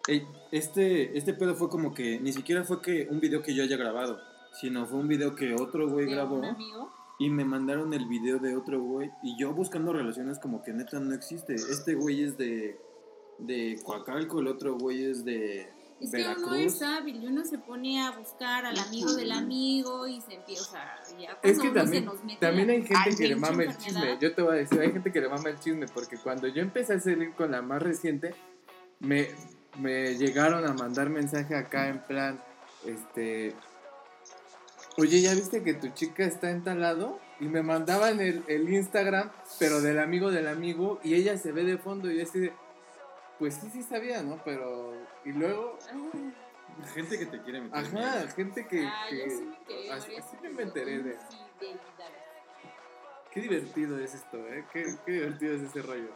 eh, 0.09 0.27
este, 0.51 1.17
este 1.17 1.33
pedo 1.35 1.55
fue 1.55 1.69
como 1.69 1.95
que 1.95 2.19
ni 2.21 2.33
siquiera 2.33 2.65
fue 2.65 2.83
que 2.83 3.07
un 3.11 3.21
video 3.21 3.43
que 3.43 3.55
yo 3.55 3.63
haya 3.63 3.77
grabado, 3.77 4.21
sino 4.61 4.87
fue 4.87 4.99
un 4.99 5.09
video 5.09 5.35
que 5.35 5.55
otro 5.55 5.89
güey 5.89 6.07
grabó 6.07 6.37
un 6.37 6.45
amigo. 6.47 6.93
Y 7.21 7.29
me 7.29 7.45
mandaron 7.45 7.93
el 7.93 8.07
video 8.07 8.39
de 8.39 8.57
otro 8.57 8.83
güey 8.83 9.11
y 9.23 9.37
yo 9.39 9.53
buscando 9.53 9.93
relaciones 9.93 10.39
como 10.39 10.63
que 10.63 10.73
neta 10.73 10.99
no 11.01 11.15
existe. 11.15 11.55
Este 11.55 11.95
güey 11.95 12.25
es 12.25 12.39
de, 12.39 12.81
de 13.39 13.79
Coacalco, 13.85 14.41
el 14.41 14.47
otro 14.47 14.79
güey 14.79 15.05
es 15.05 15.23
de 15.23 15.71
Es 16.01 16.13
que 16.13 16.27
uno 16.39 16.55
es 16.55 16.81
hábil 16.81 17.23
y 17.23 17.27
uno 17.27 17.45
se 17.45 17.59
pone 17.59 18.01
a 18.01 18.13
buscar 18.13 18.65
al 18.65 18.79
amigo 18.79 19.13
del 19.13 19.33
amigo 19.33 20.09
y 20.09 20.23
se 20.23 20.37
empieza, 20.37 20.63
o 20.63 21.05
sea, 21.05 21.19
ya 21.19 21.39
Es 21.43 21.59
que 21.59 21.69
uno 21.69 21.75
también, 21.75 22.05
se 22.05 22.11
nos 22.11 22.25
mete 22.25 22.41
también 22.41 22.71
hay 22.71 22.83
gente 22.87 23.15
que 23.15 23.29
le 23.29 23.37
mama 23.37 23.65
el 23.65 23.77
chisme. 23.77 24.19
Yo 24.19 24.35
te 24.35 24.41
voy 24.41 24.53
a 24.53 24.59
decir, 24.61 24.81
hay 24.81 24.91
gente 24.91 25.13
que 25.13 25.21
le 25.21 25.29
mama 25.29 25.51
el 25.51 25.59
chisme 25.61 25.87
porque 25.89 26.17
cuando 26.17 26.49
yo 26.49 26.63
empecé 26.63 26.95
a 26.95 27.01
salir 27.01 27.35
con 27.35 27.51
la 27.51 27.61
más 27.61 27.83
reciente, 27.83 28.35
me, 28.99 29.29
me 29.79 30.17
llegaron 30.17 30.67
a 30.67 30.73
mandar 30.73 31.11
mensaje 31.11 31.55
acá 31.55 31.89
en 31.89 32.03
plan, 32.03 32.43
este, 32.87 33.55
oye, 35.01 35.21
¿ya 35.21 35.35
viste 35.35 35.63
que 35.63 35.75
tu 35.75 35.89
chica 35.91 36.25
está 36.25 36.51
en 36.51 36.63
tal 36.65 36.81
lado? 36.81 37.19
Y 37.41 37.47
me 37.47 37.63
mandaban 37.63 38.21
el, 38.21 38.45
el 38.49 38.69
Instagram, 38.73 39.31
pero 39.59 39.81
del 39.81 39.99
amigo 39.99 40.31
del 40.31 40.47
amigo, 40.49 41.01
y 41.03 41.15
ella 41.15 41.37
se 41.39 41.53
ve 41.53 41.65
de 41.65 41.79
fondo 41.79 42.11
y 42.11 42.21
así 42.21 42.39
de, 42.41 42.53
pues 43.39 43.55
sí, 43.55 43.71
sí 43.71 43.83
sabía, 43.83 44.23
¿no? 44.23 44.41
Pero, 44.45 44.93
y 45.25 45.33
luego, 45.33 45.79
Gente 46.95 47.19
que 47.19 47.27
te 47.27 47.43
quiere 47.43 47.61
meter. 47.61 47.79
ajá, 47.79 48.29
gente 48.29 48.67
que... 48.67 48.87
Ah, 48.87 49.07
que- 49.11 49.19
yo 49.19 49.31
sí 49.31 49.45
me 49.45 49.57
enteré 49.57 49.93
así, 49.93 50.17
así 50.17 50.37
me 50.41 50.63
enteré 50.63 50.99
de... 51.03 51.11
infidelidades. 51.11 51.81
Qué 53.33 53.41
divertido 53.41 53.99
es 53.99 54.15
esto, 54.15 54.37
¿eh? 54.49 54.65
Qué, 54.73 54.85
qué 55.05 55.13
divertido 55.13 55.55
es 55.57 55.63
ese 55.63 55.83
rollo. 55.83 56.11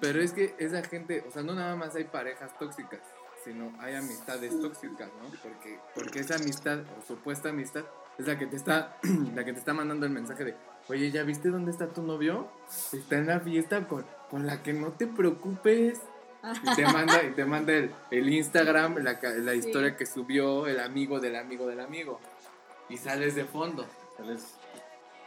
Pero 0.00 0.20
es 0.20 0.32
que 0.32 0.54
esa 0.58 0.82
gente, 0.82 1.24
o 1.26 1.30
sea, 1.30 1.42
no 1.42 1.54
nada 1.54 1.74
más 1.76 1.94
hay 1.94 2.04
parejas 2.04 2.56
tóxicas, 2.58 3.00
sino 3.44 3.72
hay 3.78 3.94
amistades 3.94 4.58
tóxicas, 4.60 5.10
¿no? 5.22 5.30
Porque, 5.42 5.78
porque 5.94 6.20
esa 6.20 6.36
amistad, 6.36 6.80
o 6.98 7.06
supuesta 7.06 7.50
amistad, 7.50 7.84
es 8.18 8.26
la 8.26 8.38
que 8.38 8.46
te 8.46 8.56
está, 8.56 8.96
la 9.34 9.44
que 9.44 9.52
te 9.52 9.58
está 9.58 9.74
mandando 9.74 10.06
el 10.06 10.12
mensaje 10.12 10.44
de, 10.44 10.56
oye, 10.88 11.10
¿ya 11.10 11.22
viste 11.22 11.50
dónde 11.50 11.70
está 11.70 11.88
tu 11.88 12.02
novio? 12.02 12.48
Está 12.92 13.18
en 13.18 13.26
la 13.26 13.40
fiesta 13.40 13.86
con, 13.86 14.06
con 14.30 14.46
la 14.46 14.62
que 14.62 14.72
no 14.72 14.92
te 14.92 15.06
preocupes. 15.06 16.00
Y 16.62 16.74
te 16.74 16.84
manda, 16.84 17.22
y 17.22 17.30
te 17.30 17.46
manda 17.46 17.72
el, 17.72 17.90
el 18.10 18.28
Instagram, 18.28 18.98
la, 18.98 19.18
la 19.22 19.54
historia 19.54 19.96
que 19.96 20.04
subió 20.04 20.66
el 20.66 20.78
amigo 20.78 21.18
del 21.18 21.36
amigo 21.36 21.66
del 21.66 21.80
amigo. 21.80 22.20
Y 22.90 22.98
sales 22.98 23.34
de 23.34 23.46
fondo. 23.46 23.86
Sales 24.18 24.54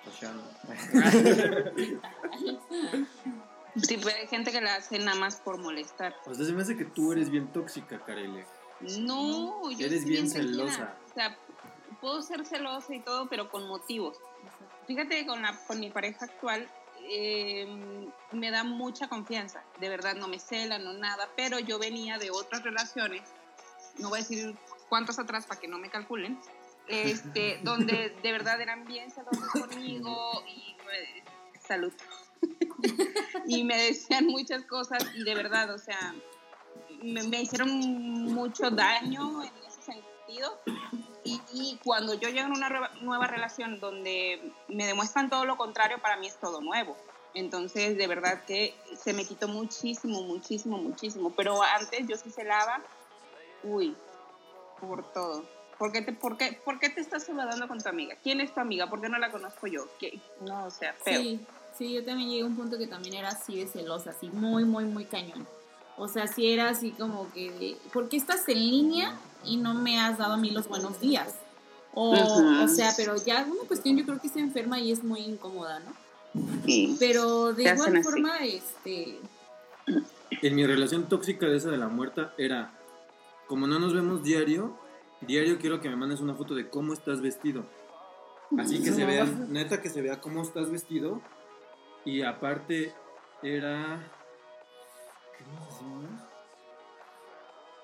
cochando. 0.05 0.43
Sí, 3.81 3.97
pero 3.97 4.15
hay 4.15 4.27
gente 4.27 4.51
que 4.51 4.61
la 4.61 4.75
hace 4.75 4.97
nada 4.99 5.17
más 5.19 5.37
por 5.37 5.57
molestar. 5.57 6.15
O 6.25 6.33
sea, 6.33 6.45
se 6.45 6.51
me 6.53 6.61
hace 6.61 6.75
que 6.77 6.85
tú 6.85 7.11
eres 7.11 7.29
bien 7.29 7.47
tóxica, 7.51 7.99
Karele. 8.03 8.45
No, 8.99 9.69
yo 9.71 9.85
Eres 9.85 10.01
soy 10.01 10.11
bien 10.11 10.29
tranquila. 10.31 10.71
celosa. 10.71 10.97
O 11.09 11.13
sea, 11.13 11.37
puedo 12.01 12.21
ser 12.21 12.45
celosa 12.45 12.93
y 12.95 12.99
todo, 13.01 13.27
pero 13.27 13.49
con 13.49 13.67
motivos. 13.67 14.17
Fíjate 14.87 15.19
que 15.19 15.25
con, 15.27 15.41
la, 15.41 15.57
con 15.65 15.79
mi 15.79 15.89
pareja 15.89 16.25
actual 16.25 16.67
eh, 17.09 17.67
me 18.31 18.51
da 18.51 18.63
mucha 18.63 19.07
confianza. 19.09 19.63
De 19.79 19.89
verdad, 19.89 20.15
no 20.15 20.27
me 20.27 20.39
cela, 20.39 20.77
no 20.79 20.93
nada. 20.93 21.29
Pero 21.35 21.59
yo 21.59 21.79
venía 21.79 22.17
de 22.17 22.31
otras 22.31 22.63
relaciones, 22.63 23.21
no 23.97 24.09
voy 24.09 24.19
a 24.19 24.21
decir 24.21 24.55
cuántas 24.89 25.19
atrás 25.19 25.45
para 25.45 25.59
que 25.59 25.67
no 25.67 25.77
me 25.77 25.89
calculen, 25.89 26.39
este, 26.87 27.59
donde 27.63 28.15
de 28.21 28.31
verdad 28.31 28.61
eran 28.61 28.85
bien 28.85 29.11
celosos 29.11 29.49
conmigo 29.49 30.43
y 30.47 30.75
me- 30.85 31.59
salud. 31.59 31.91
y 33.47 33.63
me 33.63 33.77
decían 33.77 34.27
muchas 34.27 34.63
cosas 34.63 35.03
y 35.15 35.23
de 35.23 35.35
verdad, 35.35 35.73
o 35.73 35.77
sea, 35.77 36.13
me, 37.01 37.23
me 37.23 37.41
hicieron 37.41 37.69
mucho 37.69 38.69
daño 38.69 39.43
en 39.43 39.51
ese 39.67 39.81
sentido. 39.81 40.59
Y, 41.23 41.41
y 41.53 41.79
cuando 41.83 42.13
yo 42.13 42.29
llego 42.29 42.47
en 42.47 42.53
una 42.53 42.69
nueva, 42.69 42.91
nueva 43.01 43.27
relación 43.27 43.79
donde 43.79 44.53
me 44.67 44.85
demuestran 44.85 45.29
todo 45.29 45.45
lo 45.45 45.57
contrario, 45.57 46.01
para 46.01 46.17
mí 46.17 46.27
es 46.27 46.39
todo 46.39 46.61
nuevo. 46.61 46.95
Entonces, 47.33 47.97
de 47.97 48.07
verdad 48.07 48.43
que 48.45 48.73
se 48.95 49.13
me 49.13 49.25
quitó 49.25 49.47
muchísimo, 49.47 50.21
muchísimo, 50.23 50.77
muchísimo. 50.77 51.33
Pero 51.35 51.61
antes 51.61 52.07
yo 52.07 52.17
sí 52.17 52.31
celaba, 52.31 52.81
uy, 53.63 53.95
por 54.79 55.11
todo. 55.11 55.45
¿Por 55.77 55.91
qué 55.91 56.01
te, 56.01 56.13
por 56.13 56.37
qué, 56.37 56.59
por 56.65 56.79
qué 56.79 56.89
te 56.89 57.01
estás 57.01 57.25
saludando 57.25 57.67
con 57.67 57.79
tu 57.79 57.87
amiga? 57.87 58.15
¿Quién 58.23 58.41
es 58.41 58.53
tu 58.53 58.59
amiga? 58.59 58.89
¿Por 58.89 59.01
qué 59.01 59.09
no 59.09 59.19
la 59.19 59.31
conozco 59.31 59.67
yo? 59.67 59.87
¿Qué? 59.99 60.19
No, 60.41 60.65
o 60.65 60.71
sea, 60.71 60.93
feo. 60.93 61.21
Sí, 61.21 61.45
Sí, 61.77 61.93
yo 61.93 62.03
también 62.03 62.29
llegué 62.29 62.41
a 62.41 62.45
un 62.45 62.55
punto 62.55 62.77
que 62.77 62.87
también 62.87 63.15
era 63.15 63.29
así 63.29 63.57
de 63.57 63.67
celosa, 63.67 64.09
así 64.09 64.29
muy, 64.29 64.65
muy, 64.65 64.85
muy 64.85 65.05
cañón. 65.05 65.47
O 65.97 66.07
sea, 66.07 66.27
sí 66.27 66.47
era 66.51 66.69
así 66.69 66.91
como 66.91 67.31
que, 67.33 67.51
de, 67.51 67.77
¿por 67.91 68.09
qué 68.09 68.17
estás 68.17 68.47
en 68.49 68.59
línea 68.59 69.17
y 69.43 69.57
no 69.57 69.73
me 69.73 69.99
has 69.99 70.17
dado 70.17 70.33
a 70.33 70.37
mí 70.37 70.51
los 70.51 70.67
buenos 70.67 70.99
días? 70.99 71.35
O, 71.93 72.11
o 72.11 72.67
sea, 72.67 72.91
pero 72.95 73.15
ya 73.15 73.45
una 73.49 73.67
cuestión 73.67 73.97
yo 73.97 74.05
creo 74.05 74.21
que 74.21 74.27
está 74.27 74.39
enferma 74.39 74.79
y 74.79 74.91
es 74.91 75.03
muy 75.03 75.21
incómoda, 75.21 75.79
¿no? 75.79 75.93
Sí. 76.65 76.95
Pero 76.99 77.53
de 77.53 77.63
igual 77.63 77.95
así. 77.95 78.03
forma, 78.03 78.37
este, 78.45 79.19
En 80.41 80.55
mi 80.55 80.65
relación 80.65 81.09
tóxica 81.09 81.47
de 81.47 81.57
esa 81.57 81.71
de 81.71 81.77
la 81.77 81.87
muerta 81.87 82.33
era, 82.37 82.71
como 83.47 83.65
no 83.65 83.79
nos 83.79 83.93
vemos 83.93 84.23
diario, 84.23 84.77
diario 85.21 85.57
quiero 85.57 85.81
que 85.81 85.89
me 85.89 85.95
mandes 85.95 86.19
una 86.19 86.35
foto 86.35 86.53
de 86.53 86.69
cómo 86.69 86.93
estás 86.93 87.21
vestido. 87.21 87.65
Así 88.57 88.81
que 88.81 88.91
se 88.91 89.05
vea, 89.05 89.25
neta 89.25 89.81
que 89.81 89.89
se 89.89 90.01
vea 90.01 90.21
cómo 90.21 90.41
estás 90.41 90.69
vestido. 90.69 91.21
Y 92.07 92.21
aparte 92.21 92.93
era... 93.43 93.99
¿Qué 95.37 95.43
nos 95.43 95.67
decimos? 95.67 96.05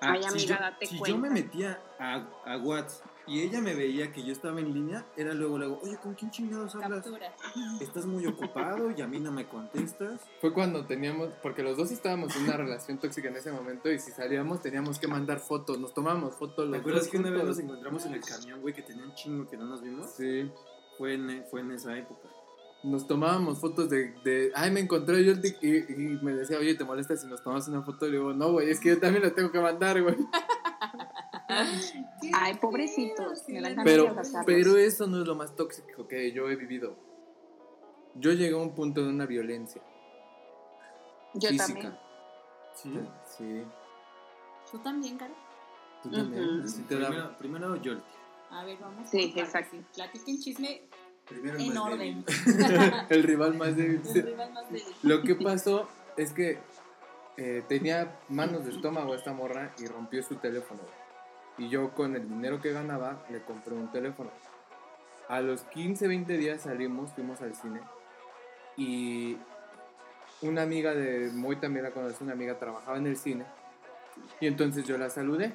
Ay, 0.00 0.22
si 0.22 0.28
amiga, 0.28 0.46
yo, 0.46 0.54
date 0.54 0.86
si 0.86 1.00
yo 1.06 1.18
me 1.18 1.28
metía 1.28 1.78
a, 1.98 2.26
a 2.46 2.56
WhatsApp 2.56 3.06
y 3.26 3.42
ella 3.42 3.60
me 3.60 3.74
veía 3.74 4.12
que 4.12 4.22
yo 4.22 4.32
estaba 4.32 4.60
en 4.60 4.72
línea, 4.72 5.04
era 5.14 5.34
luego, 5.34 5.58
luego, 5.58 5.78
oye, 5.82 5.98
¿con 5.98 6.14
quién 6.14 6.30
chingados 6.30 6.74
hablas? 6.74 7.04
captura. 7.04 7.34
Estás 7.82 8.06
muy 8.06 8.26
ocupado 8.26 8.90
y 8.96 9.02
a 9.02 9.06
mí 9.06 9.20
no 9.20 9.30
me 9.30 9.46
contestas. 9.46 10.22
Fue 10.40 10.54
cuando 10.54 10.86
teníamos, 10.86 11.28
porque 11.42 11.62
los 11.62 11.76
dos 11.76 11.90
estábamos 11.90 12.34
en 12.36 12.44
una 12.44 12.56
relación 12.56 12.98
tóxica 12.98 13.28
en 13.28 13.36
ese 13.36 13.52
momento 13.52 13.92
y 13.92 13.98
si 13.98 14.10
salíamos 14.10 14.62
teníamos 14.62 14.98
que 14.98 15.06
mandar 15.06 15.38
fotos, 15.38 15.78
nos 15.78 15.92
tomamos 15.92 16.34
fotos. 16.34 16.64
¿Te 16.64 16.70
los 16.70 16.80
acuerdas 16.80 17.08
que 17.08 17.18
una 17.18 17.28
vez 17.28 17.44
nos 17.44 17.58
encontramos 17.58 18.06
en 18.06 18.14
el 18.14 18.22
camión, 18.22 18.62
güey, 18.62 18.72
que 18.72 18.82
tenía 18.82 19.04
un 19.04 19.14
chingo 19.14 19.46
que 19.46 19.58
no 19.58 19.66
nos 19.66 19.82
vimos? 19.82 20.10
Sí, 20.16 20.50
Fue 20.96 21.12
en, 21.12 21.44
fue 21.50 21.60
en 21.60 21.72
esa 21.72 21.94
época. 21.94 22.28
Nos 22.84 23.06
tomábamos 23.06 23.60
fotos 23.60 23.88
de, 23.90 24.12
de 24.24 24.52
ay, 24.54 24.70
me 24.70 24.80
encontré 24.80 25.24
yo 25.24 25.32
el 25.32 25.40
tic- 25.42 25.58
y, 25.62 25.92
y 25.92 26.18
me 26.22 26.32
decía, 26.34 26.58
oye, 26.58 26.74
¿te 26.74 26.84
molesta 26.84 27.16
si 27.16 27.26
nos 27.26 27.42
tomamos 27.42 27.66
una 27.68 27.82
foto? 27.82 28.06
Y 28.06 28.10
le 28.12 28.18
digo, 28.18 28.32
no, 28.32 28.52
güey, 28.52 28.70
es 28.70 28.78
que 28.80 28.90
yo 28.90 29.00
también 29.00 29.22
la 29.24 29.34
tengo 29.34 29.50
que 29.50 29.58
mandar, 29.60 30.00
güey. 30.02 30.16
Ay, 32.34 32.54
pobrecitos, 32.54 33.40
Sí, 33.40 33.52
me 33.52 33.74
Pero, 33.84 34.14
pero 34.46 34.76
eso 34.76 35.06
no 35.06 35.20
es 35.20 35.26
lo 35.26 35.34
más 35.34 35.54
tóxico 35.54 36.08
que 36.08 36.32
yo 36.32 36.48
he 36.50 36.56
vivido. 36.56 36.96
Yo 38.14 38.32
llegué 38.32 38.54
a 38.54 38.58
un 38.58 38.74
punto 38.74 39.02
de 39.02 39.08
una 39.10 39.26
violencia 39.26 39.82
Yo 41.34 41.48
física. 41.50 41.66
también. 41.74 41.98
Sí. 42.74 43.00
Sí, 43.36 43.62
¿Tú 44.70 44.78
también, 44.78 45.18
tú 46.02 46.10
también. 46.10 46.58
Ujú. 46.60 46.68
Sí 46.68 46.82
te 46.82 46.98
da- 46.98 47.08
Primero, 47.08 47.36
primero 47.38 47.76
yo. 47.76 47.92
A 48.50 48.64
ver, 48.64 48.78
vamos. 48.80 49.08
Sí, 49.08 49.32
exacto. 49.36 49.76
Platiquen 49.94 50.38
chisme 50.40 50.88
Primero 51.28 51.58
en 51.58 51.68
más 51.68 51.78
orden. 51.78 52.24
débil. 52.24 52.24
El 53.10 53.22
rival 53.22 53.54
más 53.54 53.76
débil. 53.76 54.02
El 54.14 54.22
rival 54.22 54.52
más 54.52 54.70
débil. 54.70 54.84
Lo 55.02 55.22
que 55.22 55.34
pasó 55.34 55.88
es 56.16 56.32
que 56.32 56.58
eh, 57.36 57.64
tenía 57.68 58.18
manos 58.28 58.64
de 58.64 58.70
estómago 58.70 59.14
esta 59.14 59.32
morra 59.32 59.72
y 59.78 59.86
rompió 59.86 60.22
su 60.22 60.36
teléfono. 60.36 60.80
Y 61.58 61.68
yo 61.68 61.92
con 61.94 62.14
el 62.16 62.28
dinero 62.28 62.60
que 62.60 62.72
ganaba 62.72 63.24
le 63.30 63.42
compré 63.42 63.74
un 63.74 63.90
teléfono. 63.90 64.30
A 65.28 65.40
los 65.40 65.62
15, 65.62 66.06
20 66.06 66.36
días 66.36 66.62
salimos, 66.62 67.12
fuimos 67.12 67.40
al 67.40 67.54
cine. 67.54 67.80
Y 68.76 69.38
una 70.42 70.62
amiga 70.62 70.94
de 70.94 71.30
Moy 71.32 71.56
también 71.56 71.84
la 71.84 71.92
conoce, 71.92 72.22
una 72.22 72.34
amiga 72.34 72.58
trabajaba 72.58 72.98
en 72.98 73.06
el 73.06 73.16
cine. 73.16 73.46
Y 74.40 74.46
entonces 74.46 74.86
yo 74.86 74.98
la 74.98 75.10
saludé. 75.10 75.52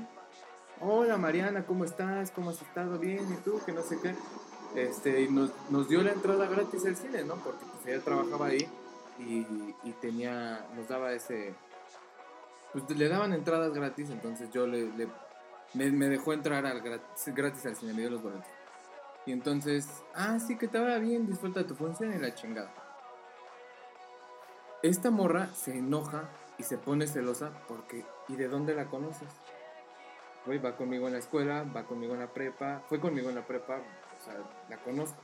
Hola 0.81 1.17
Mariana, 1.17 1.65
¿cómo 1.65 1.83
estás? 1.83 2.31
¿Cómo 2.31 2.49
has 2.49 2.61
estado? 2.61 2.97
Bien, 2.97 3.25
¿y 3.31 3.35
tú? 3.43 3.61
Que 3.65 3.73
no 3.73 3.81
sé 3.81 3.97
qué. 4.01 4.15
Este, 4.75 5.21
y 5.21 5.29
nos, 5.29 5.51
nos 5.69 5.89
dio 5.89 6.01
la 6.03 6.11
entrada 6.11 6.45
gratis 6.47 6.85
al 6.85 6.95
cine, 6.95 7.23
¿no? 7.23 7.35
Porque 7.35 7.65
pues 7.65 7.87
ella 7.87 8.03
trabajaba 8.03 8.47
ahí 8.47 8.69
y, 9.17 9.45
y 9.83 9.91
tenía, 9.99 10.65
nos 10.75 10.87
daba 10.87 11.11
ese, 11.13 11.53
pues 12.71 12.89
le 12.97 13.09
daban 13.09 13.33
entradas 13.33 13.73
gratis, 13.73 14.09
entonces 14.11 14.49
yo 14.51 14.67
le, 14.67 14.85
le- 14.91 15.07
me, 15.73 16.07
dejó 16.07 16.33
entrar 16.33 16.65
al 16.65 16.81
gratis, 16.81 17.33
gratis 17.35 17.65
al 17.65 17.75
cine, 17.75 17.93
me 17.93 18.01
dio 18.01 18.11
los 18.11 18.21
boletos. 18.21 18.45
Y 19.25 19.31
entonces, 19.31 19.87
ah, 20.15 20.39
sí, 20.39 20.57
que 20.57 20.67
te 20.67 20.79
vaya 20.79 20.97
bien, 20.99 21.27
disfruta 21.27 21.65
tu 21.65 21.75
función 21.75 22.13
y 22.13 22.17
la 22.19 22.33
chingada. 22.33 22.73
Esta 24.81 25.11
morra 25.11 25.47
se 25.53 25.77
enoja 25.77 26.29
y 26.57 26.63
se 26.63 26.77
pone 26.77 27.05
celosa 27.07 27.51
porque, 27.67 28.05
¿y 28.27 28.35
de 28.35 28.47
dónde 28.47 28.73
la 28.73 28.85
conoces? 28.85 29.27
Güey, 30.45 30.57
va 30.59 30.77
conmigo 30.77 31.07
en 31.07 31.13
la 31.13 31.19
escuela, 31.19 31.63
va 31.63 31.83
conmigo 31.83 32.13
en 32.13 32.21
la 32.21 32.27
prepa, 32.27 32.81
fue 32.87 32.99
conmigo 32.99 33.29
en 33.29 33.35
la 33.35 33.45
prepa, 33.45 33.79
o 34.19 34.23
sea, 34.23 34.35
la 34.69 34.77
conozco. 34.77 35.21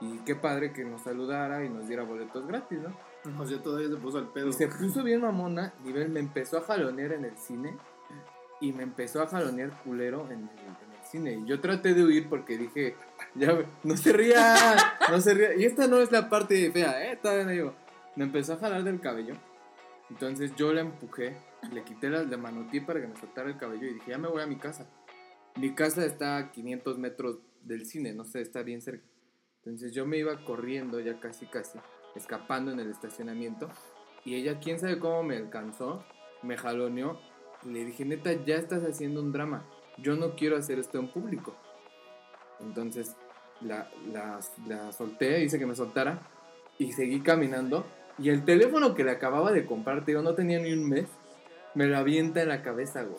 Y 0.00 0.18
qué 0.18 0.34
padre 0.34 0.72
que 0.72 0.84
nos 0.84 1.02
saludara 1.02 1.64
y 1.64 1.70
nos 1.70 1.88
diera 1.88 2.02
boletos 2.02 2.46
gratis, 2.46 2.78
¿no? 2.80 2.94
O 3.40 3.46
sea, 3.46 3.62
todavía 3.62 3.88
se 3.88 3.96
puso 3.96 4.18
al 4.18 4.28
pedo. 4.28 4.48
Y 4.48 4.52
se 4.52 4.68
puso 4.68 5.02
bien 5.02 5.22
mamona, 5.22 5.72
nivel, 5.82 6.10
me 6.10 6.20
empezó 6.20 6.58
a 6.58 6.60
jalonear 6.60 7.12
en 7.12 7.24
el 7.24 7.36
cine 7.36 7.76
y 8.60 8.72
me 8.72 8.82
empezó 8.82 9.22
a 9.22 9.26
jalonear 9.26 9.82
culero 9.82 10.26
en 10.26 10.32
el, 10.32 10.38
en 10.38 10.92
el 10.92 11.04
cine. 11.04 11.32
Y 11.32 11.46
yo 11.46 11.60
traté 11.60 11.94
de 11.94 12.04
huir 12.04 12.28
porque 12.28 12.58
dije, 12.58 12.94
ya, 13.34 13.58
no 13.82 13.96
se 13.96 14.12
ría, 14.12 14.54
no 15.10 15.20
se 15.20 15.34
ría. 15.34 15.54
Y 15.56 15.64
esta 15.64 15.86
no 15.86 15.98
es 15.98 16.12
la 16.12 16.28
parte 16.28 16.70
fea, 16.70 17.10
¿eh? 17.10 17.16
Todavía 17.16 17.44
no 17.44 17.50
digo. 17.50 17.74
Me 18.16 18.24
empezó 18.24 18.54
a 18.54 18.58
jalar 18.58 18.84
del 18.84 19.00
cabello. 19.00 19.34
Entonces 20.10 20.54
yo 20.54 20.72
la 20.72 20.82
empujé, 20.82 21.36
le 21.72 21.82
quité 21.82 22.10
la, 22.10 22.22
le 22.22 22.36
manoteé 22.36 22.80
para 22.80 23.00
que 23.00 23.08
me 23.08 23.16
soltara 23.16 23.48
el 23.48 23.56
cabello 23.56 23.86
y 23.86 23.94
dije, 23.94 24.12
ya 24.12 24.18
me 24.18 24.28
voy 24.28 24.42
a 24.42 24.46
mi 24.46 24.56
casa. 24.56 24.86
Mi 25.56 25.74
casa 25.74 26.04
está 26.04 26.36
a 26.36 26.52
500 26.52 26.98
metros 26.98 27.38
del 27.66 27.86
cine, 27.86 28.12
no 28.12 28.24
sé, 28.24 28.40
está 28.40 28.62
bien 28.62 28.80
cerca. 28.80 29.04
Entonces 29.58 29.92
yo 29.92 30.06
me 30.06 30.18
iba 30.18 30.44
corriendo 30.44 31.00
ya 31.00 31.18
casi 31.18 31.46
casi, 31.46 31.78
escapando 32.14 32.70
en 32.70 32.80
el 32.80 32.90
estacionamiento. 32.90 33.68
Y 34.24 34.34
ella, 34.36 34.58
quién 34.60 34.78
sabe 34.78 34.98
cómo 34.98 35.22
me 35.22 35.36
alcanzó, 35.36 36.04
me 36.42 36.56
jaloneó 36.56 37.18
y 37.64 37.70
le 37.70 37.84
dije, 37.84 38.04
neta, 38.04 38.32
ya 38.44 38.56
estás 38.56 38.82
haciendo 38.84 39.20
un 39.20 39.32
drama. 39.32 39.64
Yo 39.98 40.14
no 40.16 40.36
quiero 40.36 40.56
hacer 40.56 40.78
esto 40.78 40.98
en 40.98 41.08
público. 41.08 41.56
Entonces 42.60 43.16
la, 43.60 43.90
la, 44.12 44.40
la 44.66 44.92
solté, 44.92 45.42
hice 45.42 45.58
que 45.58 45.66
me 45.66 45.74
soltara 45.74 46.20
y 46.78 46.92
seguí 46.92 47.20
caminando. 47.20 47.84
Y 48.18 48.30
el 48.30 48.44
teléfono 48.44 48.94
que 48.94 49.04
le 49.04 49.10
acababa 49.10 49.52
de 49.52 49.66
comprar, 49.66 50.04
digo, 50.04 50.22
no 50.22 50.34
tenía 50.34 50.58
ni 50.58 50.72
un 50.72 50.88
mes, 50.88 51.06
me 51.74 51.86
lo 51.86 51.98
avienta 51.98 52.42
en 52.42 52.48
la 52.48 52.62
cabeza, 52.62 53.02
güey. 53.02 53.18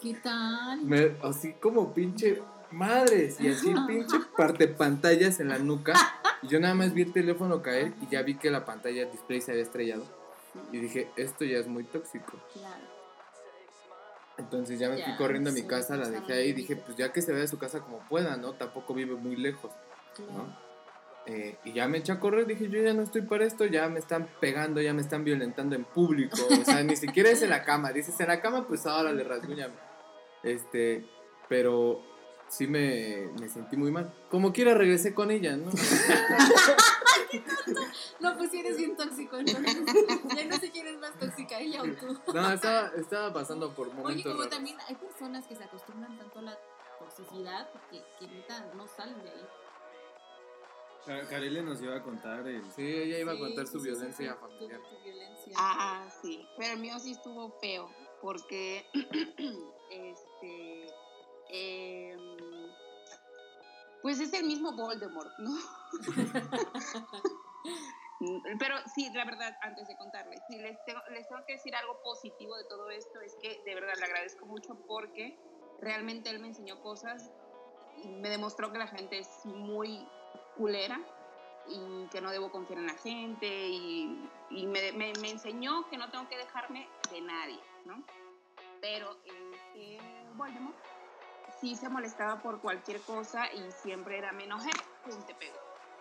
¿Qué 0.00 0.14
tal? 0.22 0.82
Me- 0.84 1.16
así 1.22 1.52
como 1.54 1.92
pinche 1.94 2.40
madres 2.76 3.40
y 3.40 3.48
así 3.48 3.74
pinche 3.86 4.16
parte 4.36 4.68
pantallas 4.68 5.40
en 5.40 5.48
la 5.48 5.58
nuca. 5.58 5.94
Y 6.42 6.48
yo 6.48 6.60
nada 6.60 6.74
más 6.74 6.92
vi 6.92 7.02
el 7.02 7.12
teléfono 7.12 7.62
caer 7.62 7.92
y 8.02 8.08
ya 8.08 8.22
vi 8.22 8.36
que 8.36 8.50
la 8.50 8.64
pantalla 8.64 9.02
el 9.02 9.10
display 9.10 9.40
se 9.40 9.52
había 9.52 9.64
estrellado. 9.64 10.04
Y 10.72 10.78
dije, 10.78 11.10
esto 11.16 11.44
ya 11.44 11.58
es 11.58 11.66
muy 11.66 11.84
tóxico. 11.84 12.38
Claro. 12.52 12.96
Entonces 14.38 14.78
ya 14.78 14.90
me 14.90 15.02
fui 15.02 15.16
corriendo 15.16 15.50
a 15.50 15.52
mi 15.52 15.60
sí, 15.60 15.66
casa, 15.66 15.96
la 15.96 16.10
dejé 16.10 16.32
ahí 16.34 16.48
y 16.48 16.52
dije, 16.52 16.76
pues 16.76 16.96
ya 16.96 17.12
que 17.12 17.22
se 17.22 17.32
vaya 17.32 17.44
a 17.44 17.48
su 17.48 17.58
casa 17.58 17.80
como 17.80 18.00
pueda, 18.08 18.36
¿no? 18.36 18.52
Tampoco 18.52 18.92
vive 18.92 19.14
muy 19.14 19.36
lejos. 19.36 19.72
¿no? 20.18 20.66
Eh, 21.26 21.56
y 21.64 21.72
ya 21.72 21.88
me 21.88 21.98
eché 21.98 22.12
a 22.12 22.20
correr, 22.20 22.46
dije, 22.46 22.68
yo 22.68 22.80
ya 22.82 22.92
no 22.92 23.02
estoy 23.02 23.22
para 23.22 23.44
esto, 23.44 23.64
ya 23.64 23.88
me 23.88 23.98
están 23.98 24.28
pegando, 24.40 24.80
ya 24.80 24.92
me 24.92 25.02
están 25.02 25.24
violentando 25.24 25.74
en 25.74 25.84
público. 25.84 26.36
O 26.60 26.64
sea, 26.64 26.82
ni 26.82 26.96
siquiera 26.96 27.30
es 27.30 27.42
en 27.42 27.50
la 27.50 27.64
cama. 27.64 27.92
Dices, 27.92 28.18
en 28.20 28.28
la 28.28 28.40
cama, 28.40 28.66
pues 28.66 28.86
ahora 28.86 29.12
le 29.12 29.24
rasguñame. 29.24 29.74
Este, 30.42 31.04
pero 31.48 32.02
sí 32.48 32.66
me, 32.66 33.28
me 33.40 33.48
sentí 33.48 33.76
muy 33.76 33.90
mal. 33.90 34.12
Como 34.30 34.52
quiera 34.52 34.74
regresé 34.74 35.14
con 35.14 35.30
ella, 35.30 35.56
¿no? 35.56 35.70
No, 38.20 38.36
pues 38.36 38.50
si 38.50 38.60
eres 38.60 38.76
bien 38.78 38.96
tóxico, 38.96 39.36
entonces 39.36 39.76
ya 40.34 40.44
no 40.44 40.56
sé 40.56 40.70
quién 40.70 40.86
es 40.86 40.98
más 40.98 41.18
tóxica, 41.18 41.58
ella 41.60 41.82
o 41.82 41.86
tú. 41.86 42.18
No, 42.32 42.52
estaba, 42.52 42.92
estaba 42.96 43.32
pasando 43.32 43.74
por 43.74 43.88
Oye, 43.88 43.96
momentos 43.96 44.22
como 44.24 44.36
raros. 44.36 44.50
también 44.50 44.76
hay 44.88 44.94
personas 44.94 45.46
que 45.46 45.54
se 45.56 45.64
acostumbran 45.64 46.16
tanto 46.16 46.38
a 46.38 46.42
la 46.42 46.58
toxicidad 46.98 47.68
que, 47.90 48.02
que 48.18 48.28
neta 48.32 48.72
no 48.74 48.86
salen 48.86 49.22
de 49.22 49.30
ahí. 49.30 49.46
Carele 51.28 51.62
nos 51.62 51.80
iba 51.82 51.96
a 51.96 52.02
contar 52.02 52.46
el... 52.48 52.62
Sí, 52.72 52.82
ella 52.82 53.18
iba 53.20 53.32
a 53.32 53.36
Sí, 53.36 53.40
contar 53.40 53.66
su 53.66 53.72
sí, 53.74 53.78
sí, 53.80 53.90
violencia 53.90 54.32
sí, 54.32 54.38
familiar. 54.40 54.80
Tu, 54.80 54.96
tu 54.96 55.02
violencia. 55.02 55.52
Ah, 55.56 56.08
sí, 56.22 56.48
pero 56.58 56.72
el 56.74 56.80
mío 56.80 56.98
sí 56.98 57.12
estuvo 57.12 57.50
feo, 57.60 57.88
porque, 58.22 58.86
este, 59.90 60.86
em, 61.50 62.35
pues 64.06 64.20
es 64.20 64.32
el 64.34 64.46
mismo 64.46 64.70
Voldemort, 64.70 65.36
¿no? 65.38 65.50
Pero 68.60 68.76
sí, 68.94 69.10
la 69.12 69.24
verdad, 69.24 69.58
antes 69.62 69.88
de 69.88 69.96
contarles, 69.96 70.40
sí, 70.48 70.60
les 70.60 70.78
tengo, 70.84 71.00
les 71.10 71.26
tengo 71.26 71.44
que 71.44 71.54
decir 71.54 71.74
algo 71.74 72.00
positivo 72.04 72.56
de 72.56 72.62
todo 72.66 72.88
esto, 72.90 73.20
es 73.20 73.34
que 73.42 73.60
de 73.64 73.74
verdad 73.74 73.94
le 73.98 74.04
agradezco 74.04 74.46
mucho 74.46 74.76
porque 74.86 75.36
realmente 75.80 76.30
él 76.30 76.38
me 76.38 76.46
enseñó 76.46 76.80
cosas 76.82 77.32
y 78.04 78.06
me 78.06 78.28
demostró 78.30 78.70
que 78.70 78.78
la 78.78 78.86
gente 78.86 79.18
es 79.18 79.44
muy 79.44 80.06
culera 80.56 81.00
y 81.66 82.06
que 82.12 82.20
no 82.20 82.30
debo 82.30 82.52
confiar 82.52 82.78
en 82.78 82.86
la 82.86 82.94
gente 82.94 83.48
y, 83.68 84.30
y 84.50 84.66
me, 84.68 84.92
me- 84.92 85.14
me 85.20 85.30
enseñó 85.30 85.88
que 85.90 85.98
no 85.98 86.12
tengo 86.12 86.28
que 86.28 86.36
dejarme 86.38 86.88
de 87.10 87.20
nadie, 87.22 87.58
¿no? 87.84 88.04
Pero 88.80 89.16
este 89.24 89.98
Voldemort 90.36 90.76
sí 91.60 91.76
se 91.76 91.88
molestaba 91.88 92.40
por 92.42 92.60
cualquier 92.60 93.02
cosa 93.04 93.52
y 93.52 93.72
siempre 93.72 94.18
era 94.18 94.32
me 94.32 94.44
enojé, 94.44 94.70
pum, 95.02 95.24
te 95.26 95.34
pego. 95.34 95.58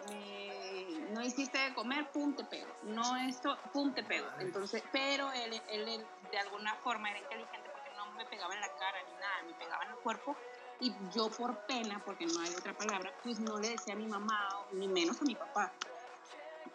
me- 0.08 0.99
no 1.12 1.24
hiciste 1.24 1.58
de 1.58 1.74
comer, 1.74 2.10
pum, 2.12 2.36
te 2.36 2.43
pego. 2.43 2.76
No 2.82 3.16
esto, 3.16 3.58
pum, 3.72 3.93
te 3.93 4.03
pego. 4.03 4.28
Entonces, 4.39 4.84
pero 4.91 5.32
él, 5.32 5.53
él, 5.68 6.10
de 6.20 6.38
alguna 6.38 6.76
forma 6.84 7.10
era 7.10 7.20
inteligente 7.20 7.70
porque 7.72 7.89
no 7.95 8.14
me 8.14 8.26
pegaba 8.26 8.53
en 8.53 8.62
la 8.62 8.70
cara 8.76 9.01
ni 9.08 9.14
nada, 9.16 9.43
me 9.45 9.53
pegaba 9.56 9.84
en 9.86 9.91
el 9.91 9.99
cuerpo. 9.99 10.38
Y 10.80 11.10
yo 11.10 11.30
por 11.32 11.66
pena, 11.66 12.01
porque 12.03 12.26
no 12.26 12.41
hay 12.41 12.53
otra 12.53 12.74
palabra, 12.74 13.16
pues 13.24 13.39
no 13.39 13.58
le 13.58 13.70
decía 13.70 13.93
a 13.93 13.97
mi 13.97 14.08
mamá, 14.08 14.49
ni 14.74 14.89
menos 14.89 15.22
a 15.22 15.26
mi 15.26 15.36
papá. 15.36 15.74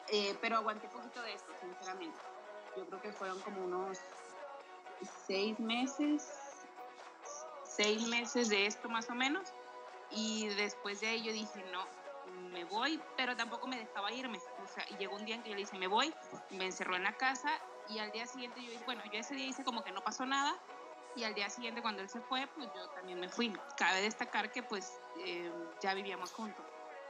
Eh, 0.06 0.38
pero 0.40 0.56
aguanté 0.56 0.88
poquito 0.88 1.22
de 1.22 1.34
esto, 1.34 1.52
sinceramente. 1.60 2.18
Yo 2.74 2.86
creo 2.86 3.00
que 3.00 3.12
fueron 3.12 3.42
como 3.42 3.62
unos 3.64 3.98
seis 5.02 5.58
meses, 5.60 6.39
seis 7.76 8.06
meses 8.08 8.48
de 8.48 8.66
esto 8.66 8.88
más 8.88 9.08
o 9.10 9.14
menos. 9.14 9.52
Y 10.10 10.48
después 10.48 11.00
de 11.00 11.08
ahí 11.08 11.22
yo 11.22 11.32
dije, 11.32 11.64
no, 11.70 11.86
me 12.50 12.64
voy, 12.64 13.00
pero 13.16 13.36
tampoco 13.36 13.66
me 13.66 13.78
dejaba 13.78 14.12
irme. 14.12 14.38
O 14.62 14.66
sea, 14.66 14.84
llegó 14.98 15.16
un 15.16 15.24
día 15.24 15.36
en 15.36 15.42
que 15.42 15.50
yo 15.50 15.54
le 15.54 15.62
dije, 15.62 15.78
me 15.78 15.86
voy, 15.86 16.12
me 16.50 16.66
encerró 16.66 16.96
en 16.96 17.04
la 17.04 17.16
casa 17.16 17.50
y 17.88 17.98
al 17.98 18.10
día 18.12 18.26
siguiente 18.26 18.62
yo 18.62 18.70
dije, 18.70 18.84
bueno, 18.84 19.02
yo 19.12 19.18
ese 19.18 19.34
día 19.34 19.46
hice 19.46 19.64
como 19.64 19.82
que 19.82 19.92
no 19.92 20.02
pasó 20.02 20.26
nada. 20.26 20.56
Y 21.16 21.24
al 21.24 21.34
día 21.34 21.50
siguiente 21.50 21.82
cuando 21.82 22.02
él 22.02 22.08
se 22.08 22.20
fue, 22.20 22.46
pues 22.54 22.68
yo 22.74 22.88
también 22.90 23.18
me 23.18 23.28
fui. 23.28 23.52
Cabe 23.76 24.00
destacar 24.02 24.52
que 24.52 24.62
pues 24.62 25.00
eh, 25.18 25.52
ya 25.82 25.94
vivíamos 25.94 26.32
juntos. 26.32 26.64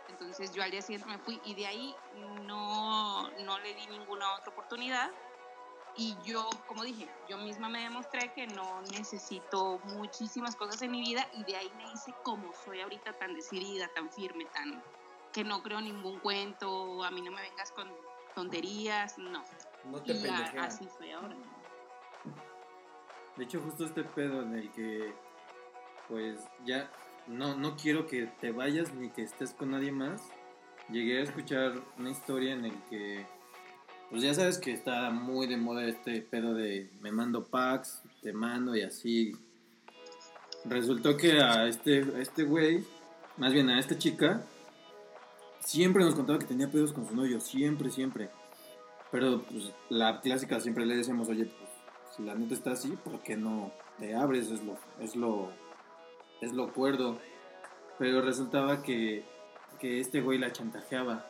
Entonces 0.08 0.52
yo 0.52 0.62
al 0.62 0.70
día 0.70 0.82
siguiente 0.82 1.08
me 1.08 1.18
fui 1.18 1.40
y 1.44 1.54
de 1.54 1.66
ahí 1.66 1.94
no, 2.14 3.30
no 3.30 3.58
le 3.60 3.74
di 3.74 3.86
ninguna 3.88 4.34
otra 4.34 4.52
oportunidad. 4.52 5.10
Y 6.00 6.16
yo, 6.24 6.48
como 6.66 6.82
dije, 6.82 7.06
yo 7.28 7.36
misma 7.36 7.68
me 7.68 7.82
demostré 7.82 8.32
que 8.32 8.46
no 8.46 8.80
necesito 8.90 9.80
muchísimas 9.96 10.56
cosas 10.56 10.80
en 10.80 10.92
mi 10.92 11.02
vida 11.02 11.26
y 11.34 11.44
de 11.44 11.56
ahí 11.56 11.70
me 11.76 11.92
hice 11.92 12.14
como 12.22 12.54
soy 12.64 12.80
ahorita, 12.80 13.18
tan 13.18 13.34
decidida, 13.34 13.86
tan 13.94 14.10
firme, 14.10 14.46
tan 14.46 14.82
que 15.30 15.44
no 15.44 15.62
creo 15.62 15.78
ningún 15.82 16.18
cuento, 16.20 17.04
a 17.04 17.10
mí 17.10 17.20
no 17.20 17.30
me 17.30 17.42
vengas 17.42 17.70
con 17.72 17.86
tonterías, 18.34 19.18
no. 19.18 19.42
No 19.84 20.02
te 20.02 20.14
Y 20.14 20.26
así 20.58 20.88
soy 20.96 21.10
ahora. 21.10 21.36
De 23.36 23.44
hecho, 23.44 23.60
justo 23.60 23.84
este 23.84 24.02
pedo 24.02 24.40
en 24.40 24.54
el 24.54 24.70
que, 24.72 25.14
pues 26.08 26.40
ya 26.64 26.90
no, 27.26 27.54
no 27.54 27.76
quiero 27.76 28.06
que 28.06 28.26
te 28.40 28.52
vayas 28.52 28.94
ni 28.94 29.10
que 29.10 29.24
estés 29.24 29.52
con 29.52 29.72
nadie 29.72 29.92
más. 29.92 30.22
Llegué 30.88 31.20
a 31.20 31.24
escuchar 31.24 31.74
una 31.98 32.08
historia 32.08 32.54
en 32.54 32.64
el 32.64 32.82
que, 32.84 33.26
pues 34.10 34.22
ya 34.22 34.34
sabes 34.34 34.58
que 34.58 34.72
está 34.72 35.10
muy 35.10 35.46
de 35.46 35.56
moda 35.56 35.86
este 35.86 36.20
pedo 36.20 36.52
de 36.52 36.90
me 37.00 37.12
mando 37.12 37.44
packs, 37.44 38.02
te 38.22 38.32
mando 38.32 38.74
y 38.74 38.82
así. 38.82 39.36
Resultó 40.64 41.16
que 41.16 41.40
a 41.40 41.68
este, 41.68 42.20
este 42.20 42.42
güey, 42.42 42.84
más 43.36 43.52
bien 43.52 43.70
a 43.70 43.78
esta 43.78 43.96
chica, 43.96 44.42
siempre 45.60 46.04
nos 46.04 46.16
contaba 46.16 46.40
que 46.40 46.46
tenía 46.46 46.68
pedos 46.68 46.92
con 46.92 47.06
su 47.08 47.14
novio, 47.14 47.40
siempre, 47.40 47.90
siempre. 47.90 48.30
Pero 49.12 49.42
pues 49.42 49.72
la 49.88 50.20
clásica 50.20 50.58
siempre 50.58 50.86
le 50.86 50.96
decíamos, 50.96 51.28
oye, 51.28 51.44
pues 51.44 51.70
si 52.16 52.24
la 52.24 52.34
neta 52.34 52.54
está 52.54 52.72
así, 52.72 52.96
¿por 53.04 53.20
qué 53.20 53.36
no 53.36 53.72
te 54.00 54.16
abres? 54.16 54.50
Es 54.50 54.62
lo, 54.64 54.76
es 55.00 55.14
lo, 55.14 55.52
es 56.40 56.52
lo 56.52 56.72
cuerdo. 56.72 57.18
Pero 57.96 58.22
resultaba 58.22 58.82
que, 58.82 59.24
que 59.78 60.00
este 60.00 60.20
güey 60.20 60.38
la 60.38 60.52
chantajeaba 60.52 61.29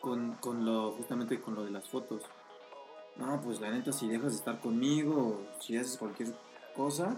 con, 0.00 0.34
con 0.34 0.64
lo, 0.64 0.92
justamente 0.92 1.40
con 1.40 1.54
lo 1.54 1.64
de 1.64 1.70
las 1.70 1.88
fotos. 1.88 2.22
No, 3.16 3.40
pues 3.40 3.60
la 3.60 3.70
neta, 3.70 3.92
si 3.92 4.08
dejas 4.08 4.32
de 4.32 4.38
estar 4.38 4.60
conmigo, 4.60 5.16
o 5.16 5.60
si 5.60 5.76
haces 5.76 5.96
cualquier 5.96 6.32
cosa, 6.76 7.16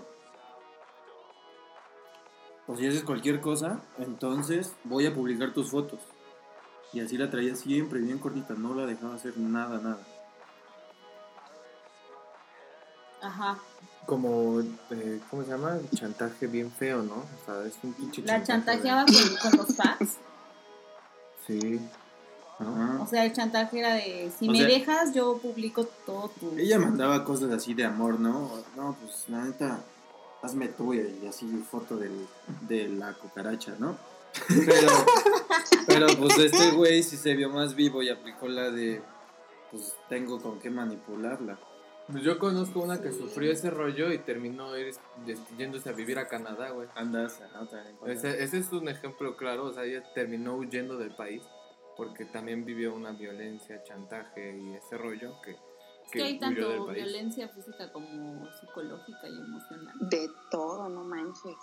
o 2.67 2.77
si 2.77 2.87
haces 2.87 3.05
cualquier 3.05 3.41
cosa, 3.41 3.81
entonces 3.99 4.73
voy 4.85 5.07
a 5.07 5.15
publicar 5.15 5.53
tus 5.53 5.71
fotos. 5.71 6.01
Y 6.93 7.01
así 7.01 7.17
la 7.19 7.31
traía 7.31 7.55
siempre 7.55 8.01
bien 8.01 8.19
cortita, 8.19 8.55
no 8.55 8.75
la 8.75 8.87
dejaba 8.87 9.15
hacer 9.15 9.37
nada, 9.37 9.79
nada. 9.79 10.07
Ajá. 13.23 13.59
Como, 14.07 14.61
eh, 14.91 15.21
¿cómo 15.29 15.45
se 15.45 15.51
llama? 15.51 15.79
Chantaje 15.95 16.47
bien 16.47 16.73
feo, 16.73 17.03
¿no? 17.03 17.17
O 17.17 17.45
sea, 17.45 17.65
es 17.67 17.79
un 17.83 17.93
pinche 17.93 18.23
La 18.23 18.43
chantaje, 18.43 18.79
chantajeaba 18.83 19.05
con, 19.05 19.51
con 19.51 19.59
los 19.59 19.77
packs. 19.77 20.17
Sí. 21.47 21.81
Ajá. 22.61 22.99
O 23.03 23.07
sea, 23.07 23.25
el 23.25 23.33
chantaje 23.33 23.79
era 23.79 23.95
de 23.95 24.31
si 24.39 24.49
O 24.49 24.53
me 24.53 24.59
sea- 24.59 24.67
dejas, 24.69 25.15
yo 25.15 25.39
publico 25.39 25.85
todo 26.07 26.31
tu. 26.39 26.55
Ella 26.59 26.79
mandaba 26.79 27.25
cosas 27.25 27.51
así 27.53 27.73
de 27.75 27.85
amor, 27.85 28.21
¿no? 28.21 28.51
No, 28.77 28.97
pues 29.01 29.25
la 29.29 29.45
neta, 29.45 29.81
hazme 30.43 30.69
tuya 30.69 31.03
y 31.23 31.27
así 31.27 31.47
foto 31.71 31.97
del, 31.97 32.13
de 32.69 32.89
la 32.89 33.15
cucaracha, 33.15 33.75
¿no? 33.79 33.97
Pero, 34.49 34.89
pero 35.87 36.07
pues 36.19 36.39
este 36.39 36.71
güey 36.71 37.03
sí 37.03 37.17
se 37.17 37.35
vio 37.35 37.51
más 37.51 37.75
vivo 37.75 38.03
y 38.03 38.11
aplicó 38.11 38.47
la 38.47 38.71
de, 38.71 39.03
pues 39.71 39.95
tengo 40.09 40.41
con 40.41 40.61
qué 40.61 40.71
manipularla. 40.71 41.59
Pues 42.13 42.23
yo 42.25 42.39
conozco 42.39 42.81
una 42.81 43.01
que 43.01 43.13
sufrió 43.13 43.53
ese 43.53 43.71
rollo 43.71 44.13
y 44.13 44.19
terminó 44.19 44.77
ir, 44.77 44.95
yéndose 45.57 45.89
a 45.89 45.93
vivir 45.93 46.19
a 46.19 46.27
Canadá, 46.29 46.71
güey. 46.71 46.89
Andas, 46.97 47.41
ajá, 47.41 47.67
también. 47.71 47.97
Ese, 48.07 48.43
ese 48.43 48.59
es 48.59 48.73
un 48.73 48.89
ejemplo 48.89 49.37
claro, 49.37 49.67
o 49.67 49.73
sea, 49.73 49.85
ella 49.85 50.03
terminó 50.15 50.57
huyendo 50.57 50.97
del 50.99 51.15
país 51.15 51.43
porque 52.01 52.25
también 52.25 52.65
vivió 52.65 52.95
una 52.95 53.13
violencia, 53.13 53.85
chantaje 53.85 54.57
y 54.57 54.73
ese 54.73 54.97
rollo 54.97 55.39
que, 55.43 55.55
que 56.11 56.23
hay 56.23 56.39
tanto 56.39 56.87
violencia 56.87 57.47
física 57.51 57.93
como 57.93 58.51
psicológica 58.59 59.29
y 59.29 59.39
emocional. 59.39 59.95
De 60.09 60.31
todo, 60.51 60.89
no 60.89 61.05
manches. 61.05 61.59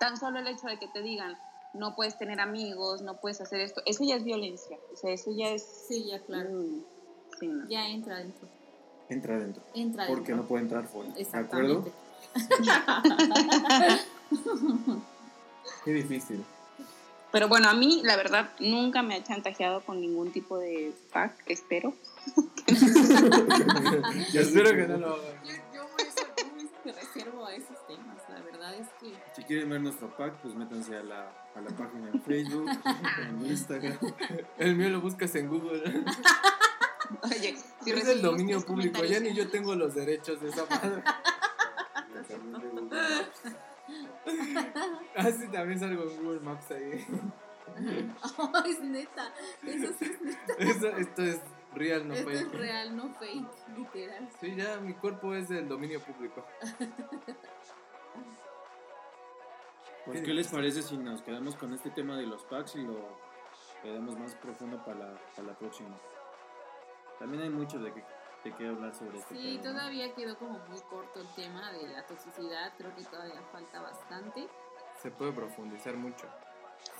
Tan 0.00 0.16
solo 0.16 0.38
el 0.38 0.46
hecho 0.46 0.68
de 0.68 0.78
que 0.78 0.88
te 0.88 1.02
digan, 1.02 1.36
no 1.74 1.94
puedes 1.94 2.16
tener 2.16 2.40
amigos, 2.40 3.02
no 3.02 3.20
puedes 3.20 3.42
hacer 3.42 3.60
esto, 3.60 3.82
eso 3.84 4.04
ya 4.04 4.16
es 4.16 4.24
violencia. 4.24 4.78
O 4.90 4.96
sea, 4.96 5.12
eso 5.12 5.30
ya 5.36 5.50
es... 5.50 5.62
Sí, 5.62 6.06
ya 6.06 6.18
claro. 6.20 6.48
Mm, 6.48 6.82
sí, 7.38 7.46
no. 7.46 7.68
Ya 7.68 7.86
entra 7.86 8.20
dentro. 8.20 8.48
Entra 9.10 9.36
adentro. 9.36 9.62
Entra 9.74 10.06
Porque 10.06 10.28
dentro. 10.28 10.36
no 10.36 10.48
puede 10.48 10.62
entrar 10.62 10.86
fuera. 10.86 11.12
¿De 11.12 11.28
acuerdo? 11.38 11.84
Qué 15.84 15.92
difícil. 15.92 16.42
Pero 17.34 17.48
bueno, 17.48 17.68
a 17.68 17.74
mí, 17.74 18.00
la 18.04 18.14
verdad, 18.14 18.50
nunca 18.60 19.02
me 19.02 19.16
ha 19.16 19.24
chantajeado 19.24 19.80
con 19.80 20.00
ningún 20.00 20.30
tipo 20.30 20.56
de 20.56 20.94
pack, 21.12 21.34
espero. 21.46 21.92
Yo 24.32 24.40
espero 24.40 24.70
que 24.70 24.86
no 24.86 24.98
lo 24.98 25.14
hagan. 25.14 25.42
Yo, 25.44 25.52
yo 25.74 25.88
me 26.84 26.92
reservo 26.92 27.44
a 27.44 27.56
esos 27.56 27.84
temas. 27.88 28.18
La 28.28 28.40
verdad 28.40 28.72
es 28.76 28.86
que 29.00 29.12
Si 29.34 29.42
quieren 29.42 29.68
ver 29.68 29.80
nuestro 29.80 30.16
pack, 30.16 30.42
pues 30.42 30.54
métanse 30.54 30.96
a 30.96 31.02
la, 31.02 31.32
a 31.56 31.60
la 31.60 31.70
página 31.70 32.08
en 32.12 32.22
Facebook, 32.22 32.70
en 33.28 33.46
Instagram. 33.46 33.98
El 34.56 34.76
mío 34.76 34.90
lo 34.90 35.00
buscas 35.00 35.34
en 35.34 35.48
Google. 35.48 35.82
Oye, 37.24 37.56
si 37.82 37.90
es 37.90 38.08
el 38.10 38.22
dominio 38.22 38.64
público, 38.64 39.04
ya 39.04 39.18
ni 39.18 39.34
yo 39.34 39.48
tengo 39.48 39.74
los 39.74 39.96
derechos 39.96 40.40
de 40.40 40.50
esa 40.50 40.66
madre. 40.66 41.02
Ah, 45.16 45.30
sí, 45.30 45.46
también 45.48 45.78
salgo 45.78 46.02
en 46.10 46.22
Google 46.24 46.40
Maps 46.40 46.70
ahí. 46.72 47.06
Oh, 48.38 48.52
es 48.66 48.80
neta. 48.80 49.32
Eso 49.64 49.92
sí 49.98 50.04
es 50.04 50.20
neta. 50.20 50.52
Eso- 50.58 50.96
esto 50.96 51.22
es 51.22 51.40
real, 51.74 52.06
no 52.08 52.14
Esto 52.14 52.30
fake. 52.30 52.40
es 52.42 52.52
real, 52.52 52.96
no 52.96 53.14
fake, 53.14 53.48
literal. 53.76 54.28
Sí, 54.40 54.54
ya 54.56 54.76
mi 54.80 54.94
cuerpo 54.94 55.34
es 55.34 55.48
del 55.48 55.68
dominio 55.68 56.00
público. 56.00 56.44
Pues, 60.06 60.20
¿qué 60.20 60.34
les 60.34 60.48
parece 60.48 60.82
si 60.82 60.98
nos 60.98 61.22
quedamos 61.22 61.56
con 61.56 61.72
este 61.72 61.90
tema 61.90 62.16
de 62.18 62.26
los 62.26 62.44
packs 62.44 62.76
y 62.76 62.82
lo 62.82 63.18
quedamos 63.82 64.18
más 64.18 64.34
profundo 64.34 64.76
para 64.84 64.98
la, 64.98 65.18
para 65.34 65.48
la 65.48 65.54
próxima? 65.58 65.96
También 67.18 67.42
hay 67.44 67.48
mucho 67.48 67.78
de 67.78 67.90
que, 67.90 68.04
qué 68.52 68.68
hablar 68.68 68.94
sobre 68.94 69.18
este 69.18 69.34
Sí, 69.34 69.60
todavía 69.62 70.14
quedó 70.14 70.36
como 70.38 70.58
muy 70.68 70.80
corto 70.90 71.20
el 71.20 71.26
tema 71.34 71.72
de 71.72 71.88
la 71.88 72.06
toxicidad. 72.06 72.72
Creo 72.78 72.94
que 72.94 73.04
todavía 73.04 73.40
falta 73.52 73.80
bastante. 73.80 74.48
Se 75.02 75.10
puede 75.10 75.32
profundizar 75.32 75.96
mucho. 75.96 76.26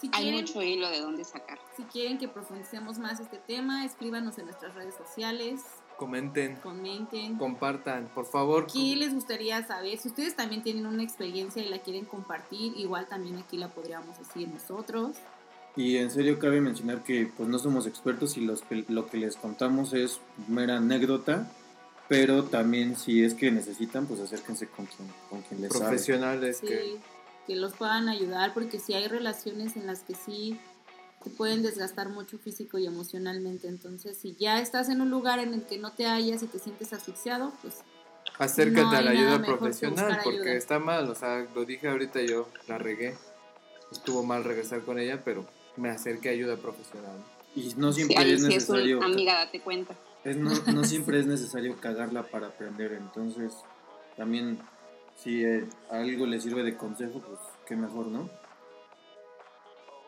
Si 0.00 0.08
Hay 0.14 0.22
quieren, 0.24 0.40
mucho 0.40 0.62
hilo 0.62 0.88
de 0.88 1.00
dónde 1.00 1.24
sacar. 1.24 1.58
si 1.76 1.84
quieren 1.84 2.18
que 2.18 2.26
profundicemos 2.28 2.98
más 2.98 3.20
este 3.20 3.38
tema, 3.38 3.84
escríbanos 3.84 4.38
en 4.38 4.46
nuestras 4.46 4.74
redes 4.74 4.94
sociales, 4.94 5.62
Comenten, 5.98 6.56
comenten. 6.56 7.38
compartan, 7.38 8.08
por 8.08 8.26
favor. 8.26 8.66
¿Qué 8.66 8.96
les 8.96 9.14
gustaría 9.14 9.64
saber? 9.64 9.96
Si 9.98 10.08
ustedes 10.08 10.34
también 10.34 10.62
tienen 10.64 10.86
una 10.86 11.04
experiencia 11.04 11.62
y 11.62 11.68
la 11.68 11.78
quieren 11.78 12.04
compartir, 12.04 12.72
igual 12.76 13.06
también 13.06 13.38
aquí 13.38 13.56
la 13.58 13.68
podríamos 13.68 14.18
decir 14.18 14.48
nosotros. 14.48 15.16
Y 15.76 15.96
en 15.96 16.10
serio 16.10 16.38
cabe 16.38 16.60
mencionar 16.60 17.02
que 17.02 17.30
pues 17.36 17.48
no 17.48 17.58
somos 17.58 17.86
expertos 17.86 18.36
y 18.36 18.42
los 18.42 18.62
que- 18.62 18.84
lo 18.88 19.06
que 19.06 19.16
les 19.18 19.36
contamos 19.36 19.92
es 19.92 20.20
mera 20.48 20.76
anécdota, 20.76 21.50
pero 22.08 22.44
también 22.44 22.96
si 22.96 23.24
es 23.24 23.34
que 23.34 23.50
necesitan, 23.50 24.06
pues 24.06 24.20
acérquense 24.20 24.68
con 24.68 24.86
quien, 24.86 25.08
con 25.30 25.42
quien 25.42 25.60
les 25.62 25.72
sabe. 25.72 25.84
Profesionales 25.86 26.58
Sí, 26.60 26.66
que 26.66 26.98
que 27.46 27.56
los 27.56 27.74
puedan 27.74 28.08
ayudar, 28.08 28.54
porque 28.54 28.78
si 28.80 28.94
hay 28.94 29.06
relaciones 29.06 29.76
en 29.76 29.86
las 29.86 30.00
que 30.00 30.14
sí 30.14 30.58
te 31.22 31.28
pueden 31.28 31.62
desgastar 31.62 32.08
mucho 32.08 32.38
físico 32.38 32.78
y 32.78 32.86
emocionalmente. 32.86 33.68
Entonces, 33.68 34.16
si 34.16 34.34
ya 34.36 34.60
estás 34.60 34.88
en 34.88 35.02
un 35.02 35.10
lugar 35.10 35.38
en 35.40 35.52
el 35.52 35.62
que 35.64 35.76
no 35.76 35.92
te 35.92 36.06
hallas 36.06 36.42
y 36.42 36.46
te 36.46 36.58
sientes 36.58 36.94
asfixiado, 36.94 37.52
pues 37.60 37.82
acércate 38.38 38.80
No 38.82 38.90
a 38.96 39.02
la 39.02 39.10
ayuda 39.10 39.42
que 39.42 39.44
profesional 39.44 40.20
porque 40.24 40.38
ayuda. 40.40 40.52
está 40.54 40.78
mal, 40.78 41.10
o 41.10 41.14
sea, 41.14 41.46
lo 41.54 41.66
dije 41.66 41.86
ahorita 41.88 42.22
yo, 42.22 42.48
la 42.66 42.78
regué. 42.78 43.14
Estuvo 43.92 44.22
mal 44.22 44.42
regresar 44.44 44.80
con 44.82 44.98
ella, 44.98 45.22
pero 45.22 45.46
me 45.76 45.90
acerqué 45.90 46.28
a 46.28 46.32
ayuda 46.32 46.56
profesional. 46.56 47.16
Y 47.56 47.72
no 47.76 47.92
siempre 47.92 48.16
es 48.16 48.24
sí 48.26 48.32
es 48.34 48.42
un 48.42 48.48
necesario. 48.48 49.02
amiga, 49.02 49.34
date 49.34 49.60
cuenta. 49.60 49.94
es 50.24 50.36
no, 50.36 50.50
no 50.72 50.84
siempre 50.84 51.20
es 51.20 51.26
necesario 51.26 51.76
cagarla 51.80 52.22
para 52.24 52.48
aprender. 52.48 52.92
Entonces, 52.94 53.52
también, 54.16 54.58
si 55.16 55.44
eh, 55.44 55.66
algo 55.90 56.26
le 56.26 56.40
sirve 56.40 56.62
de 56.62 56.76
consejo, 56.76 57.20
pues 57.20 57.38
qué 57.66 57.76
mejor, 57.76 58.06
¿no? 58.06 58.28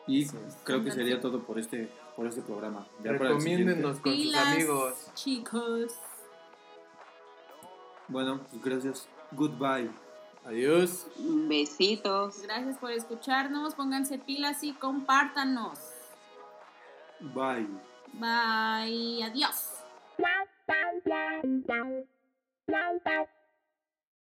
Y 0.07 0.25
Sí. 0.25 0.37
creo 0.63 0.83
que 0.83 0.91
sería 0.91 1.19
todo 1.19 1.43
por 1.43 1.59
este, 1.59 1.89
por 2.15 2.27
este 2.27 2.41
programa. 2.41 2.87
Ya 3.03 3.11
Recomiéndennos 3.13 3.99
con 3.99 4.15
sus 4.15 4.35
amigos. 4.35 4.93
chicos. 5.15 5.93
Bueno, 8.07 8.39
pues 8.49 8.63
gracias. 8.63 9.07
Goodbye. 9.33 9.89
Adiós. 10.47 11.05
Besitos. 11.49 12.41
Gracias 12.41 12.77
por 12.77 12.91
escucharnos. 12.91 13.75
Pónganse 13.75 14.17
pilas 14.17 14.63
y 14.63 14.73
compártanos. 14.73 15.79
Bye. 17.19 17.67
Bye. 18.13 19.23
Adiós. 19.23 19.83
Bye. 20.17 20.47